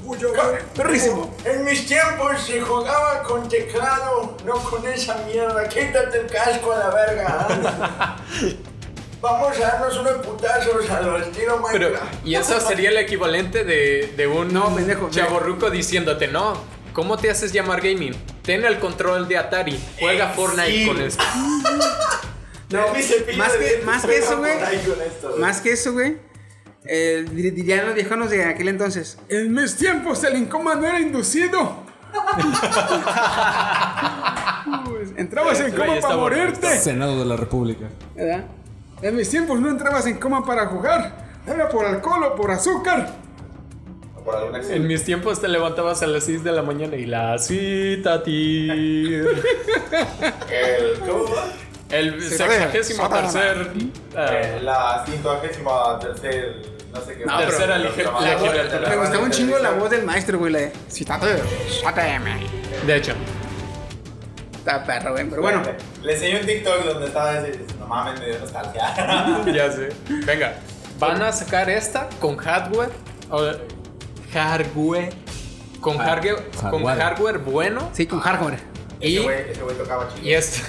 Perrísimo. 0.76 1.36
En 1.46 1.64
mis 1.64 1.86
tiempos 1.88 2.42
se 2.46 2.60
jugaba 2.62 3.24
con 3.24 3.48
teclado, 3.48 4.36
no 4.46 4.54
con 4.56 4.86
esa 4.88 5.16
mierda. 5.26 5.68
Quítate 5.70 6.20
el 6.20 6.28
casco 6.28 6.74
a 6.74 6.80
la 6.80 6.90
verga. 6.90 7.48
¿ah? 7.50 8.18
Vamos 9.22 9.56
a 9.58 9.62
darnos 9.62 9.98
unos 10.00 10.14
putazos 10.26 10.90
a 10.90 11.02
los 11.02 11.22
estilo 11.22 11.62
Pero, 11.72 11.90
Minecraft. 11.92 12.26
y 12.28 12.36
eso 12.36 12.60
sería 12.60 12.90
el 12.90 12.98
equivalente 12.98 13.64
de, 13.64 14.14
de 14.18 14.28
un 14.28 14.52
No, 14.52 14.74
pendejo, 14.76 15.10
chaborruco 15.12 15.70
diciéndote, 15.70 16.28
no, 16.28 16.56
¿cómo 16.92 17.18
te 17.18 17.30
haces 17.30 17.54
llamar 17.54 17.82
gaming? 17.82 18.16
Ten 18.42 18.66
el 18.66 18.80
control 18.80 19.28
de 19.28 19.38
Atari, 19.38 19.80
juega 20.00 20.32
Eh, 20.32 20.34
Fortnite 20.36 20.72
sí. 20.72 20.88
con 20.88 21.02
esto. 21.02 21.24
No, 22.72 22.94
Mi 22.94 23.04
cepillo 23.04 23.38
más 23.38 23.52
de 23.52 23.60
que, 23.60 23.66
dientes 23.66 23.86
más 23.86 24.02
que 24.02 24.08
juega 24.08 24.26
eso, 24.26 24.38
güey. 24.38 24.54
por 24.58 24.64
ahí 24.68 24.78
con 24.80 25.02
esto, 25.02 25.28
güey. 25.30 25.42
Más 25.42 25.60
que 25.62 25.72
eso, 25.74 25.92
güey. 25.94 26.18
Eh, 26.86 27.26
dir- 27.32 27.54
dirían 27.54 27.86
los 27.86 27.96
viejonos 27.96 28.30
de 28.32 28.44
aquel 28.46 28.68
entonces. 28.70 29.18
En 29.30 29.54
mis 29.54 29.76
tiempos 29.78 30.24
el 30.24 30.38
incoma 30.38 30.76
no 30.76 30.86
era 30.88 31.00
inducido. 31.00 31.84
Pues, 34.86 35.14
entrabas 35.18 35.60
en 35.60 35.72
coma 35.72 35.96
para 36.02 36.16
bueno, 36.16 36.20
morirte. 36.22 36.78
Senado 36.80 37.20
de 37.20 37.26
la 37.26 37.36
República. 37.38 37.86
¿Verdad? 38.16 38.46
En 39.02 39.16
mis 39.16 39.30
tiempos 39.30 39.60
no 39.60 39.70
entrabas 39.70 40.06
en 40.08 40.18
coma 40.18 40.44
para 40.46 40.68
jugar. 40.68 41.30
Era 41.48 41.70
por 41.70 41.86
alcohol 41.86 42.24
o 42.24 42.36
por 42.36 42.52
azúcar. 42.52 43.16
Por 44.24 44.36
alguna 44.36 44.60
En 44.62 44.86
mis 44.88 45.04
tiempos 45.04 45.42
te 45.42 45.48
levantabas 45.48 46.04
a 46.04 46.08
las 46.08 46.26
6 46.26 46.44
de 46.44 46.52
la 46.52 46.62
mañana 46.62 46.96
y 46.96 47.06
la 47.08 47.38
cita 47.40 48.22
ti. 48.22 48.68
El, 50.50 51.00
¿cómo 51.08 51.24
va? 51.26 51.46
El 51.92 52.22
sexagésimo 52.22 53.10
tercer. 53.10 53.72
ah, 54.16 54.28
Eh, 54.32 54.60
la 54.62 55.04
cincuagésima 55.06 56.00
tercer, 56.00 56.56
no 56.94 57.02
sé 57.02 57.18
qué. 57.18 57.26
No, 57.26 57.38
tercera 57.40 57.78
legislatura. 57.78 58.90
Me 58.90 58.96
gustaba 58.98 59.24
un 59.24 59.32
chingo 59.32 59.58
la 59.60 59.72
voz 59.72 59.90
del 59.90 60.04
maestro, 60.04 60.40
güey. 60.40 60.54
La 60.54 60.60
de. 60.60 60.72
De 62.86 62.96
hecho. 62.96 63.14
Está 64.58 64.84
perro, 64.84 65.12
güey. 65.14 65.28
Pero 65.30 65.42
bueno, 65.42 65.64
Le 66.04 66.14
enseñé 66.14 66.40
un 66.40 66.46
TikTok 66.46 66.84
donde 66.86 67.08
estaba 67.08 67.40
ese. 67.40 67.60
No 67.80 67.88
mames, 67.88 68.20
me 68.20 68.28
dio 68.28 68.40
nostalgia. 68.40 69.44
ya 69.54 69.72
sé. 69.72 69.90
Venga, 70.26 70.56
van 71.00 71.22
a 71.22 71.32
sacar 71.32 71.70
esta 71.70 72.08
con 72.20 72.38
hardware. 72.38 72.92
O, 73.32 73.42
hardware. 74.34 75.10
Con, 75.82 75.98
hardware, 75.98 76.48
con 76.70 76.86
hardware. 76.86 77.40
bueno. 77.40 77.90
sí, 77.92 78.06
con 78.06 78.20
hardware. 78.20 78.60
Y, 79.00 79.16
Ese 79.16 79.24
güey 79.24 79.52
ese 79.52 79.62
güey 79.64 79.76
tocaba 79.76 80.08
chido. 80.10 80.28
y, 80.28 80.34
esta, 80.36 80.62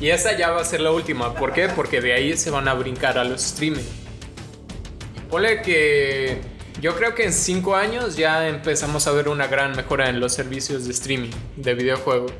y 0.00 0.10
esa 0.10 0.36
ya 0.36 0.50
va 0.50 0.60
a 0.60 0.64
ser 0.64 0.80
la 0.80 0.92
última. 0.92 1.34
¿Por 1.34 1.52
qué? 1.52 1.68
Porque 1.68 2.00
de 2.00 2.12
ahí 2.12 2.36
se 2.36 2.50
van 2.50 2.68
a 2.68 2.74
brincar 2.74 3.18
a 3.18 3.24
los 3.24 3.44
streaming. 3.44 3.84
Ponle 5.30 5.62
que. 5.62 6.40
Yo 6.80 6.94
creo 6.94 7.16
que 7.16 7.24
en 7.24 7.32
5 7.32 7.74
años 7.74 8.16
ya 8.16 8.48
empezamos 8.48 9.08
a 9.08 9.12
ver 9.12 9.28
una 9.28 9.48
gran 9.48 9.74
mejora 9.74 10.08
en 10.08 10.20
los 10.20 10.32
servicios 10.32 10.84
de 10.84 10.92
streaming 10.92 11.30
de 11.56 11.74
videojuegos. 11.74 12.32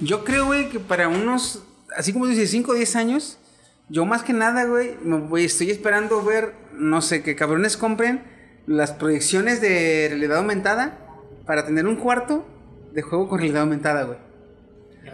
Yo 0.00 0.24
creo, 0.24 0.46
güey, 0.46 0.68
que 0.70 0.80
para 0.80 1.06
unos, 1.06 1.62
así 1.96 2.12
como 2.12 2.26
dices, 2.26 2.50
5 2.50 2.72
o 2.72 2.74
10 2.74 2.96
años, 2.96 3.38
yo 3.88 4.04
más 4.04 4.24
que 4.24 4.32
nada, 4.32 4.64
güey, 4.64 4.96
estoy 5.44 5.70
esperando 5.70 6.24
ver, 6.24 6.54
no 6.72 7.00
sé, 7.00 7.22
que 7.22 7.36
cabrones 7.36 7.76
compren 7.76 8.24
las 8.66 8.90
proyecciones 8.90 9.60
de 9.60 10.06
realidad 10.08 10.38
aumentada 10.38 10.98
para 11.46 11.64
tener 11.64 11.86
un 11.86 11.94
cuarto 11.94 12.44
de 12.92 13.02
juego 13.02 13.28
con 13.28 13.38
realidad 13.38 13.62
aumentada, 13.62 14.02
güey. 14.02 14.18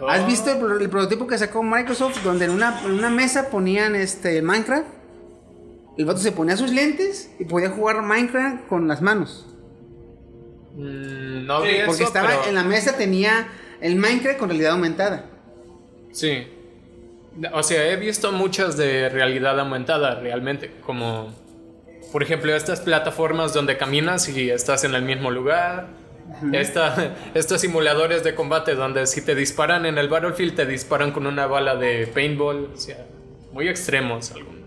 ¿Has 0.07 0.25
visto 0.25 0.51
el, 0.51 0.57
pro- 0.59 0.79
el 0.79 0.89
prototipo 0.89 1.27
que 1.27 1.37
sacó 1.37 1.63
Microsoft 1.63 2.23
donde 2.23 2.45
en 2.45 2.51
una, 2.51 2.81
en 2.85 2.91
una 2.91 3.09
mesa 3.09 3.49
ponían 3.49 3.95
este 3.95 4.41
Minecraft? 4.41 4.85
El 5.97 6.05
vato 6.05 6.19
se 6.19 6.31
ponía 6.31 6.55
sus 6.55 6.71
lentes 6.71 7.29
y 7.39 7.45
podía 7.45 7.69
jugar 7.71 8.01
Minecraft 8.01 8.67
con 8.67 8.87
las 8.87 9.01
manos. 9.01 9.45
Mm, 10.75 11.45
no 11.45 11.61
vi 11.61 11.69
Porque 11.85 12.03
eso, 12.03 12.03
estaba 12.03 12.27
pero- 12.29 12.45
en 12.47 12.55
la 12.55 12.63
mesa, 12.63 12.95
tenía 12.95 13.47
el 13.81 13.95
Minecraft 13.95 14.39
con 14.39 14.49
realidad 14.49 14.71
aumentada. 14.73 15.25
Sí. 16.11 16.47
O 17.53 17.63
sea, 17.63 17.87
he 17.91 17.95
visto 17.95 18.31
muchas 18.31 18.77
de 18.77 19.09
realidad 19.09 19.59
aumentada 19.59 20.15
realmente, 20.15 20.71
como 20.85 21.33
por 22.11 22.23
ejemplo 22.23 22.53
estas 22.55 22.81
plataformas 22.81 23.53
donde 23.53 23.77
caminas 23.77 24.27
y 24.29 24.49
estás 24.49 24.83
en 24.83 24.95
el 24.95 25.03
mismo 25.03 25.31
lugar. 25.31 25.87
Esta- 26.53 27.15
estos 27.33 27.61
simuladores 27.61 28.23
de 28.23 28.35
combate 28.35 28.75
donde 28.75 29.07
si 29.07 29.21
te 29.21 29.35
disparan 29.35 29.85
en 29.85 29.97
el 29.97 30.09
Battlefield 30.09 30.55
te 30.55 30.65
disparan 30.65 31.11
con 31.11 31.25
una 31.27 31.47
bala 31.47 31.75
de 31.75 32.07
paintball. 32.07 32.71
O 32.73 32.77
sea, 32.77 33.05
muy 33.51 33.67
extremos 33.67 34.31
algunos. 34.31 34.59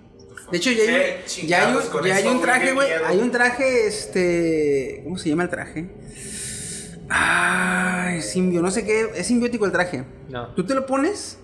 De 0.50 0.58
hecho, 0.58 0.70
ya 0.70 0.82
hay, 0.82 1.46
ya 1.46 1.66
hay 1.68 1.74
un, 1.76 2.04
ya 2.04 2.16
hay 2.16 2.26
un 2.26 2.42
traje, 2.42 2.72
güey. 2.72 2.88
Hay 3.06 3.18
un 3.18 3.30
traje, 3.30 3.86
este. 3.86 5.00
¿Cómo 5.04 5.16
se 5.16 5.30
llama 5.30 5.44
el 5.44 5.48
traje? 5.48 5.88
Ay, 7.08 8.22
simbio, 8.22 8.62
no 8.62 8.70
sé 8.70 8.84
qué. 8.84 9.10
Es 9.16 9.26
simbiótico 9.26 9.66
el 9.66 9.72
traje. 9.72 10.04
No. 10.28 10.48
Tú 10.54 10.64
te 10.64 10.74
lo 10.74 10.86
pones 10.86 11.38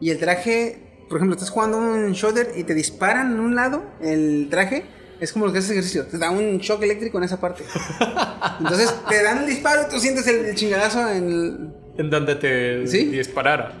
y 0.00 0.10
el 0.10 0.18
traje, 0.18 0.78
por 1.08 1.18
ejemplo, 1.18 1.34
estás 1.36 1.50
jugando 1.50 1.78
un 1.78 2.12
shoulder 2.12 2.52
y 2.56 2.64
te 2.64 2.74
disparan 2.74 3.32
en 3.32 3.40
un 3.40 3.54
lado 3.54 3.82
el 4.00 4.48
traje. 4.50 4.84
Es 5.20 5.32
como 5.32 5.46
lo 5.46 5.52
que 5.52 5.58
haces 5.58 5.70
ejercicio. 5.70 6.06
Te 6.06 6.18
da 6.18 6.30
un 6.30 6.58
shock 6.58 6.82
eléctrico 6.82 7.18
en 7.18 7.24
esa 7.24 7.40
parte. 7.40 7.64
Entonces 8.60 8.94
te 9.08 9.22
dan 9.22 9.38
el 9.38 9.46
disparo 9.46 9.82
y 9.86 9.90
tú 9.90 9.98
sientes 10.00 10.26
el, 10.26 10.44
el 10.44 10.54
chingadazo 10.54 11.08
en 11.10 11.28
el- 11.30 11.68
En 11.96 12.10
donde 12.10 12.34
te 12.34 12.86
¿Sí? 12.86 13.04
disparara. 13.06 13.72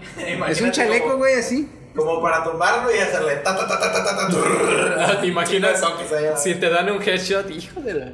Es 0.48 0.60
un 0.60 0.70
chaleco, 0.70 1.16
güey, 1.16 1.34
así. 1.34 1.68
Como 1.96 2.20
para 2.22 2.42
tumbarlo 2.44 2.92
y 2.94 2.98
hacerle 2.98 3.36
ta 3.36 3.56
ta 3.56 3.68
ta 3.68 3.78
ta 3.78 3.92
ta 3.92 4.04
ta 4.04 4.16
ta. 4.16 4.28
turr. 4.28 5.20
¿Te 5.20 5.26
imaginas 5.28 5.80
si 6.36 6.54
te 6.56 6.68
dan 6.68 6.90
un 6.90 7.00
headshot? 7.02 7.48
Hijo 7.50 7.80
de 7.80 7.94
la... 7.94 8.12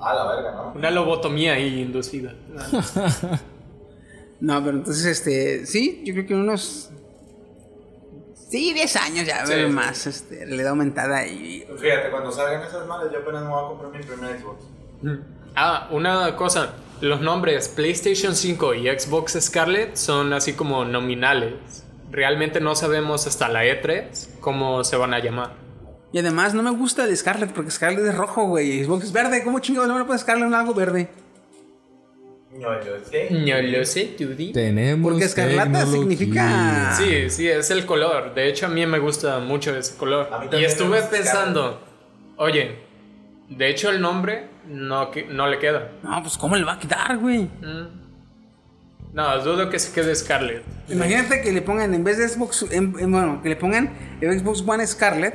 A 0.00 0.14
la 0.14 0.34
verga, 0.34 0.52
¿no? 0.52 0.72
Una 0.74 0.90
lobotomía 0.90 1.52
ahí 1.54 1.80
inducida. 1.82 2.34
No, 4.40 4.62
pero 4.64 4.78
entonces, 4.78 5.06
este. 5.06 5.66
Sí, 5.66 6.02
yo 6.04 6.14
creo 6.14 6.26
que 6.26 6.34
unos. 6.34 6.90
Sí, 8.52 8.74
10 8.74 8.96
años 8.96 9.26
ya, 9.26 9.46
Sí, 9.46 9.54
más, 9.70 10.06
este, 10.06 10.44
realidad 10.44 10.68
aumentada 10.68 11.26
y. 11.26 11.64
Pues 11.66 11.80
Fíjate, 11.80 12.10
cuando 12.10 12.30
salgan 12.30 12.62
esas 12.62 12.86
madres, 12.86 13.10
yo 13.10 13.20
apenas 13.20 13.44
me 13.44 13.48
voy 13.48 13.64
a 13.64 13.68
comprar 13.68 13.90
mi 13.92 14.02
primer 14.02 14.38
Xbox. 14.38 14.64
Ah, 15.56 15.88
una 15.90 16.36
cosa. 16.36 16.74
Los 17.00 17.22
nombres 17.22 17.68
PlayStation 17.68 18.36
5 18.36 18.74
y 18.74 18.88
Xbox 18.88 19.38
Scarlet 19.40 19.96
son 19.96 20.34
así 20.34 20.52
como 20.52 20.84
nominales. 20.84 21.84
Realmente 22.10 22.60
no 22.60 22.74
sabemos 22.74 23.26
hasta 23.26 23.48
la 23.48 23.64
E3 23.64 24.38
cómo 24.40 24.84
se 24.84 24.98
van 24.98 25.14
a 25.14 25.18
llamar. 25.18 25.54
Y 26.12 26.18
además 26.18 26.52
no 26.52 26.62
me 26.62 26.72
gusta 26.72 27.04
el 27.04 27.16
Scarlet 27.16 27.54
porque 27.54 27.70
Scarlet 27.70 28.04
es 28.04 28.14
rojo, 28.14 28.48
güey. 28.48 28.84
Xbox 28.84 29.06
es 29.06 29.12
verde. 29.12 29.42
¿Cómo 29.44 29.60
chingados 29.60 29.88
no 29.88 29.94
me 29.94 30.00
lo 30.00 30.06
puedes 30.06 30.20
Scarlet 30.20 30.48
en 30.48 30.54
algo 30.54 30.74
verde? 30.74 31.08
No, 32.58 32.68
yo 32.84 32.92
sé. 33.02 33.28
No 33.30 33.78
lo 33.78 33.84
sé, 33.84 34.14
Judy. 34.18 34.52
Tenemos. 34.52 35.10
Porque 35.10 35.24
escarlata 35.24 35.84
tecnología. 35.84 36.00
significa- 36.16 36.94
Sí, 36.98 37.30
sí, 37.30 37.48
es 37.48 37.70
el 37.70 37.86
color. 37.86 38.34
De 38.34 38.48
hecho, 38.48 38.66
a 38.66 38.68
mí 38.68 38.84
me 38.86 38.98
gusta 38.98 39.38
mucho 39.38 39.74
ese 39.76 39.96
color. 39.96 40.28
A 40.32 40.38
mí 40.40 40.48
Y 40.60 40.64
estuve 40.64 41.00
pensando, 41.02 41.80
oye, 42.36 42.76
de 43.48 43.68
hecho 43.70 43.88
el 43.90 44.00
nombre 44.02 44.48
no, 44.68 45.10
que- 45.10 45.24
no 45.24 45.48
le 45.48 45.58
queda. 45.58 45.92
No, 46.02 46.22
pues 46.22 46.36
¿cómo 46.36 46.54
le 46.56 46.64
va 46.64 46.74
a 46.74 46.78
quitar, 46.78 47.16
güey? 47.18 47.48
No, 49.14 49.38
dudo 49.44 49.68
que 49.68 49.78
se 49.78 49.92
quede 49.92 50.14
Scarlet. 50.14 50.62
Imagínate 50.88 51.42
que 51.42 51.52
le 51.52 51.60
pongan, 51.62 51.92
en 51.94 52.02
vez 52.04 52.18
de 52.18 52.28
Xbox, 52.28 52.66
en- 52.70 52.94
en- 52.98 53.12
bueno, 53.12 53.40
que 53.42 53.48
le 53.50 53.56
pongan 53.56 53.90
el 54.20 54.38
Xbox 54.38 54.62
One 54.66 54.86
Scarlet 54.86 55.34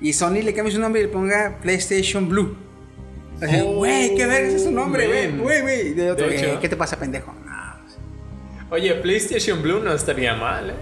y 0.00 0.12
Sony 0.12 0.42
le 0.42 0.54
cambie 0.54 0.72
su 0.72 0.80
nombre 0.80 1.00
y 1.00 1.04
le 1.06 1.10
ponga 1.12 1.58
PlayStation 1.62 2.28
Blue. 2.28 2.56
Sea, 3.40 3.64
Oh, 3.64 3.74
Güey, 3.76 4.14
qué 4.14 4.26
verga 4.26 4.48
es 4.48 4.54
ese 4.54 4.70
nombre, 4.70 5.06
güey, 5.06 5.28
man. 5.32 5.40
güey, 5.40 5.60
güey. 5.62 5.94
De 5.94 6.10
otro, 6.10 6.28
hecho. 6.28 6.44
"Eh, 6.46 6.58
¿qué 6.60 6.68
te 6.68 6.76
pasa, 6.76 6.98
pendejo? 6.98 7.32
No, 7.32 7.74
pues, 7.82 7.96
Oye, 8.82 8.94
PlayStation 8.96 9.62
Blue 9.62 9.80
no 9.80 9.92
estaría 9.92 10.34
mal, 10.36 10.70
¿eh? 10.70 10.74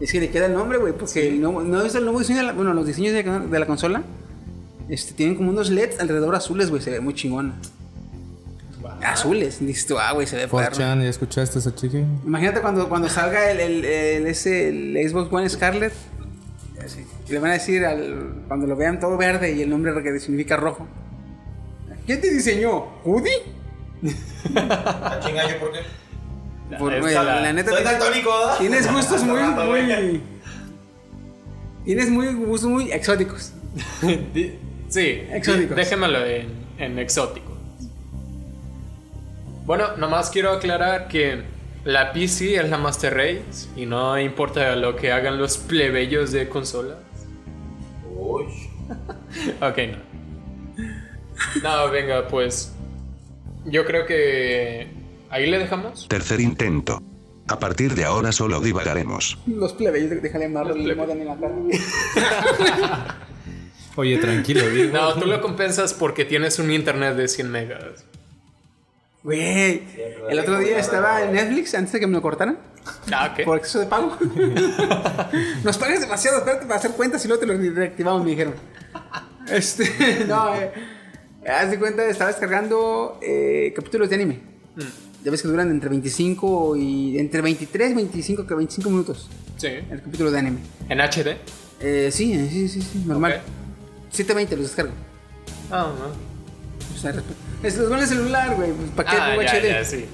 Es 0.00 0.12
que 0.12 0.20
le 0.20 0.30
queda 0.30 0.46
el 0.46 0.52
nombre, 0.54 0.78
güey, 0.78 0.92
porque 0.92 1.32
no, 1.32 1.60
no 1.62 1.82
es 1.82 1.94
el 1.94 2.04
nuevo 2.04 2.18
diseño 2.20 2.38
de 2.38 2.44
la, 2.44 2.52
bueno, 2.52 2.72
los 2.74 2.86
diseños 2.86 3.12
de, 3.14 3.24
la- 3.24 3.40
de 3.40 3.58
la 3.58 3.66
consola. 3.66 4.02
Este, 4.88 5.12
tienen 5.14 5.34
como 5.34 5.50
unos 5.50 5.70
LEDs 5.70 5.98
alrededor 6.00 6.34
azules, 6.34 6.70
güey, 6.70 6.80
se 6.80 6.90
ve 6.90 7.00
muy 7.00 7.14
chingona. 7.14 7.54
Azules, 9.02 9.58
dices 9.60 9.86
tú, 9.86 9.98
ah, 9.98 10.12
güey, 10.12 10.26
se 10.26 10.36
ve 10.36 10.48
perro. 10.48 10.58
4chan, 10.72 11.02
¿ya 11.02 11.08
escuchaste 11.08 11.58
esa 11.58 11.74
chica? 11.74 11.98
Imagínate 12.24 12.60
cuando, 12.60 12.88
cuando 12.88 13.08
salga 13.08 13.50
el, 13.50 13.60
el, 13.60 13.84
el- 13.84 14.26
ese, 14.26 14.68
el 14.68 15.08
Xbox 15.08 15.32
One 15.32 15.48
Scarlet. 15.48 15.92
así, 16.84 17.04
y 17.28 17.32
le 17.32 17.38
van 17.38 17.50
a 17.50 17.54
decir 17.54 17.84
al, 17.84 18.44
cuando 18.48 18.66
lo 18.66 18.76
vean 18.76 18.98
todo 19.00 19.16
verde 19.16 19.52
y 19.52 19.62
el 19.62 19.70
nombre 19.70 19.92
que 20.02 20.18
significa 20.20 20.56
rojo. 20.56 20.86
¿Quién 22.08 22.22
te 22.22 22.30
diseñó? 22.32 22.86
¿Woody? 23.04 23.28
¿A 24.56 25.20
chinga 25.22 25.46
yo 25.46 25.58
por 25.60 25.72
qué? 25.72 25.80
Por- 26.78 26.92
la- 27.12 27.22
la, 27.42 27.52
neta. 27.52 27.70
Soy 27.70 27.82
tienes- 27.82 27.98
daltónico, 27.98 28.30
¿verdad? 28.30 28.58
Tienes 28.58 28.90
gustos 28.92 29.22
muy. 29.24 30.22
Tienes 31.84 32.08
muy 32.08 32.32
gustos 32.34 32.70
muy 32.70 32.90
exóticos. 32.92 33.52
Sí, 34.88 35.22
Exóticos. 35.30 35.76
déjemelo 35.76 36.24
en, 36.24 36.48
en 36.78 36.98
exótico. 36.98 37.52
Bueno, 39.66 39.98
nomás 39.98 40.30
quiero 40.30 40.52
aclarar 40.52 41.08
que 41.08 41.42
la 41.84 42.14
PC 42.14 42.54
es 42.56 42.70
la 42.70 42.78
Master 42.78 43.12
Race 43.14 43.68
y 43.76 43.84
no 43.84 44.18
importa 44.18 44.74
lo 44.76 44.96
que 44.96 45.12
hagan 45.12 45.36
los 45.36 45.58
plebeyos 45.58 46.32
de 46.32 46.48
consolas. 46.48 46.96
Uy. 48.16 48.44
Ok, 49.60 49.76
no. 49.92 50.07
No, 51.62 51.90
venga, 51.90 52.26
pues. 52.28 52.72
Yo 53.64 53.84
creo 53.84 54.06
que. 54.06 54.88
Ahí 55.30 55.50
le 55.50 55.58
dejamos. 55.58 56.08
Tercer 56.08 56.40
intento. 56.40 57.02
A 57.48 57.58
partir 57.58 57.94
de 57.94 58.04
ahora 58.04 58.32
solo 58.32 58.60
divagaremos. 58.60 59.38
Los 59.46 59.72
plebeyos, 59.72 60.22
déjale 60.22 60.48
Los 60.50 60.76
el 60.76 60.90
en 60.90 61.26
la 61.26 61.36
cara. 61.36 63.18
Oye, 63.96 64.18
tranquilo, 64.18 64.68
digo. 64.70 64.92
No, 64.92 65.14
tú 65.14 65.26
lo 65.26 65.40
compensas 65.40 65.94
porque 65.94 66.24
tienes 66.24 66.58
un 66.58 66.70
internet 66.70 67.16
de 67.16 67.26
100 67.26 67.50
megas. 67.50 68.04
Güey, 69.24 69.82
el 70.30 70.38
otro 70.38 70.58
día 70.58 70.78
estaba 70.78 71.22
en 71.22 71.32
Netflix 71.32 71.74
antes 71.74 71.92
de 71.92 72.00
que 72.00 72.06
me 72.06 72.12
lo 72.12 72.22
cortaran. 72.22 72.58
Ah, 73.12 73.34
¿qué? 73.36 73.44
Por 73.44 73.58
exceso 73.58 73.80
de 73.80 73.86
pago. 73.86 74.16
Nos 75.64 75.76
pagas 75.76 76.00
demasiado, 76.00 76.38
espérate 76.38 76.66
para 76.66 76.78
hacer 76.78 76.92
cuentas 76.92 77.24
y 77.24 77.28
luego 77.28 77.40
te 77.40 77.46
lo 77.46 77.56
reactivamos, 77.74 78.22
me 78.24 78.30
dijeron. 78.30 78.54
Este, 79.50 80.24
no, 80.28 80.54
eh, 80.54 80.72
haz 81.48 81.70
de 81.70 81.78
cuenta, 81.78 82.04
estaba 82.08 82.30
descargando 82.30 83.18
eh, 83.22 83.72
capítulos 83.74 84.08
de 84.08 84.14
anime. 84.16 84.40
Ya 85.24 85.30
ves 85.32 85.42
que 85.42 85.48
duran 85.48 85.70
entre 85.70 85.88
25 85.90 86.76
y. 86.76 87.18
entre 87.18 87.40
23 87.42 87.90
y 87.90 87.94
25, 87.94 88.46
que 88.46 88.54
25 88.54 88.90
minutos. 88.90 89.28
Sí. 89.56 89.66
El 89.66 90.02
capítulo 90.02 90.30
de 90.30 90.38
anime. 90.38 90.58
¿En 90.88 91.00
HD? 91.00 91.36
Eh, 91.80 92.10
sí, 92.12 92.32
eh, 92.32 92.48
sí, 92.50 92.68
sí, 92.68 92.80
sí, 92.82 93.02
normal. 93.04 93.32
Ok. 93.32 93.40
720 94.12 94.56
los 94.56 94.66
descargo. 94.66 94.92
Ah, 95.70 95.92
no. 95.98 96.94
O 96.94 96.98
sea, 97.00 97.12
es 97.62 97.76
los 97.76 97.90
van 97.90 98.00
el 98.00 98.06
celular, 98.06 98.54
güey. 98.54 98.72
Pues, 98.72 98.90
¿Para 98.92 99.10
qué 99.10 99.16
Ah, 99.16 99.36
ya, 99.42 99.58
HD? 99.58 99.68
ya, 99.68 99.84
sí. 99.84 100.04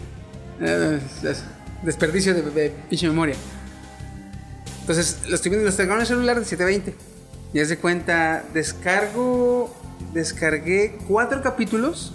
Eh, 0.61 1.01
es- 1.19 1.25
es 1.25 1.45
desperdicio 1.83 2.35
de, 2.35 2.43
de 2.43 2.71
pinche 2.89 3.07
memoria. 3.07 3.37
Entonces, 4.81 5.19
los 5.25 5.35
estoy 5.35 5.51
viendo, 5.51 5.67
los 5.67 5.79
en 5.79 5.91
el 5.91 6.07
celular 6.07 6.39
de 6.39 6.45
720. 6.45 6.95
Y 7.53 7.61
haz 7.61 7.69
de 7.69 7.79
cuenta, 7.79 8.45
descargo. 8.53 9.75
Descargué 10.13 10.99
cuatro 11.09 11.43
capítulos. 11.43 12.13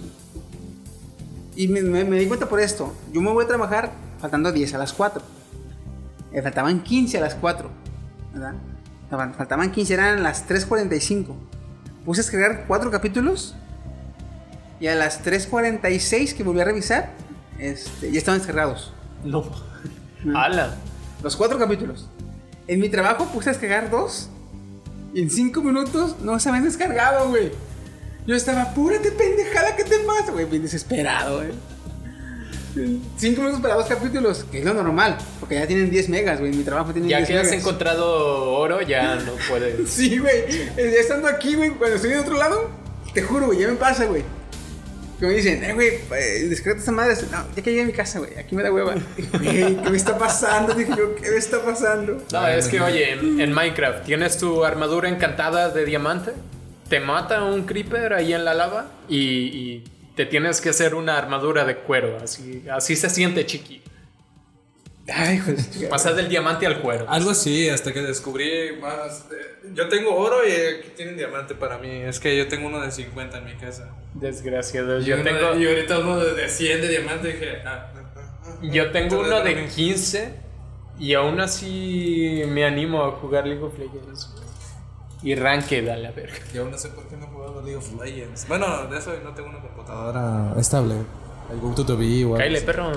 Y 1.56 1.68
me, 1.68 1.82
me- 1.82 2.04
me 2.04 2.18
di 2.18 2.26
cuenta 2.26 2.48
por 2.48 2.60
esto. 2.60 2.94
Yo 3.12 3.20
me 3.20 3.30
voy 3.32 3.44
a 3.44 3.48
trabajar 3.48 3.92
faltando 4.20 4.52
10 4.52 4.74
a 4.74 4.78
las 4.78 4.92
4. 4.92 5.22
Me 6.32 6.42
faltaban 6.42 6.82
15 6.82 7.18
a 7.18 7.20
las 7.20 7.34
4. 7.34 7.70
¿Verdad? 8.32 8.54
Faltaban- 9.10 9.34
Faltaban 9.34 9.72
15, 9.72 9.94
eran 9.94 10.22
las 10.22 10.48
3.45. 10.48 11.34
Puse 12.04 12.20
a 12.20 12.24
descargar 12.24 12.64
cuatro 12.66 12.90
capítulos. 12.90 13.54
Y 14.78 14.86
a 14.86 14.94
las 14.94 15.22
3.46 15.24 16.34
que 16.34 16.42
volví 16.42 16.60
a 16.60 16.64
revisar, 16.64 17.10
este, 17.58 18.10
ya 18.10 18.18
estaban 18.18 18.38
descargados. 18.40 18.92
No. 19.24 19.44
¡Hala! 20.34 20.76
Los 21.22 21.36
cuatro 21.36 21.58
capítulos. 21.58 22.08
En 22.66 22.80
mi 22.80 22.88
trabajo 22.88 23.26
puse 23.26 23.50
a 23.50 23.52
descargar 23.52 23.90
dos. 23.90 24.30
Y 25.12 25.20
en 25.22 25.30
cinco 25.30 25.60
minutos 25.60 26.16
no 26.22 26.38
se 26.38 26.48
habían 26.48 26.64
descargado, 26.64 27.28
güey. 27.28 27.50
Yo 28.26 28.36
estaba, 28.36 28.62
apúrate, 28.62 29.10
pendejada, 29.12 29.74
¿qué 29.76 29.84
te 29.84 29.98
pasa, 30.00 30.32
güey? 30.32 30.44
Bien 30.46 30.62
desesperado, 30.62 31.38
güey. 31.38 31.50
Cinco 33.16 33.40
minutos 33.40 33.60
para 33.60 33.74
dos 33.74 33.86
capítulos, 33.86 34.44
que 34.50 34.60
es 34.60 34.64
lo 34.64 34.72
normal. 34.74 35.18
Porque 35.40 35.56
ya 35.56 35.66
tienen 35.66 35.90
10 35.90 36.08
megas, 36.08 36.38
güey. 36.38 36.52
Mi 36.52 36.62
trabajo 36.62 36.92
tienen 36.92 37.10
Ya 37.10 37.16
10 37.18 37.28
que 37.28 37.38
has 37.38 37.44
megas. 37.46 37.60
encontrado 37.60 38.52
oro, 38.52 38.80
ya 38.82 39.16
no 39.16 39.32
puedes. 39.48 39.90
Sí, 39.90 40.18
güey. 40.18 40.36
Eh, 40.76 40.92
Ya 40.94 41.00
estando 41.00 41.26
aquí, 41.26 41.54
güey, 41.56 41.70
cuando 41.70 41.96
estoy 41.96 42.12
en 42.12 42.18
otro 42.20 42.36
lado, 42.36 42.70
te 43.12 43.22
juro, 43.22 43.46
güey, 43.46 43.58
ya 43.58 43.68
me 43.68 43.74
pasa, 43.74 44.04
güey. 44.04 44.22
Que 45.18 45.26
me 45.26 45.32
dicen, 45.34 45.64
eh, 45.64 45.74
güey, 45.74 45.88
eh, 46.16 46.46
descarga 46.48 46.80
esa 46.80 46.92
madre. 46.92 47.14
No, 47.32 47.44
ya 47.56 47.62
que 47.62 47.70
llegué 47.70 47.82
a 47.82 47.86
mi 47.86 47.92
casa, 47.92 48.20
güey, 48.20 48.38
aquí 48.38 48.54
me 48.54 48.62
da 48.62 48.72
hueva. 48.72 48.94
Güey, 49.32 49.82
¿qué 49.82 49.90
me 49.90 49.96
está 49.96 50.16
pasando? 50.16 50.72
Dije 50.74 50.92
yo, 50.96 51.16
¿qué 51.16 51.28
me 51.30 51.36
está 51.36 51.60
pasando? 51.62 52.22
No, 52.32 52.46
es 52.48 52.68
que, 52.68 52.80
oye, 52.80 53.12
en, 53.14 53.40
en 53.40 53.52
Minecraft, 53.52 54.04
¿tienes 54.04 54.38
tu 54.38 54.64
armadura 54.64 55.08
encantada 55.08 55.70
de 55.70 55.84
diamante? 55.84 56.32
Te 56.90 57.00
mata 57.00 57.42
un 57.44 57.62
creeper 57.64 58.12
ahí 58.12 58.34
en 58.34 58.44
la 58.44 58.52
lava 58.52 58.90
y, 59.08 59.16
y 59.18 59.84
te 60.16 60.26
tienes 60.26 60.60
que 60.60 60.68
hacer 60.68 60.94
una 60.94 61.16
armadura 61.16 61.64
de 61.64 61.76
cuero. 61.76 62.18
Así, 62.22 62.64
así 62.70 62.96
se 62.96 63.08
siente, 63.08 63.46
chiqui. 63.46 63.80
Ay. 65.12 65.40
Pasas 65.88 66.14
del 66.16 66.28
diamante 66.28 66.66
al 66.66 66.80
cuero. 66.80 67.06
Algo 67.08 67.30
así, 67.30 67.68
hasta 67.68 67.92
que 67.92 68.00
descubrí 68.00 68.76
más. 68.80 69.28
de- 69.28 69.72
Yo 69.74 69.88
tengo 69.88 70.14
oro 70.14 70.46
y 70.46 70.50
aquí 70.52 70.88
tienen 70.96 71.16
diamante 71.16 71.54
para 71.54 71.78
mí. 71.78 71.88
Es 71.90 72.20
que 72.20 72.36
yo 72.36 72.46
tengo 72.48 72.68
uno 72.68 72.80
de 72.80 72.90
50 72.92 73.38
en 73.38 73.44
mi 73.44 73.54
casa. 73.54 73.88
Desgraciado. 74.14 75.00
Y, 75.00 75.04
Yo 75.06 75.22
tengo, 75.22 75.54
de- 75.54 75.62
y 75.62 75.66
ahorita 75.66 75.98
uno 76.00 76.18
de, 76.18 76.34
de 76.34 76.48
100 76.48 76.80
de 76.82 76.88
diamante 76.88 77.28
dije. 77.28 77.58
Ah, 77.64 77.92
ah, 77.96 78.12
ah, 78.44 78.58
yo 78.62 78.90
tengo 78.92 79.18
uno 79.20 79.28
de 79.40 79.50
para 79.50 79.62
mí. 79.62 79.68
15 79.68 80.34
y 80.98 81.14
aún 81.14 81.40
así 81.40 82.42
me 82.48 82.64
animo 82.64 83.02
a 83.04 83.10
jugar 83.12 83.46
League 83.46 83.62
of 83.62 83.76
Legends. 83.78 84.28
Y 85.22 85.34
Ranked 85.34 85.88
a 85.88 85.96
la 85.96 86.10
verga. 86.12 86.38
Y 86.54 86.58
aún 86.58 86.70
no 86.70 86.78
sé 86.78 86.88
por 86.90 87.04
qué 87.06 87.16
no 87.16 87.26
he 87.26 87.28
jugado 87.28 87.60
League 87.62 87.76
of 87.76 87.92
Legends. 88.02 88.48
Bueno, 88.48 88.86
de 88.86 88.98
eso 88.98 89.12
no 89.22 89.34
tengo 89.34 89.50
una 89.50 89.60
computadora 89.60 90.54
estable. 90.58 90.94
El 91.50 91.60
Go 91.60 91.74
to 91.74 91.84
the 91.84 91.94
Bee 91.94 92.24
o 92.24 92.36
así. 92.36 92.64
perro. 92.64 92.92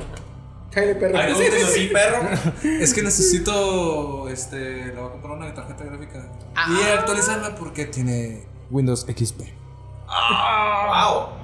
Cállate, 0.71 0.95
perro. 0.95 1.17
Ay, 1.19 1.33
no, 1.33 1.67
sí, 1.67 1.89
perro. 1.91 2.19
Es 2.81 2.93
que 2.93 3.01
necesito. 3.01 4.29
Este. 4.29 4.57
Le 4.87 4.91
voy 4.93 5.07
a 5.07 5.11
comprar 5.11 5.37
una 5.37 5.53
tarjeta 5.53 5.83
gráfica. 5.83 6.31
Y 6.69 6.81
actualizarla 6.97 7.55
porque 7.55 7.85
tiene 7.85 8.43
Windows 8.71 9.05
XP. 9.07 9.41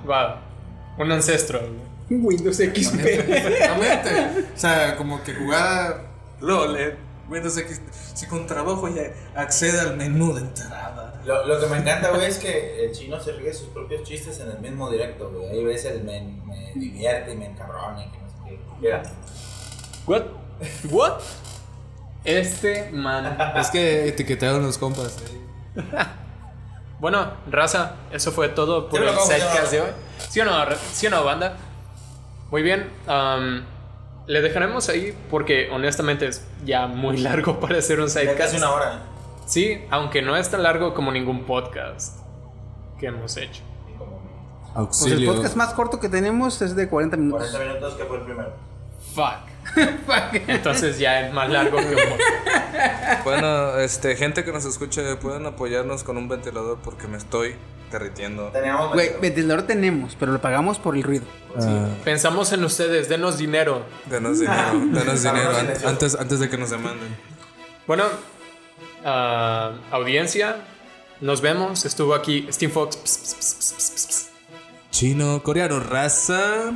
Wow. 0.06 0.26
Un 0.98 1.12
ancestro. 1.12 1.60
güey. 1.60 2.22
Windows 2.22 2.58
XP. 2.58 3.00
Exactamente. 3.00 4.46
O 4.56 4.60
sea, 4.60 4.96
como 4.96 5.24
que 5.24 5.34
jugar 5.36 6.06
LOL 6.42 6.78
en 6.78 6.96
Windows 7.30 7.56
XP. 7.56 8.09
Si 8.20 8.28
con 8.28 8.46
trabajo 8.46 8.90
ya 8.90 9.14
accede 9.34 9.80
al 9.80 9.96
menú 9.96 10.34
de 10.34 10.42
entrada. 10.42 11.22
Lo, 11.26 11.46
lo 11.46 11.58
que 11.58 11.68
me 11.68 11.78
encanta, 11.78 12.10
güey, 12.10 12.26
es 12.26 12.38
que 12.38 12.84
el 12.84 12.92
chino 12.92 13.18
se 13.18 13.32
ríe 13.32 13.54
sus 13.54 13.70
propios 13.70 14.04
chistes 14.04 14.42
en 14.42 14.50
el 14.52 14.60
mismo 14.60 14.90
directo, 14.90 15.32
güey. 15.32 15.48
Ahí 15.48 15.64
ves 15.64 15.86
el 15.86 16.04
me, 16.04 16.20
me 16.46 16.74
divierte 16.76 17.32
y 17.32 17.38
me 17.38 17.46
encabrona 17.46 18.06
y 18.06 18.10
que 18.12 18.18
no 18.18 18.30
sé 18.30 18.36
qué. 18.46 18.60
Mira, 18.82 19.04
What? 20.06 20.24
What? 20.90 21.22
Este 22.26 22.90
man. 22.92 23.38
Es 23.56 23.70
que 23.70 24.10
etiquetaron 24.10 24.66
los 24.66 24.78
compas. 24.78 25.16
Bueno, 27.00 27.32
raza, 27.50 27.96
eso 28.12 28.34
fue 28.34 28.50
todo 28.50 28.90
por 28.90 29.02
el 29.02 29.08
acabo 29.08 29.26
de 29.30 29.36
sidecast 29.36 29.72
de 29.72 29.78
llamar. 29.78 29.94
hoy. 29.94 30.00
¿Sí 30.30 30.40
o 30.42 30.44
no, 30.44 30.52
sí 30.92 31.08
o 31.08 31.10
no, 31.10 31.24
banda? 31.24 31.56
Muy 32.52 32.62
bien. 32.62 32.92
am, 33.08 33.66
le 34.30 34.42
dejaremos 34.42 34.90
ahí 34.90 35.18
porque 35.32 35.70
honestamente 35.72 36.28
es 36.28 36.46
ya 36.64 36.86
muy 36.86 37.18
largo 37.30 37.60
para 37.60 37.80
hacer 37.80 38.00
un 38.00 38.10
sidecast. 38.10 38.38
casi 38.38 38.58
una 38.58 38.70
hora. 38.72 39.00
Sí, 39.48 39.84
aunque 39.90 40.22
no 40.22 40.38
es 40.38 40.50
tan 40.52 40.62
largo 40.62 40.94
como 40.94 41.12
ningún 41.12 41.46
podcast 41.46 42.20
que 43.00 43.08
hemos 43.08 43.36
hecho. 43.38 43.64
Como 43.98 44.22
Pues 44.22 45.02
el 45.02 45.14
Auxilio. 45.14 45.34
podcast 45.34 45.56
más 45.56 45.74
corto 45.74 46.00
que 46.00 46.10
tenemos 46.10 46.62
es 46.62 46.76
de 46.76 46.88
40 46.88 47.18
minutos. 47.18 47.50
40 47.50 47.74
minutos 47.74 47.94
que 47.96 48.04
fue 48.06 48.18
el 48.18 48.24
primero. 48.24 48.54
Fuck. 49.16 50.48
Entonces 50.48 51.00
ya 51.00 51.22
es 51.22 51.34
más 51.34 51.50
largo 51.50 51.78
que 51.78 51.86
un 51.88 51.92
podcast. 51.96 53.24
Bueno, 53.24 53.78
este, 53.80 54.16
gente 54.16 54.44
que 54.44 54.52
nos 54.52 54.66
escuche, 54.66 55.16
pueden 55.16 55.48
apoyarnos 55.48 56.04
con 56.04 56.18
un 56.18 56.28
ventilador 56.30 56.78
porque 56.84 57.08
me 57.08 57.18
estoy 57.18 57.56
derritiendo. 57.92 58.48
Teníamos 58.50 58.94
Güey, 58.94 59.12
ventilador 59.22 59.64
tenemos, 59.64 60.16
pero 60.20 60.32
lo 60.32 60.40
pagamos 60.42 60.80
por 60.80 60.96
el 60.96 61.04
ruido. 61.04 61.26
Pensamos 62.04 62.52
en 62.54 62.64
ustedes, 62.64 63.10
denos 63.10 63.38
dinero. 63.38 63.84
Denos 64.06 64.40
dinero, 64.40 64.80
denos 64.92 65.24
dinero 65.24 65.50
an- 65.58 65.74
antes, 65.88 66.16
antes 66.16 66.40
de 66.40 66.50
que 66.50 66.58
nos 66.58 66.70
demanden. 66.70 67.16
Bueno, 67.88 68.06
ah, 69.04 69.74
audiencia, 69.92 70.58
nos 71.22 71.42
vemos. 71.42 71.86
Estuvo 71.86 72.14
aquí 72.14 72.48
Steve 72.52 72.72
Fox. 72.72 72.96
Ps, 72.98 73.18
ps, 73.18 73.34
ps, 73.36 73.56
ps, 73.56 73.74
ps, 73.74 73.92
ps, 73.92 74.08
ps. 74.08 74.30
Chino, 74.92 75.42
coreano, 75.44 75.80
raza. 75.80 76.72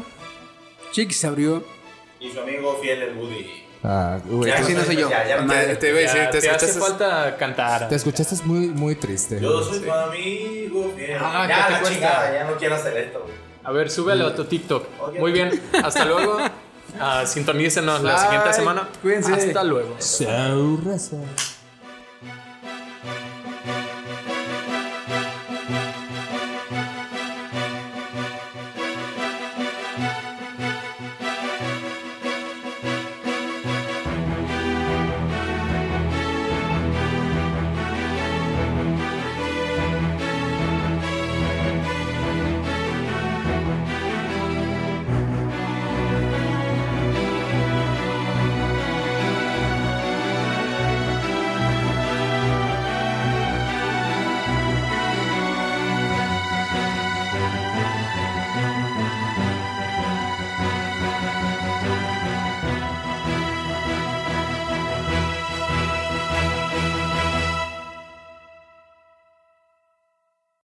Chiqui 0.91 1.13
se 1.13 1.27
abrió. 1.27 1.63
Y 2.19 2.31
su 2.31 2.39
amigo 2.39 2.77
fiel, 2.81 3.01
el 3.03 3.17
Woody. 3.17 3.62
Ah, 3.83 4.17
güey. 4.25 4.49
Ya, 4.49 4.57
Ese 4.57 4.73
no 4.75 4.83
soy 4.85 4.95
yo. 4.95 5.09
Ya, 5.09 5.27
ya, 5.27 5.41
Madre. 5.41 5.75
Te 5.75 5.89
iba 5.89 5.97
a 5.97 6.01
decir, 6.01 6.21
Ya, 6.21 6.29
te 6.29 6.39
te 6.41 6.49
hace 6.49 6.65
escuchaste- 6.67 6.79
falta 6.79 7.35
cantar. 7.37 7.89
Te 7.89 7.95
escuchaste 7.95 8.35
muy, 8.45 8.67
muy 8.69 8.95
triste. 8.95 9.39
Yo 9.41 9.61
soy 9.61 9.79
tu 9.79 9.91
amigo 9.91 10.93
fiel. 10.95 11.17
Ah, 11.21 11.45
ya, 11.49 11.67
¿qué 11.67 11.73
te 11.75 11.81
la 11.81 11.89
chingada, 11.89 12.33
ya 12.33 12.43
no 12.45 12.55
quiero 12.57 12.75
hacer 12.75 12.97
esto, 12.97 13.19
güey. 13.23 13.33
A 13.65 13.71
ver, 13.71 13.89
súbelo 13.91 14.27
a 14.27 14.35
tu 14.35 14.45
TikTok. 14.45 14.85
Muy 15.19 15.31
bien, 15.31 15.61
hasta 15.83 16.05
luego. 16.05 16.37
Ah, 16.99 17.25
sintonícenos 17.25 18.03
la 18.03 18.19
siguiente 18.19 18.53
semana. 18.53 18.87
Cuídense. 19.01 19.33
Hasta 19.33 19.63
luego. 19.63 19.95
Chao, 19.99 20.79
raza. 20.85 21.17